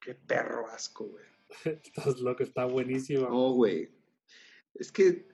Qué 0.00 0.14
perro 0.14 0.68
asco, 0.72 1.06
güey. 1.08 1.24
Estás 1.82 2.20
loco, 2.20 2.44
está 2.44 2.64
buenísima. 2.64 3.28
No, 3.28 3.54
güey. 3.54 3.90
Es 4.76 4.92
que. 4.92 5.26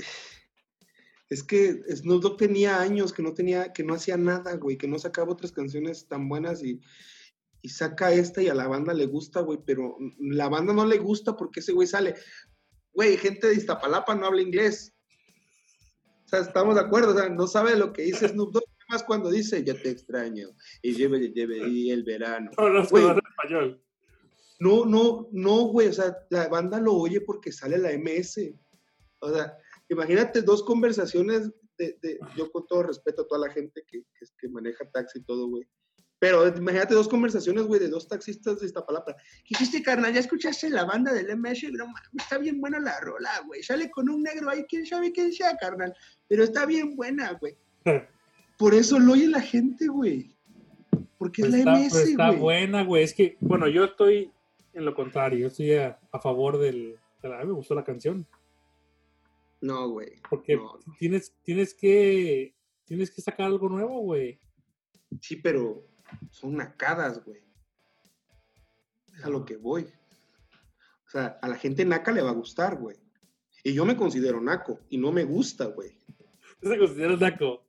Es 1.29 1.43
que 1.43 1.83
Snoop 1.95 2.23
Dogg 2.23 2.37
tenía 2.37 2.81
años 2.81 3.13
que 3.13 3.23
no 3.23 3.35
tenía, 3.35 3.73
que 3.73 3.83
no 3.83 3.95
hacía 3.95 4.17
nada, 4.17 4.55
güey, 4.57 4.77
que 4.77 4.87
no 4.87 4.99
sacaba 4.99 5.33
otras 5.33 5.53
canciones 5.53 6.07
tan 6.07 6.29
buenas 6.29 6.63
y, 6.63 6.81
y 7.63 7.69
saca 7.69 8.13
esta 8.13 8.43
y 8.43 8.49
a 8.49 8.55
la 8.55 8.69
banda 8.69 8.95
le 8.95 9.07
gusta, 9.07 9.41
güey, 9.41 9.59
pero 9.65 9.97
la 10.21 10.49
banda 10.49 10.73
no 10.73 10.87
le 10.87 10.99
gusta 10.99 11.37
porque 11.37 11.61
ese 11.61 11.73
güey 11.73 11.89
sale. 11.89 12.15
Güey, 12.93 13.17
gente 13.17 13.49
de 13.49 13.55
Iztapalapa 13.55 14.15
no 14.15 14.27
habla 14.27 14.43
inglés. 14.43 14.95
O 16.25 16.29
sea, 16.29 16.41
estamos 16.41 16.75
de 16.75 16.81
acuerdo, 16.81 17.13
o 17.13 17.19
sea, 17.19 17.29
no 17.29 17.47
sabe 17.47 17.77
lo 17.77 17.93
que 17.93 18.03
dice 18.03 18.29
Snoop 18.29 18.53
Dogg, 18.53 18.65
más 18.89 19.03
cuando 19.03 19.31
dice, 19.31 19.65
ya 19.65 19.75
te 19.75 19.91
extraño, 19.91 20.51
y 20.81 20.95
lleve, 20.95 21.33
lleve, 21.33 21.69
y 21.69 21.91
el 21.91 22.05
verano. 22.05 22.51
No, 22.57 22.69
no, 22.69 22.87
Güey. 22.87 23.05
español. 23.05 23.83
No, 24.59 24.87
no, 24.87 25.29
no, 25.33 25.65
güey. 25.67 25.89
O 25.89 25.93
sea, 25.93 26.17
la 26.31 26.49
banda 26.49 26.81
lo 26.81 26.95
oye 26.95 27.21
porque 27.21 27.53
sale 27.53 27.79
la 27.79 27.93
MS. 27.93 28.55
O 29.19 29.33
sea, 29.33 29.57
imagínate 29.89 30.43
dos 30.43 30.63
conversaciones 30.63 31.51
de, 31.79 31.99
de- 32.03 32.19
yo 32.37 32.51
con 32.51 32.67
todo 32.67 32.83
respeto 32.85 33.23
a 33.23 33.27
toda 33.29 33.47
la 33.47 33.53
gente 33.53 33.83
que, 33.87 34.01
que, 34.19 34.27
que 34.39 34.49
maneja 34.49 34.85
taxi 34.91 35.19
y 35.19 35.23
todo, 35.23 35.49
güey. 35.49 35.65
Pero 36.19 36.49
imagínate 36.49 36.95
dos 36.95 37.09
conversaciones, 37.09 37.65
güey, 37.65 37.79
de 37.79 37.89
dos 37.89 38.09
taxistas 38.09 38.59
de 38.61 38.67
Iztapalapa. 38.67 39.15
¿Qué 39.45 39.51
hiciste, 39.51 39.83
carnal? 39.83 40.15
¿Ya 40.15 40.21
escuchaste 40.21 40.71
la 40.71 40.85
banda 40.87 41.13
del 41.13 41.37
MS? 41.37 41.65
No 41.73 41.85
está 42.17 42.39
bien 42.39 42.59
buena 42.59 42.81
la 42.81 42.99
rola, 43.01 43.31
güey. 43.47 43.63
Sale 43.63 43.91
con 43.91 44.09
un 44.09 44.23
negro 44.23 44.49
ahí, 44.49 44.65
quién 44.67 44.87
sabe 44.87 45.13
quién 45.13 45.31
sea, 45.35 45.55
carnal. 45.59 45.95
Pero 46.27 46.43
está 46.43 46.65
bien 46.65 46.97
buena, 46.97 47.33
güey. 47.35 47.59
Por 48.59 48.73
eso 48.75 48.99
lo 48.99 49.13
oye 49.13 49.29
la 49.29 49.43
gente, 49.43 49.89
güey. 49.89 50.35
Porque 51.19 51.43
es 51.43 51.49
Pues 51.49 51.53
la 51.53 51.59
está, 51.59 51.73
MS, 51.85 51.91
pues 51.93 52.09
está 52.09 52.29
güey. 52.29 52.41
buena, 52.41 52.85
güey. 52.85 53.03
Es 53.05 53.13
que, 53.13 53.37
bueno, 53.41 53.69
yo 53.69 53.85
estoy 53.85 54.31
en 54.73 54.85
lo 54.87 54.95
contrario. 54.95 55.39
Yo 55.41 55.47
estoy 55.49 55.75
a, 55.75 55.99
a 56.13 56.19
favor 56.19 56.59
del. 56.59 56.97
de 57.23 57.29
la- 57.29 57.37
a 57.37 57.41
mí 57.43 57.49
me 57.49 57.53
gustó 57.53 57.75
la 57.75 57.85
canción. 57.85 58.27
No, 59.61 59.89
güey. 59.91 60.21
Porque 60.29 60.57
No. 60.57 60.79
tienes, 60.99 61.35
tienes 61.43 61.75
que. 61.75 62.55
Tienes 62.85 63.11
que 63.11 63.21
sacar 63.23 63.47
algo 63.47 63.69
nuevo, 63.69 64.01
güey. 64.01 64.41
Sí, 65.21 65.37
pero 65.37 65.87
son 66.31 66.57
nacadas, 66.57 67.25
güey. 67.25 67.41
Es 69.17 69.25
a 69.25 69.29
lo 69.31 69.45
que 69.45 69.57
voy. 69.57 69.83
O 71.07 71.11
sea, 71.11 71.39
a 71.43 71.49
la 71.49 71.57
gente 71.57 71.85
naca 71.85 72.13
le 72.13 72.23
va 72.23 72.31
a 72.31 72.35
gustar, 72.35 72.77
güey. 72.77 72.97
Y 73.65 73.73
yo 73.75 73.85
me 73.85 73.97
considero 73.97 74.41
naco 74.41 74.81
y 74.89 74.99
no 74.99 75.11
me 75.11 75.25
gusta, 75.25 75.67
güey. 75.67 75.97
¿Se 76.63 76.79
considera 76.79 77.17
naco? 77.17 77.67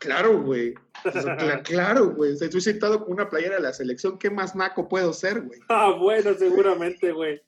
Claro, 0.00 0.42
güey. 0.42 0.74
Claro, 1.64 2.14
güey. 2.14 2.32
O 2.32 2.36
sea, 2.36 2.46
estoy 2.46 2.60
sentado 2.60 3.04
con 3.04 3.12
una 3.12 3.28
playera 3.28 3.56
de 3.56 3.62
la 3.62 3.72
selección. 3.72 4.18
¿Qué 4.18 4.30
más 4.30 4.56
naco 4.56 4.88
puedo 4.88 5.12
ser, 5.12 5.42
güey? 5.42 5.60
Ah, 5.68 5.94
bueno, 5.98 6.34
seguramente, 6.34 7.12
güey. 7.12 7.40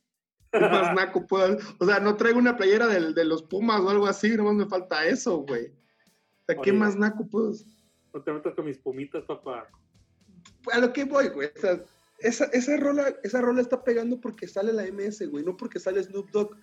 ¿Qué 0.53 0.61
más 0.61 0.95
naco 0.95 1.27
puedo 1.27 1.59
O 1.79 1.87
sea, 1.87 2.01
no 2.01 2.17
traigo 2.17 2.39
una 2.39 2.57
playera 2.57 2.87
del- 2.87 3.15
de, 3.15 3.25
los 3.25 3.43
Pumas 3.43 3.81
o 3.81 3.91
algo 3.91 4.07
así. 4.07 4.37
Nomás 4.37 4.55
me 4.55 4.67
falta 4.67 5.07
eso, 5.07 5.39
güey. 5.39 5.67
O 5.67 6.45
sea, 6.47 6.57
¿qué 6.57 6.71
Oye. 6.71 6.79
más 6.79 6.97
naco 6.97 7.27
puedo? 7.29 7.53
No 8.13 8.23
te 8.23 8.33
metas 8.33 8.55
con 8.55 8.65
mis 8.65 8.79
pumitas, 8.79 9.25
papá. 9.25 9.69
a 10.73 10.79
lo 10.79 10.93
que 10.93 11.05
voy, 11.05 11.29
güey. 11.29 11.51
O 11.57 11.61
sea, 11.61 11.81
esa, 12.19 12.47
esa, 12.47 12.77
rola, 12.77 13.15
esa 13.23 13.41
rola 13.41 13.61
está 13.61 13.83
pegando 13.83 14.21
porque 14.21 14.47
sale 14.49 14.73
la 14.73 14.85
MS, 14.85 15.27
güey, 15.27 15.45
no 15.45 15.57
porque 15.57 15.79
sale 15.79 16.03
Snoop 16.03 16.31
Dogg. 16.31 16.57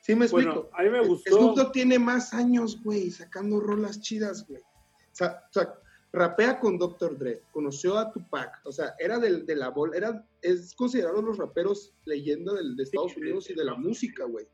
¿Sí 0.00 0.14
me 0.14 0.26
explico? 0.26 0.52
Bueno, 0.52 0.68
a 0.72 0.82
mí 0.82 0.90
me 0.90 1.06
gustó. 1.06 1.36
Snoop 1.36 1.56
Dogg 1.56 1.72
tiene 1.72 1.98
más 1.98 2.34
años, 2.34 2.82
güey, 2.84 3.10
sacando 3.10 3.58
rolas 3.60 4.00
chidas, 4.00 4.46
güey. 4.46 4.60
O 4.60 5.14
sea, 5.14 5.42
o 5.48 5.52
sea, 5.52 5.74
rapea 6.12 6.58
con 6.58 6.78
Dr. 6.78 7.18
Dre, 7.18 7.42
conoció 7.52 7.98
a 7.98 8.10
Tupac, 8.10 8.60
o 8.64 8.72
sea, 8.72 8.94
era 8.98 9.18
del, 9.18 9.44
de 9.44 9.56
la 9.56 9.68
bola, 9.70 9.96
era, 9.96 10.26
es 10.40 10.74
considerado 10.74 11.20
los 11.20 11.36
raperos 11.36 11.92
leyenda 12.04 12.54
del, 12.54 12.74
de 12.76 12.82
Estados 12.84 13.12
Sí, 13.12 13.20
Unidos 13.20 13.50
y 13.50 13.54
de 13.54 13.64
la 13.64 13.74
música, 13.74 14.24
güey. 14.24 14.46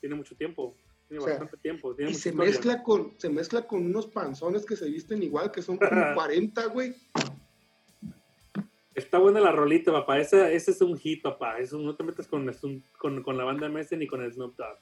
Tiene 0.00 0.14
mucho 0.16 0.36
tiempo. 0.36 0.76
Tiene 1.08 1.22
O 1.22 1.26
sea, 1.26 1.38
bastante 1.38 1.56
tiempo. 1.58 1.94
Tiene 1.94 2.10
Y 2.12 2.14
se 2.14 2.28
historia. 2.30 2.50
mezcla, 2.50 2.82
con, 2.82 3.14
se 3.18 3.28
mezcla 3.28 3.66
con 3.66 3.84
unos 3.86 4.06
panzones 4.06 4.64
que 4.64 4.76
se 4.76 4.86
visten 4.88 5.22
igual, 5.22 5.50
que 5.50 5.62
son 5.62 5.78
como 5.78 5.88
40, 6.14 6.66
güey. 6.66 6.94
Está 8.94 9.18
buena 9.18 9.40
la 9.40 9.50
rolita, 9.50 9.90
papá. 9.90 10.20
Ese, 10.20 10.54
ese 10.54 10.70
es 10.70 10.80
un 10.80 10.96
hit, 10.96 11.22
papá. 11.22 11.58
Eso, 11.58 11.78
no 11.78 11.96
te 11.96 12.04
metas 12.04 12.28
con, 12.28 12.48
con, 12.98 13.22
con 13.22 13.36
la 13.36 13.44
banda 13.44 13.68
MS 13.68 13.92
ni 13.98 14.06
con 14.06 14.22
el 14.22 14.32
Snoop 14.32 14.56
Dogg. 14.56 14.78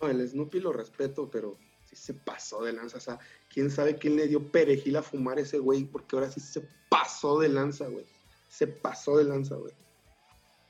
No, 0.00 0.08
el 0.08 0.26
Snoopy 0.26 0.60
lo 0.60 0.72
respeto, 0.72 1.28
pero 1.30 1.58
sí 1.88 1.96
se 1.96 2.14
pasó 2.14 2.62
de 2.62 2.72
lanza. 2.72 2.98
O 2.98 3.00
sea, 3.00 3.18
quién 3.52 3.70
sabe 3.70 3.96
quién 3.96 4.16
le 4.16 4.26
dio 4.28 4.50
perejil 4.50 4.96
a 4.96 5.02
fumar 5.02 5.38
ese 5.38 5.58
güey, 5.58 5.84
porque 5.84 6.16
ahora 6.16 6.30
sí 6.30 6.40
se 6.40 6.62
pasó 6.88 7.38
de 7.38 7.48
lanza, 7.48 7.86
güey. 7.88 8.04
Se 8.48 8.66
pasó 8.66 9.16
de 9.18 9.24
lanza, 9.24 9.56
güey. 9.56 9.72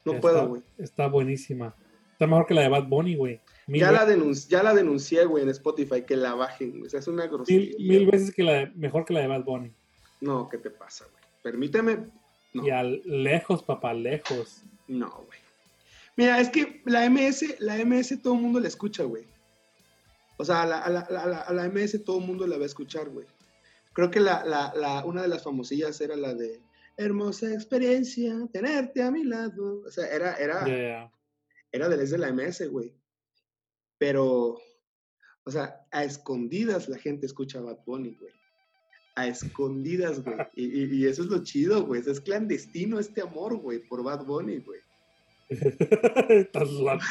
No 0.04 0.12
Está- 0.12 0.20
puedo, 0.22 0.48
güey. 0.48 0.62
Está 0.78 1.06
buenísima. 1.06 1.74
Está 2.12 2.26
mejor 2.26 2.46
que 2.46 2.54
la 2.54 2.62
de 2.62 2.68
Bad 2.68 2.88
Bunny, 2.88 3.16
güey. 3.16 3.40
Ya 3.68 3.92
ya 4.48 4.62
la 4.62 4.74
denuncié, 4.74 5.24
güey, 5.26 5.42
en 5.44 5.50
Spotify, 5.50 6.02
que 6.02 6.16
la 6.16 6.34
bajen, 6.34 6.70
güey. 6.70 6.86
O 6.86 6.90
sea, 6.90 7.00
es 7.00 7.06
una 7.08 7.26
grosería. 7.26 7.76
mil 7.78 8.06
veces 8.10 8.34
que 8.34 8.42
la, 8.42 8.72
mejor 8.74 9.04
que 9.04 9.12
la 9.12 9.20
de 9.20 9.26
Bad 9.26 9.44
Bunny. 9.44 9.72
No, 10.20 10.48
¿qué 10.48 10.56
te 10.58 10.70
pasa, 10.70 11.04
güey? 11.04 11.22
Permíteme. 11.42 12.06
No, 12.54 12.66
Y 12.66 12.70
al 12.70 13.02
lejos, 13.04 13.62
papá, 13.62 13.92
lejos. 13.92 14.62
no, 14.88 15.10
güey. 15.26 15.38
Mira, 16.16 16.40
es 16.40 16.48
que 16.48 16.80
la 16.86 17.08
MS, 17.08 17.56
la 17.60 17.76
MS 17.84 18.20
todo 18.22 18.34
el 18.34 18.40
mundo 18.40 18.58
la 18.58 18.66
escucha, 18.68 19.04
güey. 19.04 19.24
O 20.38 20.44
sea, 20.44 20.62
a 20.62 20.66
la, 20.66 20.78
a 20.80 20.88
la- 20.90 21.00
a 21.00 21.26
la- 21.26 21.40
a 21.40 21.52
la 21.52 21.64
MS 21.68 21.98
todo 22.04 22.18
el 22.20 22.24
mundo 22.26 22.46
la 22.46 22.56
va 22.56 22.62
a 22.62 22.66
escuchar, 22.66 23.08
güey. 23.10 23.26
Creo 23.92 24.10
que 24.10 24.20
la, 24.20 24.44
la- 24.44 24.72
la- 24.74 25.04
una 25.04 25.22
de 25.22 25.28
las 25.28 25.42
famosillas 25.42 26.00
era 26.00 26.16
la 26.16 26.32
de 26.34 26.60
hermosa 26.96 27.52
experiencia, 27.52 28.34
tenerte 28.52 29.02
a 29.02 29.10
mi 29.10 29.24
lado. 29.24 29.82
O 29.86 29.90
sea, 29.90 30.06
era, 30.08 30.34
era, 30.34 30.64
ya. 30.66 31.12
era 31.72 31.88
de, 31.88 32.18
la 32.18 32.28
MS, 32.32 32.66
güey. 32.68 32.92
Pero, 33.98 34.58
o 35.44 35.50
sea, 35.50 35.86
a 35.90 36.04
escondidas 36.04 36.88
la 36.88 36.98
gente 36.98 37.26
escucha 37.26 37.58
a 37.58 37.62
Bad 37.62 37.78
Bunny, 37.84 38.16
güey. 38.20 38.32
A 39.16 39.26
escondidas, 39.26 40.22
güey. 40.22 40.36
Y, 40.54 40.64
y- 40.66 40.94
y 41.02 41.06
eso 41.06 41.22
es 41.22 41.28
lo 41.28 41.42
chido, 41.42 41.84
güey. 41.84 42.02
Es 42.06 42.20
clandestino 42.20 42.98
este 43.00 43.22
amor, 43.22 43.56
güey, 43.56 43.80
por 43.80 44.02
Bad 44.04 44.24
Bunny, 44.24 44.58
güey. 44.58 44.80
Estás 46.28 46.70
loco. 46.70 47.04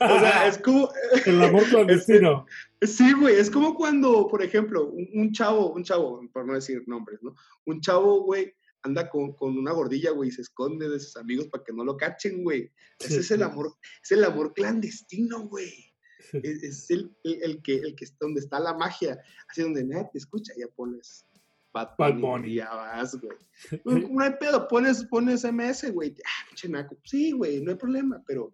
O 0.00 0.18
sea, 0.20 0.48
es 0.48 0.58
como, 0.58 0.90
El 1.26 1.42
amor 1.42 1.64
clandestino. 1.68 2.46
Sí, 2.80 3.12
güey, 3.12 3.36
es 3.36 3.50
como 3.50 3.74
cuando, 3.74 4.26
por 4.28 4.42
ejemplo, 4.42 4.88
un, 4.88 5.08
un 5.14 5.32
chavo, 5.32 5.72
un 5.72 5.84
chavo, 5.84 6.26
por 6.32 6.46
no 6.46 6.54
decir 6.54 6.82
nombres, 6.86 7.22
¿no? 7.22 7.34
Un 7.66 7.80
chavo, 7.80 8.22
güey, 8.22 8.54
anda 8.82 9.10
con, 9.10 9.34
con 9.34 9.58
una 9.58 9.72
gordilla, 9.72 10.12
güey, 10.12 10.30
y 10.30 10.32
se 10.32 10.42
esconde 10.42 10.88
de 10.88 11.00
sus 11.00 11.16
amigos 11.16 11.48
para 11.48 11.64
que 11.64 11.72
no 11.72 11.84
lo 11.84 11.96
cachen, 11.96 12.42
güey. 12.42 12.72
Ese 12.98 13.20
es 13.20 13.30
el 13.30 13.42
amor, 13.42 13.74
es 14.02 14.12
el 14.12 14.24
amor 14.24 14.54
clandestino, 14.54 15.46
güey. 15.48 15.92
Es, 16.32 16.62
es 16.62 16.90
el, 16.90 17.14
el, 17.24 17.42
el 17.42 17.62
que, 17.62 17.76
el 17.76 17.94
que 17.94 18.06
donde 18.18 18.40
está 18.40 18.60
la 18.60 18.74
magia, 18.74 19.20
así 19.48 19.62
donde 19.62 19.84
nadie 19.84 20.08
te 20.12 20.18
escucha, 20.18 20.52
ya 20.56 20.68
pones 20.68 21.26
Bad 21.72 21.90
Bad 21.98 22.18
Bunny, 22.18 22.52
y 22.52 22.54
ya 22.56 22.70
vas, 22.70 23.18
güey. 23.20 23.36
No, 23.84 24.20
hay 24.22 24.32
pedo, 24.40 24.66
pones, 24.68 25.04
pones 25.04 25.44
MS, 25.44 25.92
güey. 25.92 26.14
Ah. 26.24 26.88
Sí, 27.04 27.32
güey, 27.32 27.60
no 27.60 27.72
hay 27.72 27.76
problema, 27.76 28.22
pero 28.26 28.52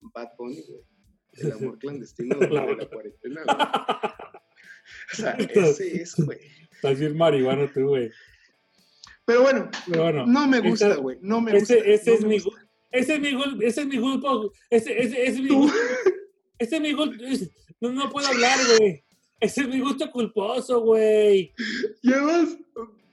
Bad 0.00 0.30
Bunny, 0.38 0.62
güey. 0.62 0.80
El 1.34 1.52
amor 1.52 1.78
clandestino 1.78 2.38
de 2.38 2.48
La 2.48 2.88
cuarentena, 2.88 3.42
güey. 3.44 3.56
O 5.12 5.16
sea, 5.16 5.32
ese 5.32 6.02
es, 6.02 6.14
güey. 6.16 6.38
Estás 6.70 7.00
bien 7.00 7.16
marihuana 7.16 7.70
tú, 7.72 7.88
güey. 7.88 8.10
Pero 9.24 9.42
bueno, 9.42 9.68
Pero 9.90 10.02
bueno, 10.04 10.26
no 10.26 10.46
me 10.46 10.60
gusta, 10.60 10.94
güey. 10.94 11.18
No 11.20 11.40
me 11.40 11.58
gusta. 11.58 11.74
ese, 11.74 12.14
es 12.14 12.24
mi, 12.24 12.36
Ese 12.92 13.14
es 13.16 13.20
mi 13.20 13.64
ese 13.64 13.80
es 13.80 13.86
mi 13.88 13.98
culpo. 13.98 14.52
Ese, 14.70 14.96
ese, 15.02 15.26
es 15.26 15.40
mi. 15.40 15.68
Ese 16.58 16.76
es 16.76 16.80
mi 16.80 16.92
No, 17.80 17.92
no 17.92 18.10
puedo 18.10 18.28
hablar, 18.28 18.58
güey. 18.78 19.04
Ese 19.40 19.62
es 19.62 19.68
mi 19.68 19.80
gusto 19.80 20.10
culposo, 20.10 20.80
güey. 20.80 21.52
Llevas 22.02 22.56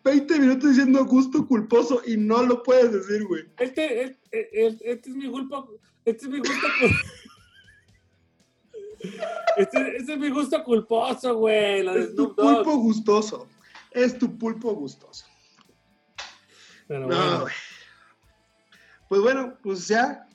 20 0.03 0.39
minutos 0.39 0.69
diciendo 0.69 1.05
gusto 1.05 1.45
culposo 1.47 2.01
y 2.05 2.17
no 2.17 2.43
lo 2.43 2.63
puedes 2.63 2.93
decir, 2.93 3.26
güey. 3.26 3.43
Este, 3.57 4.03
este, 4.03 4.65
este, 4.65 4.91
este 4.91 5.09
es 5.09 5.15
mi 5.15 5.30
culpo. 5.30 5.69
Este 6.05 6.26
es 6.26 6.32
mi 6.32 6.39
gusto 6.39 6.67
Este, 9.57 9.97
este 9.97 10.13
es 10.13 10.19
mi 10.19 10.30
gusto 10.30 10.63
culposo, 10.63 11.36
güey. 11.36 11.84
La 11.84 11.93
de 11.93 12.01
Es 12.03 12.15
tu 12.15 12.36
pulpo 12.36 12.78
gustoso. 12.78 13.47
Es 13.91 14.17
tu 14.17 14.38
pulpo 14.38 14.74
gustoso. 14.74 15.26
Pero 16.88 17.01
No, 17.01 17.07
bueno, 17.07 17.41
güey. 17.41 17.53
Pues 19.09 19.21
bueno, 19.21 19.57
pues 19.61 19.88
ya 19.88 20.26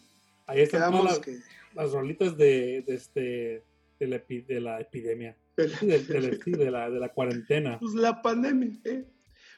ahí 0.47 0.61
están 0.61 1.05
las, 1.05 1.18
que. 1.18 1.39
las 1.74 1.93
rolitas 1.93 2.36
de, 2.36 2.82
de 2.86 2.95
este 2.95 3.64
de 3.99 4.07
la, 4.07 4.22
de 4.28 4.61
la 4.61 4.80
epidemia. 4.80 5.36
De, 5.66 6.20
la, 6.20 6.36
sí, 6.44 6.50
de 6.52 6.70
la- 6.70 6.88
de 6.90 7.00
la 7.00 7.12
cuarentena. 7.12 7.78
Pues 7.80 7.94
la 7.94 8.22
pandemia, 8.22 8.78
¿eh? 8.84 9.04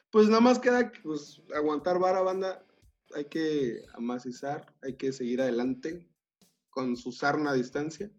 Pues 0.09 0.27
nada 0.27 0.41
más 0.41 0.59
queda 0.59 0.91
que, 0.91 0.99
pues, 1.01 1.41
aguantar 1.55 1.99
vara, 1.99 2.21
banda. 2.21 2.65
Hay 3.15 3.25
que 3.25 3.81
amacizar, 3.93 4.65
hay 4.81 4.95
que 4.95 5.11
seguir 5.13 5.41
adelante 5.41 6.07
con 6.69 6.95
su 6.97 7.11
sarna 7.11 7.51
a 7.51 7.53
distancia. 7.53 8.09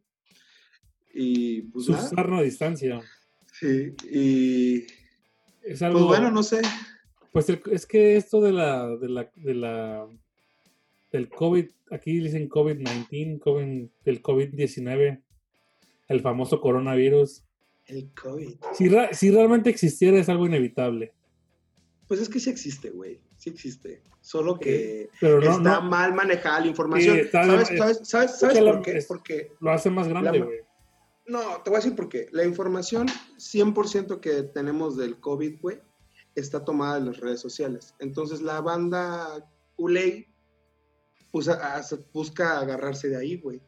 Y 1.14 1.62
pues 1.62 1.89
nada, 1.89 2.09
Susarno 2.09 2.39
a 2.39 2.43
distancia. 2.43 3.01
sí, 3.59 3.95
y 4.11 4.87
Es 5.62 5.83
algo. 5.83 5.99
pues 6.07 6.18
bueno, 6.18 6.30
no 6.30 6.43
sé. 6.43 6.61
Pues 7.33 7.49
el- 7.49 7.62
es 7.70 7.87
que 7.87 8.16
esto 8.16 8.41
de 8.41 8.53
la, 8.53 8.89
de 8.97 9.09
la, 9.09 9.30
de 9.37 9.55
la, 9.55 10.07
del 11.11 11.28
COVID, 11.28 11.66
aquí 11.91 12.18
dicen 12.18 12.49
COVID-19, 12.49 13.39
COVID, 13.41 13.89
el 14.05 14.22
COVID-19, 14.22 15.22
el 16.09 16.20
famoso 16.20 16.61
coronavirus. 16.61 17.45
El 17.87 18.12
COVID. 18.14 18.57
Si, 19.12 19.30
realmente 19.30 19.70
existiera 19.70 20.18
es 20.18 20.28
algo 20.28 20.47
inevitable. 20.47 21.12
Pues 22.07 22.20
es 22.20 22.28
que 22.28 22.41
sí 22.41 22.51
existe, 22.51 22.91
güey. 22.91 23.20
Sí 23.37 23.51
existe. 23.51 24.03
Solo 24.20 24.59
que 24.59 25.11
Pero 25.20 25.41
no, 25.41 25.51
está 25.53 25.80
no 25.80 25.91
mal 25.91 26.14
manejada 26.14 26.61
la 26.61 26.66
información. 26.68 27.16
Sí, 27.16 27.20
está 27.22 27.45
¿Sabes, 27.45 27.68
sabes, 27.76 28.01
sabes, 28.05 28.30
es 28.33 28.39
sabes 28.39 28.61
la- 28.61 28.72
por 28.72 28.83
qué? 28.83 28.97
es- 28.99 29.07
Porque 29.07 29.53
lo 29.61 29.72
hace 29.72 29.91
más 29.91 30.09
grande, 30.09 30.41
güey. 30.41 30.59
No, 31.26 31.62
te 31.62 31.70
voy 31.70 31.76
a 31.76 31.80
decir 31.80 31.95
por 31.97 32.09
qué. 32.09 32.28
La 32.33 32.45
información 32.45 33.09
100% 33.39 34.20
que 34.20 34.43
tenemos 34.43 34.97
del 34.97 35.18
COVID, 35.20 35.61
güey, 35.61 35.80
está 36.35 36.64
tomada 36.64 36.99
de 37.01 37.07
las 37.07 37.18
redes 37.18 37.41
sociales. 37.41 37.95
Entonces 37.99 38.43
la 38.43 38.61
banda 38.61 39.49
Uley 39.76 40.26
pues, 41.30 41.49
busca 42.12 42.61
agarrarse 42.61 43.09
de 43.09 43.16
ahí, 43.16 43.37
güey. 43.39 43.61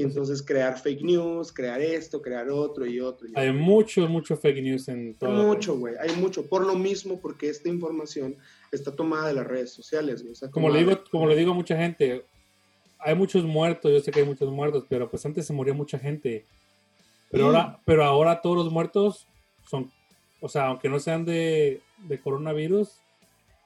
Y 0.00 0.02
entonces 0.02 0.42
crear 0.42 0.78
fake 0.78 1.02
news, 1.02 1.52
crear 1.52 1.78
esto, 1.78 2.22
crear 2.22 2.48
otro 2.48 2.86
y 2.86 3.00
otro. 3.00 3.28
Y 3.28 3.32
Hay 3.36 3.50
otro. 3.50 3.60
mucho, 3.60 4.08
mucho 4.08 4.34
fake 4.34 4.62
news 4.62 4.88
en 4.88 5.08
Hay 5.08 5.12
todo. 5.12 5.46
mucho, 5.46 5.76
güey. 5.76 5.94
Hay 6.00 6.16
mucho. 6.16 6.48
Por 6.48 6.64
lo 6.64 6.74
mismo, 6.74 7.20
porque 7.20 7.50
esta 7.50 7.68
información 7.68 8.34
está 8.72 8.96
tomada 8.96 9.28
de 9.28 9.34
las 9.34 9.46
redes 9.46 9.74
sociales, 9.74 10.22
güey. 10.22 10.34
Como 10.50 10.70
le 10.70 10.78
digo, 10.78 11.04
como 11.10 11.26
le 11.26 11.36
digo 11.36 11.50
a 11.50 11.54
mucha 11.54 11.76
gente, 11.76 12.24
hay 12.98 13.14
muchos 13.14 13.44
muertos, 13.44 13.92
yo 13.92 14.00
sé 14.00 14.10
que 14.10 14.20
hay 14.20 14.26
muchos 14.26 14.50
muertos, 14.50 14.86
pero 14.88 15.10
pues 15.10 15.26
antes 15.26 15.44
se 15.46 15.52
moría 15.52 15.74
mucha 15.74 15.98
gente. 15.98 16.46
Pero 17.30 17.44
ahora, 17.46 17.78
pero 17.84 18.02
ahora 18.02 18.40
todos 18.40 18.56
los 18.56 18.72
muertos 18.72 19.26
son, 19.68 19.92
o 20.40 20.48
sea, 20.48 20.68
aunque 20.68 20.88
no 20.88 20.98
sean 20.98 21.26
de, 21.26 21.82
de 22.08 22.18
coronavirus, 22.18 22.88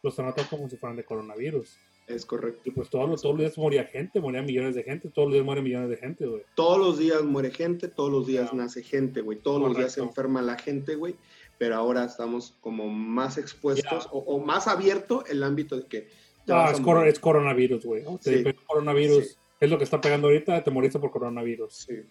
los 0.02 0.16
tratan 0.16 0.46
como 0.50 0.68
si 0.68 0.76
fueran 0.76 0.96
de 0.96 1.04
coronavirus. 1.04 1.76
Es 2.06 2.26
correcto. 2.26 2.60
Y 2.64 2.70
pues 2.70 2.90
todos 2.90 3.08
los, 3.08 3.22
todos 3.22 3.34
los 3.34 3.40
días 3.40 3.56
moría 3.56 3.84
gente, 3.84 4.20
moría 4.20 4.42
millones 4.42 4.74
de 4.74 4.82
gente, 4.82 5.08
todos 5.08 5.28
los 5.28 5.34
días 5.34 5.44
mueren 5.44 5.64
millones 5.64 5.88
de 5.88 5.96
gente, 5.96 6.26
güey. 6.26 6.42
todos 6.54 6.78
los 6.78 6.98
días 6.98 7.22
muere 7.22 7.50
gente, 7.50 7.88
todos 7.88 8.12
los 8.12 8.26
días 8.26 8.52
nace 8.52 8.82
gente, 8.82 9.22
güey. 9.22 9.38
Todos 9.38 9.60
los 9.60 9.76
días 9.76 9.92
se 9.92 10.00
enferma 10.00 10.42
la 10.42 10.58
gente, 10.58 10.96
güey. 10.96 11.16
Pero 11.56 11.76
ahora 11.76 12.04
estamos 12.04 12.54
como 12.60 12.88
más 12.88 13.38
expuestos 13.38 14.08
o, 14.12 14.18
o 14.18 14.38
más 14.38 14.66
abierto 14.66 15.24
el 15.26 15.42
ámbito 15.42 15.76
de 15.76 15.86
que. 15.86 16.08
Ah, 16.48 16.70
es, 16.70 16.80
morir. 16.80 17.08
es 17.08 17.18
coronavirus, 17.18 17.86
güey. 17.86 18.02
¿no? 18.02 18.18
Sí. 18.20 18.44
coronavirus. 18.66 19.28
Sí. 19.28 19.36
Es 19.60 19.70
lo 19.70 19.78
que 19.78 19.84
está 19.84 20.00
pegando 20.00 20.26
ahorita, 20.28 20.62
te 20.62 20.70
moriste 20.70 20.98
por 20.98 21.10
coronavirus. 21.10 21.72
Sí. 21.72 22.02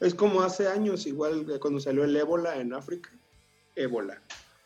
Es 0.00 0.14
como 0.14 0.42
hace 0.42 0.68
años, 0.68 1.06
igual 1.06 1.44
que 1.44 1.58
cuando 1.58 1.80
salió 1.80 2.04
el 2.04 2.16
ébola 2.16 2.60
en 2.60 2.72
África. 2.72 3.10
Ébola. 3.76 4.22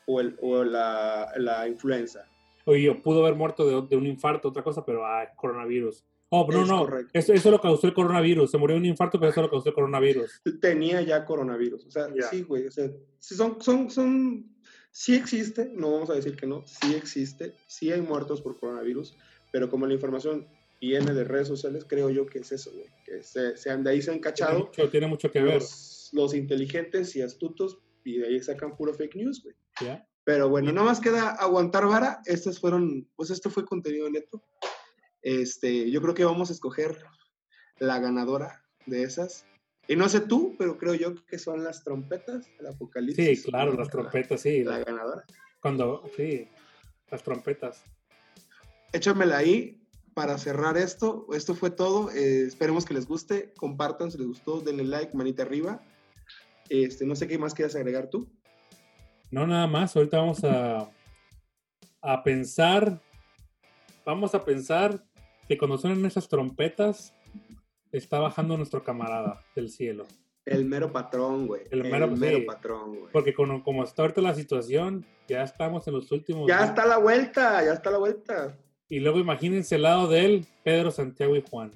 O, 0.07 0.21
el, 0.21 0.37
o 0.41 0.63
la, 0.63 1.33
la 1.37 1.67
influenza. 1.67 2.29
Oye, 2.69 2.95
pudo 2.97 3.23
haber 3.25 3.35
muerto 3.37 3.67
de, 3.67 3.89
de 3.89 3.97
un 3.97 4.07
infarto, 4.07 4.49
otra 4.49 4.63
cosa, 4.63 4.85
pero 4.85 5.05
ah, 5.07 5.27
coronavirus. 5.37 6.05
Oh, 6.31 6.47
no, 6.53 6.63
Es 6.63 6.69
no. 6.69 6.79
correcto. 6.81 7.11
Eso, 7.15 7.33
eso 7.33 7.51
lo 7.51 7.59
causó 7.61 7.87
el 7.87 7.95
coronavirus. 7.95 8.51
Se 8.51 8.59
murió 8.59 8.75
de 8.75 8.81
un 8.81 8.87
infarto, 8.87 9.19
pero 9.19 9.31
eso 9.33 9.41
lo 9.41 9.49
causó 9.51 9.71
el 9.71 9.75
coronavirus. 9.75 10.43
Tenía 10.61 11.01
ya 11.01 11.25
coronavirus. 11.25 11.87
O 11.87 11.91
sea, 11.91 12.07
sí, 12.31 12.43
güey. 12.43 12.67
O 12.67 12.71
sea, 12.71 12.91
sí 13.19 13.35
son, 13.35 13.61
son, 13.63 13.91
son. 13.91 14.47
Sí 14.91 15.15
existe, 15.15 15.71
no 15.75 15.93
vamos 15.93 16.11
a 16.11 16.15
decir 16.15 16.37
que 16.37 16.47
no. 16.47 16.65
Sí 16.67 16.95
existe. 16.95 17.55
Sí 17.67 17.91
hay 17.91 18.03
muertos 18.03 18.43
por 18.43 18.59
coronavirus. 18.61 19.17
Pero 19.53 19.71
como 19.71 19.87
la 19.87 19.95
información 19.95 20.47
viene 20.81 21.15
de 21.15 21.25
redes 21.25 21.49
sociales, 21.49 21.87
creo 21.89 22.11
yo 22.11 22.27
que 22.27 22.41
es 22.41 22.53
eso, 22.53 22.71
güey. 22.73 22.87
Que 23.07 23.23
se, 23.23 23.57
se 23.57 23.71
han- 23.71 23.83
de 23.83 23.91
ahí 23.93 24.03
se 24.03 24.11
han 24.11 24.17
Tiene 24.21 24.31
cachado 24.37 24.59
mucho, 24.67 24.91
tiene 24.91 25.07
mucho 25.07 25.31
que 25.31 25.41
ver. 25.43 25.55
los, 25.55 26.11
los 26.13 26.35
inteligentes 26.35 27.17
y 27.17 27.23
astutos 27.23 27.79
y 28.05 28.19
de 28.19 28.27
ahí 28.29 28.41
sacan 28.43 28.77
puro 28.77 28.93
fake 28.93 29.17
news, 29.17 29.43
güey. 29.43 29.55
¿ya? 29.81 30.07
Pero 30.29 30.51
bueno, 30.51 30.71
nada 30.73 30.87
más 30.87 31.01
queda 31.01 31.31
aguantar 31.31 31.87
vara. 31.87 32.21
Estos 32.27 32.61
fueron, 32.61 33.09
pues 33.17 33.31
esto 33.31 33.49
fue 33.49 33.65
contenido 33.65 34.11
neto. 34.11 34.45
Este, 35.23 35.91
yo 35.91 36.03
creo 36.03 36.13
que 36.13 36.27
vamos 36.27 36.51
a 36.51 36.53
escoger 36.53 36.99
la 37.79 37.99
ganadora 37.99 38.63
de 38.85 39.05
esas. 39.05 39.47
Y 39.87 39.97
no 39.97 40.07
sé 40.11 40.21
tú, 40.21 40.55
pero 40.59 40.77
creo 40.77 40.93
yo 40.93 41.15
que 41.25 41.39
son 41.39 41.65
las 41.65 41.83
trompetas 41.83 42.47
del 42.59 42.67
apocalipsis. 42.67 43.41
Sí, 43.43 43.51
claro, 43.51 43.73
las 43.73 43.87
La- 43.87 43.91
trompetas, 43.91 44.43
sí. 44.43 44.65
La 44.65 44.81
ganadora. 44.81 45.25
Cuando, 45.63 46.03
sí, 46.15 46.47
las 47.11 47.23
trompetas. 47.23 47.83
Échamela 48.93 49.39
ahí 49.39 49.81
para 50.13 50.37
cerrar 50.37 50.77
esto. 50.77 51.27
Esto 51.33 51.55
fue 51.55 51.71
todo. 51.71 52.11
Eh, 52.11 52.43
esperemos 52.43 52.85
que 52.85 52.93
les 52.93 53.07
guste. 53.07 53.55
Compartan 53.57 54.11
si 54.11 54.19
les 54.19 54.27
gustó. 54.27 54.61
Denle 54.61 54.85
like, 54.85 55.17
manita 55.17 55.41
arriba. 55.45 55.81
Este, 56.69 57.07
no 57.07 57.17
sé 57.17 57.27
qué 57.29 57.39
más 57.39 57.55
quieras 57.55 57.77
agregar 57.77 58.11
tú. 58.11 58.29
No, 59.31 59.47
nada 59.47 59.67
más. 59.67 59.95
Ahorita 59.97 60.19
vamos 60.19 60.43
a, 60.45 60.89
a 62.01 62.23
pensar. 62.23 63.01
Vamos 64.05 64.35
a 64.35 64.45
pensar 64.45 65.03
que 65.47 65.59
cuando 65.59 65.79
suenan 65.79 66.05
esas 66.07 66.29
trompetas, 66.29 67.15
está 67.93 68.19
bajando 68.19 68.57
nuestro 68.57 68.83
camarada 68.83 69.43
del 69.55 69.71
cielo. 69.71 70.07
El 70.45 70.65
mero 70.65 70.91
patrón, 70.93 71.47
güey. 71.47 71.63
El 71.71 71.85
mero- 71.85 72.17
sí. 72.17 72.41
patrón, 72.47 72.97
güey. 72.99 73.13
Porque 73.13 73.35
con- 73.35 73.61
como 73.63 73.85
está 73.85 74.03
ahorita 74.03 74.23
la 74.23 74.35
situación, 74.35 75.05
ya 75.29 75.43
estamos 75.43 75.87
en 75.89 75.95
los 75.95 76.11
últimos. 76.11 76.49
Ya 76.49 76.65
está 76.65 76.87
la 76.87 76.97
vuelta, 76.99 77.63
ya 77.65 77.73
está 77.75 77.91
la 77.91 77.99
vuelta. 77.99 78.57
Y 78.89 79.01
luego 79.01 79.19
imagínense 79.19 79.75
el 79.77 79.83
lado 79.83 80.07
de 80.09 80.25
él, 80.25 80.47
Pedro, 80.65 80.91
Santiago 80.91 81.37
y 81.37 81.45
Juan, 81.51 81.73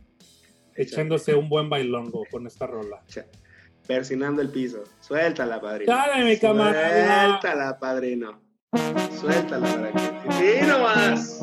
echándose 0.74 1.34
un 1.34 1.50
buen 1.50 1.68
bailongo 1.68 2.24
con 2.30 2.46
esta 2.46 2.66
rola. 2.66 3.02
Persinando 3.86 4.40
el 4.42 4.48
piso. 4.50 4.84
Suéltala, 5.00 5.60
padrino. 5.60 5.92
¡Dale, 5.92 6.24
mi 6.24 6.38
camarada! 6.38 7.40
Suéltala, 7.40 7.78
padrino. 7.78 8.40
Suéltala 9.20 9.66
para 9.66 9.92
que. 9.92 10.32
¡Sí, 10.32 10.66
nomás! 10.66 11.40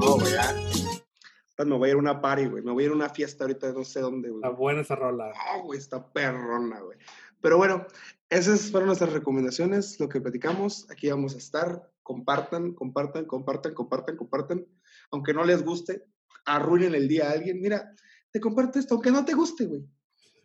No, 0.00 0.16
güey, 0.16 0.32
ya. 0.32 0.54
Ahora 1.56 1.70
Me 1.70 1.76
voy 1.76 1.88
a 1.88 1.90
ir 1.90 1.96
a 1.96 1.98
una 1.98 2.20
party, 2.20 2.46
güey. 2.46 2.62
Me 2.62 2.72
voy 2.72 2.84
a 2.84 2.86
ir 2.86 2.92
a 2.92 2.94
una 2.94 3.08
fiesta 3.08 3.44
ahorita, 3.44 3.72
no 3.72 3.84
sé 3.84 4.00
dónde, 4.00 4.30
güey. 4.30 4.40
Está 4.42 4.50
buena 4.50 4.80
esa 4.80 4.96
rola. 4.96 5.32
Ah, 5.34 5.58
güey, 5.62 5.78
está 5.78 6.04
perrona, 6.12 6.80
güey. 6.80 6.98
Pero 7.40 7.56
bueno, 7.56 7.86
esas 8.30 8.70
fueron 8.70 8.86
nuestras 8.86 9.12
recomendaciones, 9.12 9.98
lo 9.98 10.08
que 10.08 10.20
platicamos. 10.20 10.88
Aquí 10.90 11.10
vamos 11.10 11.34
a 11.34 11.38
estar. 11.38 11.90
Compartan, 12.02 12.74
compartan, 12.74 13.24
compartan, 13.26 13.74
compartan, 13.74 14.16
compartan. 14.16 14.66
Aunque 15.10 15.34
no 15.34 15.44
les 15.44 15.64
guste, 15.64 16.04
arruinen 16.44 16.94
el 16.94 17.08
día 17.08 17.28
a 17.28 17.32
alguien. 17.32 17.60
Mira, 17.60 17.92
te 18.32 18.40
comparto 18.40 18.78
esto, 18.78 18.94
aunque 18.94 19.10
no 19.10 19.24
te 19.24 19.34
guste, 19.34 19.66
güey. 19.66 19.84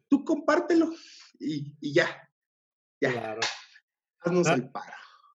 Tú 0.07 0.23
compártelo 0.25 0.91
y, 1.39 1.75
y 1.79 1.93
ya. 1.93 2.07
Ya, 3.01 3.11
Claro. 3.11 3.41
haznos 4.21 4.47
Ah. 4.47 4.53
el 4.55 4.69
paro. 4.71 4.93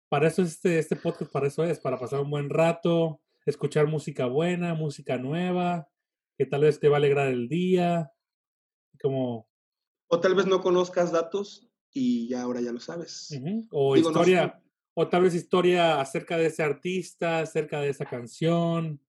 Para 0.08 0.26
eso 0.26 0.42
este, 0.42 0.78
este 0.80 0.96
podcast, 0.96 1.30
para 1.30 1.46
eso 1.46 1.62
es, 1.62 1.78
para 1.78 1.98
pasar 1.98 2.20
un 2.20 2.30
buen 2.30 2.50
rato, 2.50 3.20
escuchar 3.46 3.86
música 3.86 4.26
buena, 4.26 4.74
música 4.74 5.18
nueva, 5.18 5.88
que 6.36 6.46
tal 6.46 6.62
vez 6.62 6.80
te 6.80 6.88
va 6.88 6.96
a 6.96 6.98
alegrar 6.98 7.28
el 7.28 7.48
día. 7.48 8.10
Como, 9.00 9.48
O 10.08 10.18
tal 10.20 10.34
vez 10.34 10.46
no 10.46 10.60
conozcas 10.62 11.12
datos 11.12 11.69
y 11.92 12.28
ya 12.28 12.42
ahora 12.42 12.60
ya 12.60 12.72
lo 12.72 12.80
sabes. 12.80 13.30
o 13.70 13.94
Digo, 13.94 14.10
no 14.10 14.18
historia, 14.20 14.62
o 14.94 15.08
tal 15.08 15.22
vez 15.22 15.34
historia 15.34 16.00
acerca 16.00 16.36
de 16.36 16.46
ese 16.46 16.62
artista, 16.62 17.40
acerca 17.40 17.80
de 17.80 17.88
esa 17.90 18.04
canción, 18.06 19.00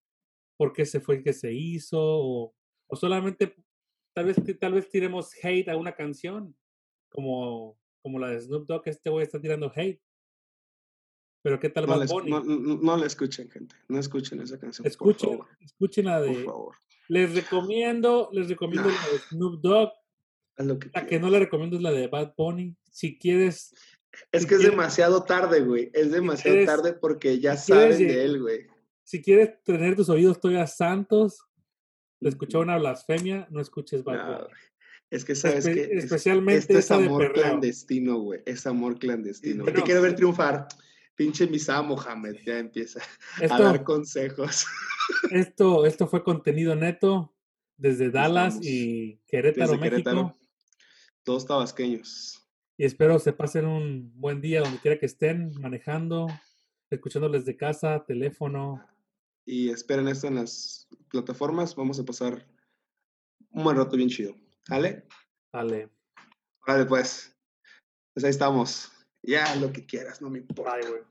por 0.58 0.74
qué 0.74 0.86
se 0.86 1.00
fue 1.00 1.16
el 1.18 1.24
que 1.24 1.34
se 1.34 1.54
hizo, 1.54 2.00
o, 2.00 2.56
o 2.88 2.96
solamente 2.96 3.56
tal 4.16 4.26
vez, 4.26 4.38
tal 4.60 4.74
vez 4.74 4.90
tiremos 4.90 5.32
hate 5.44 5.70
a 5.70 5.78
una 5.78 5.94
canción. 5.96 6.56
como, 7.10 7.78
como 8.04 8.20
la 8.20 8.30
de 8.30 8.40
Snoop 8.42 8.66
Dogg, 8.68 8.84
este 8.88 9.10
güey 9.10 9.24
está 9.24 9.40
tirando 9.40 9.72
hate. 9.76 10.02
Pero 11.44 11.60
¿qué 11.60 11.70
tal 11.70 11.88
No 11.88 11.98
Bad 11.98 12.08
Bunny? 12.08 12.30
no, 12.32 12.44
no- 12.44 12.78
no 12.78 12.98
la 12.98 13.06
escuchen, 13.08 13.50
gente. 13.50 13.76
No 13.90 14.00
escuchen 14.00 14.40
esa 14.42 14.60
canción. 14.60 14.86
escuchen, 14.88 15.30
Por 15.38 15.48
favor. 15.48 15.58
escuchen 15.60 16.06
la 16.06 16.20
Por 16.20 16.28
de... 16.36 16.44
favor. 16.46 16.76
Les 17.10 17.34
recomiendo, 17.36 18.30
les 18.32 18.48
recomiendo 18.48 18.88
la 18.90 19.08
de 19.12 19.18
Snoop 19.30 19.60
Dogg. 19.62 19.92
Haz 20.58 20.66
lo 20.66 20.80
que 20.80 20.90
La 20.94 21.06
que 21.06 21.20
no 21.20 21.30
le 21.30 21.40
recomiendo 21.40 21.76
es 21.78 21.82
la 21.82 21.92
de 21.92 22.08
Bad 22.08 22.34
Bunny. 22.38 22.76
Si 22.92 23.18
quieres, 23.18 23.74
Es 24.32 24.44
si 24.44 24.48
que 24.48 24.56
es 24.56 24.62
demasiado 24.64 25.24
tarde, 25.24 25.62
güey. 25.62 25.90
Es 25.94 26.12
demasiado 26.12 26.56
quieres- 26.58 26.68
tarde 26.68 26.94
porque 26.94 27.40
ya 27.40 27.56
si 27.58 27.72
saben 27.72 27.98
de 27.98 28.24
él, 28.26 28.42
güey. 28.42 28.68
si 29.04 29.22
quieres 29.22 29.62
tener 29.64 29.96
tus 29.96 30.10
oídos 30.10 30.40
todavía 30.40 30.68
santos, 30.68 31.40
de 32.20 32.30
escuchar 32.30 32.62
una 32.62 32.78
blasfemia, 32.78 33.48
no 33.50 33.62
escuches 33.62 34.04
Bad 34.04 34.18
No, 34.18 34.38
Bunny. 34.44 34.54
Es 35.10 35.26
que 35.26 35.36
sabes 35.36 35.66
Espe- 35.66 35.74
que 35.74 35.98
especialmente 35.98 36.60
esto 36.60 36.78
es 36.78 36.92
amor 36.92 37.34
clandestino, 37.34 38.20
güey. 38.20 38.42
Es 38.46 38.66
amor 38.68 38.98
clandestino. 39.00 39.66
Pero- 39.66 39.78
Te 39.80 39.84
quiero 39.84 40.02
ver 40.02 40.16
triunfar. 40.16 40.68
Pinche 41.16 41.46
Misa 41.48 41.82
Mohamed 41.82 42.38
ya 42.46 42.60
empieza 42.60 43.02
a 43.50 43.60
dar 43.62 43.84
consejos. 43.84 44.66
esto, 45.32 45.86
esto 45.86 46.08
fue 46.08 46.24
contenido 46.24 46.76
neto 46.76 47.36
desde 47.78 48.10
Dallas 48.10 48.54
estamos. 48.56 48.66
y 48.68 49.20
Querétaro, 49.28 49.72
Desde 49.72 49.78
México. 49.82 50.10
Querétaro. 50.10 50.38
Todos 51.24 51.46
tabasqueños. 51.46 52.42
Y 52.78 52.86
espero 52.86 53.20
se 53.20 53.34
pasen 53.34 53.66
un 53.66 54.12
buen 54.20 54.42
día 54.42 54.62
donde 54.62 54.80
quiera 54.80 54.98
que 55.00 55.06
estén, 55.06 55.54
manejando, 55.60 56.28
escuchándoles 56.90 57.46
de 57.46 57.56
casa, 57.56 58.04
teléfono. 58.06 58.84
Y 59.46 59.70
esperen 59.70 60.08
esto 60.08 60.28
en 60.28 60.36
las 60.36 60.88
plataformas. 61.10 61.76
Vamos 61.76 62.00
a 62.00 62.06
pasar 62.06 62.46
un 63.52 63.64
buen 63.64 63.78
rato 63.78 63.98
bien 63.98 64.10
chido. 64.10 64.36
¿Vale? 64.70 65.06
Dale. 65.54 65.90
Vale, 66.66 66.86
pues. 66.86 67.36
Pues 68.14 68.24
ahí 68.24 68.32
estamos. 68.32 68.92
Ya, 69.24 69.56
lo 69.56 69.72
que 69.72 69.86
quieras, 69.86 70.22
no 70.22 70.30
me 70.30 70.40
importa. 70.40 70.76
Bye, 70.76 71.06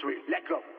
three, 0.00 0.16
let 0.28 0.48
go. 0.48 0.69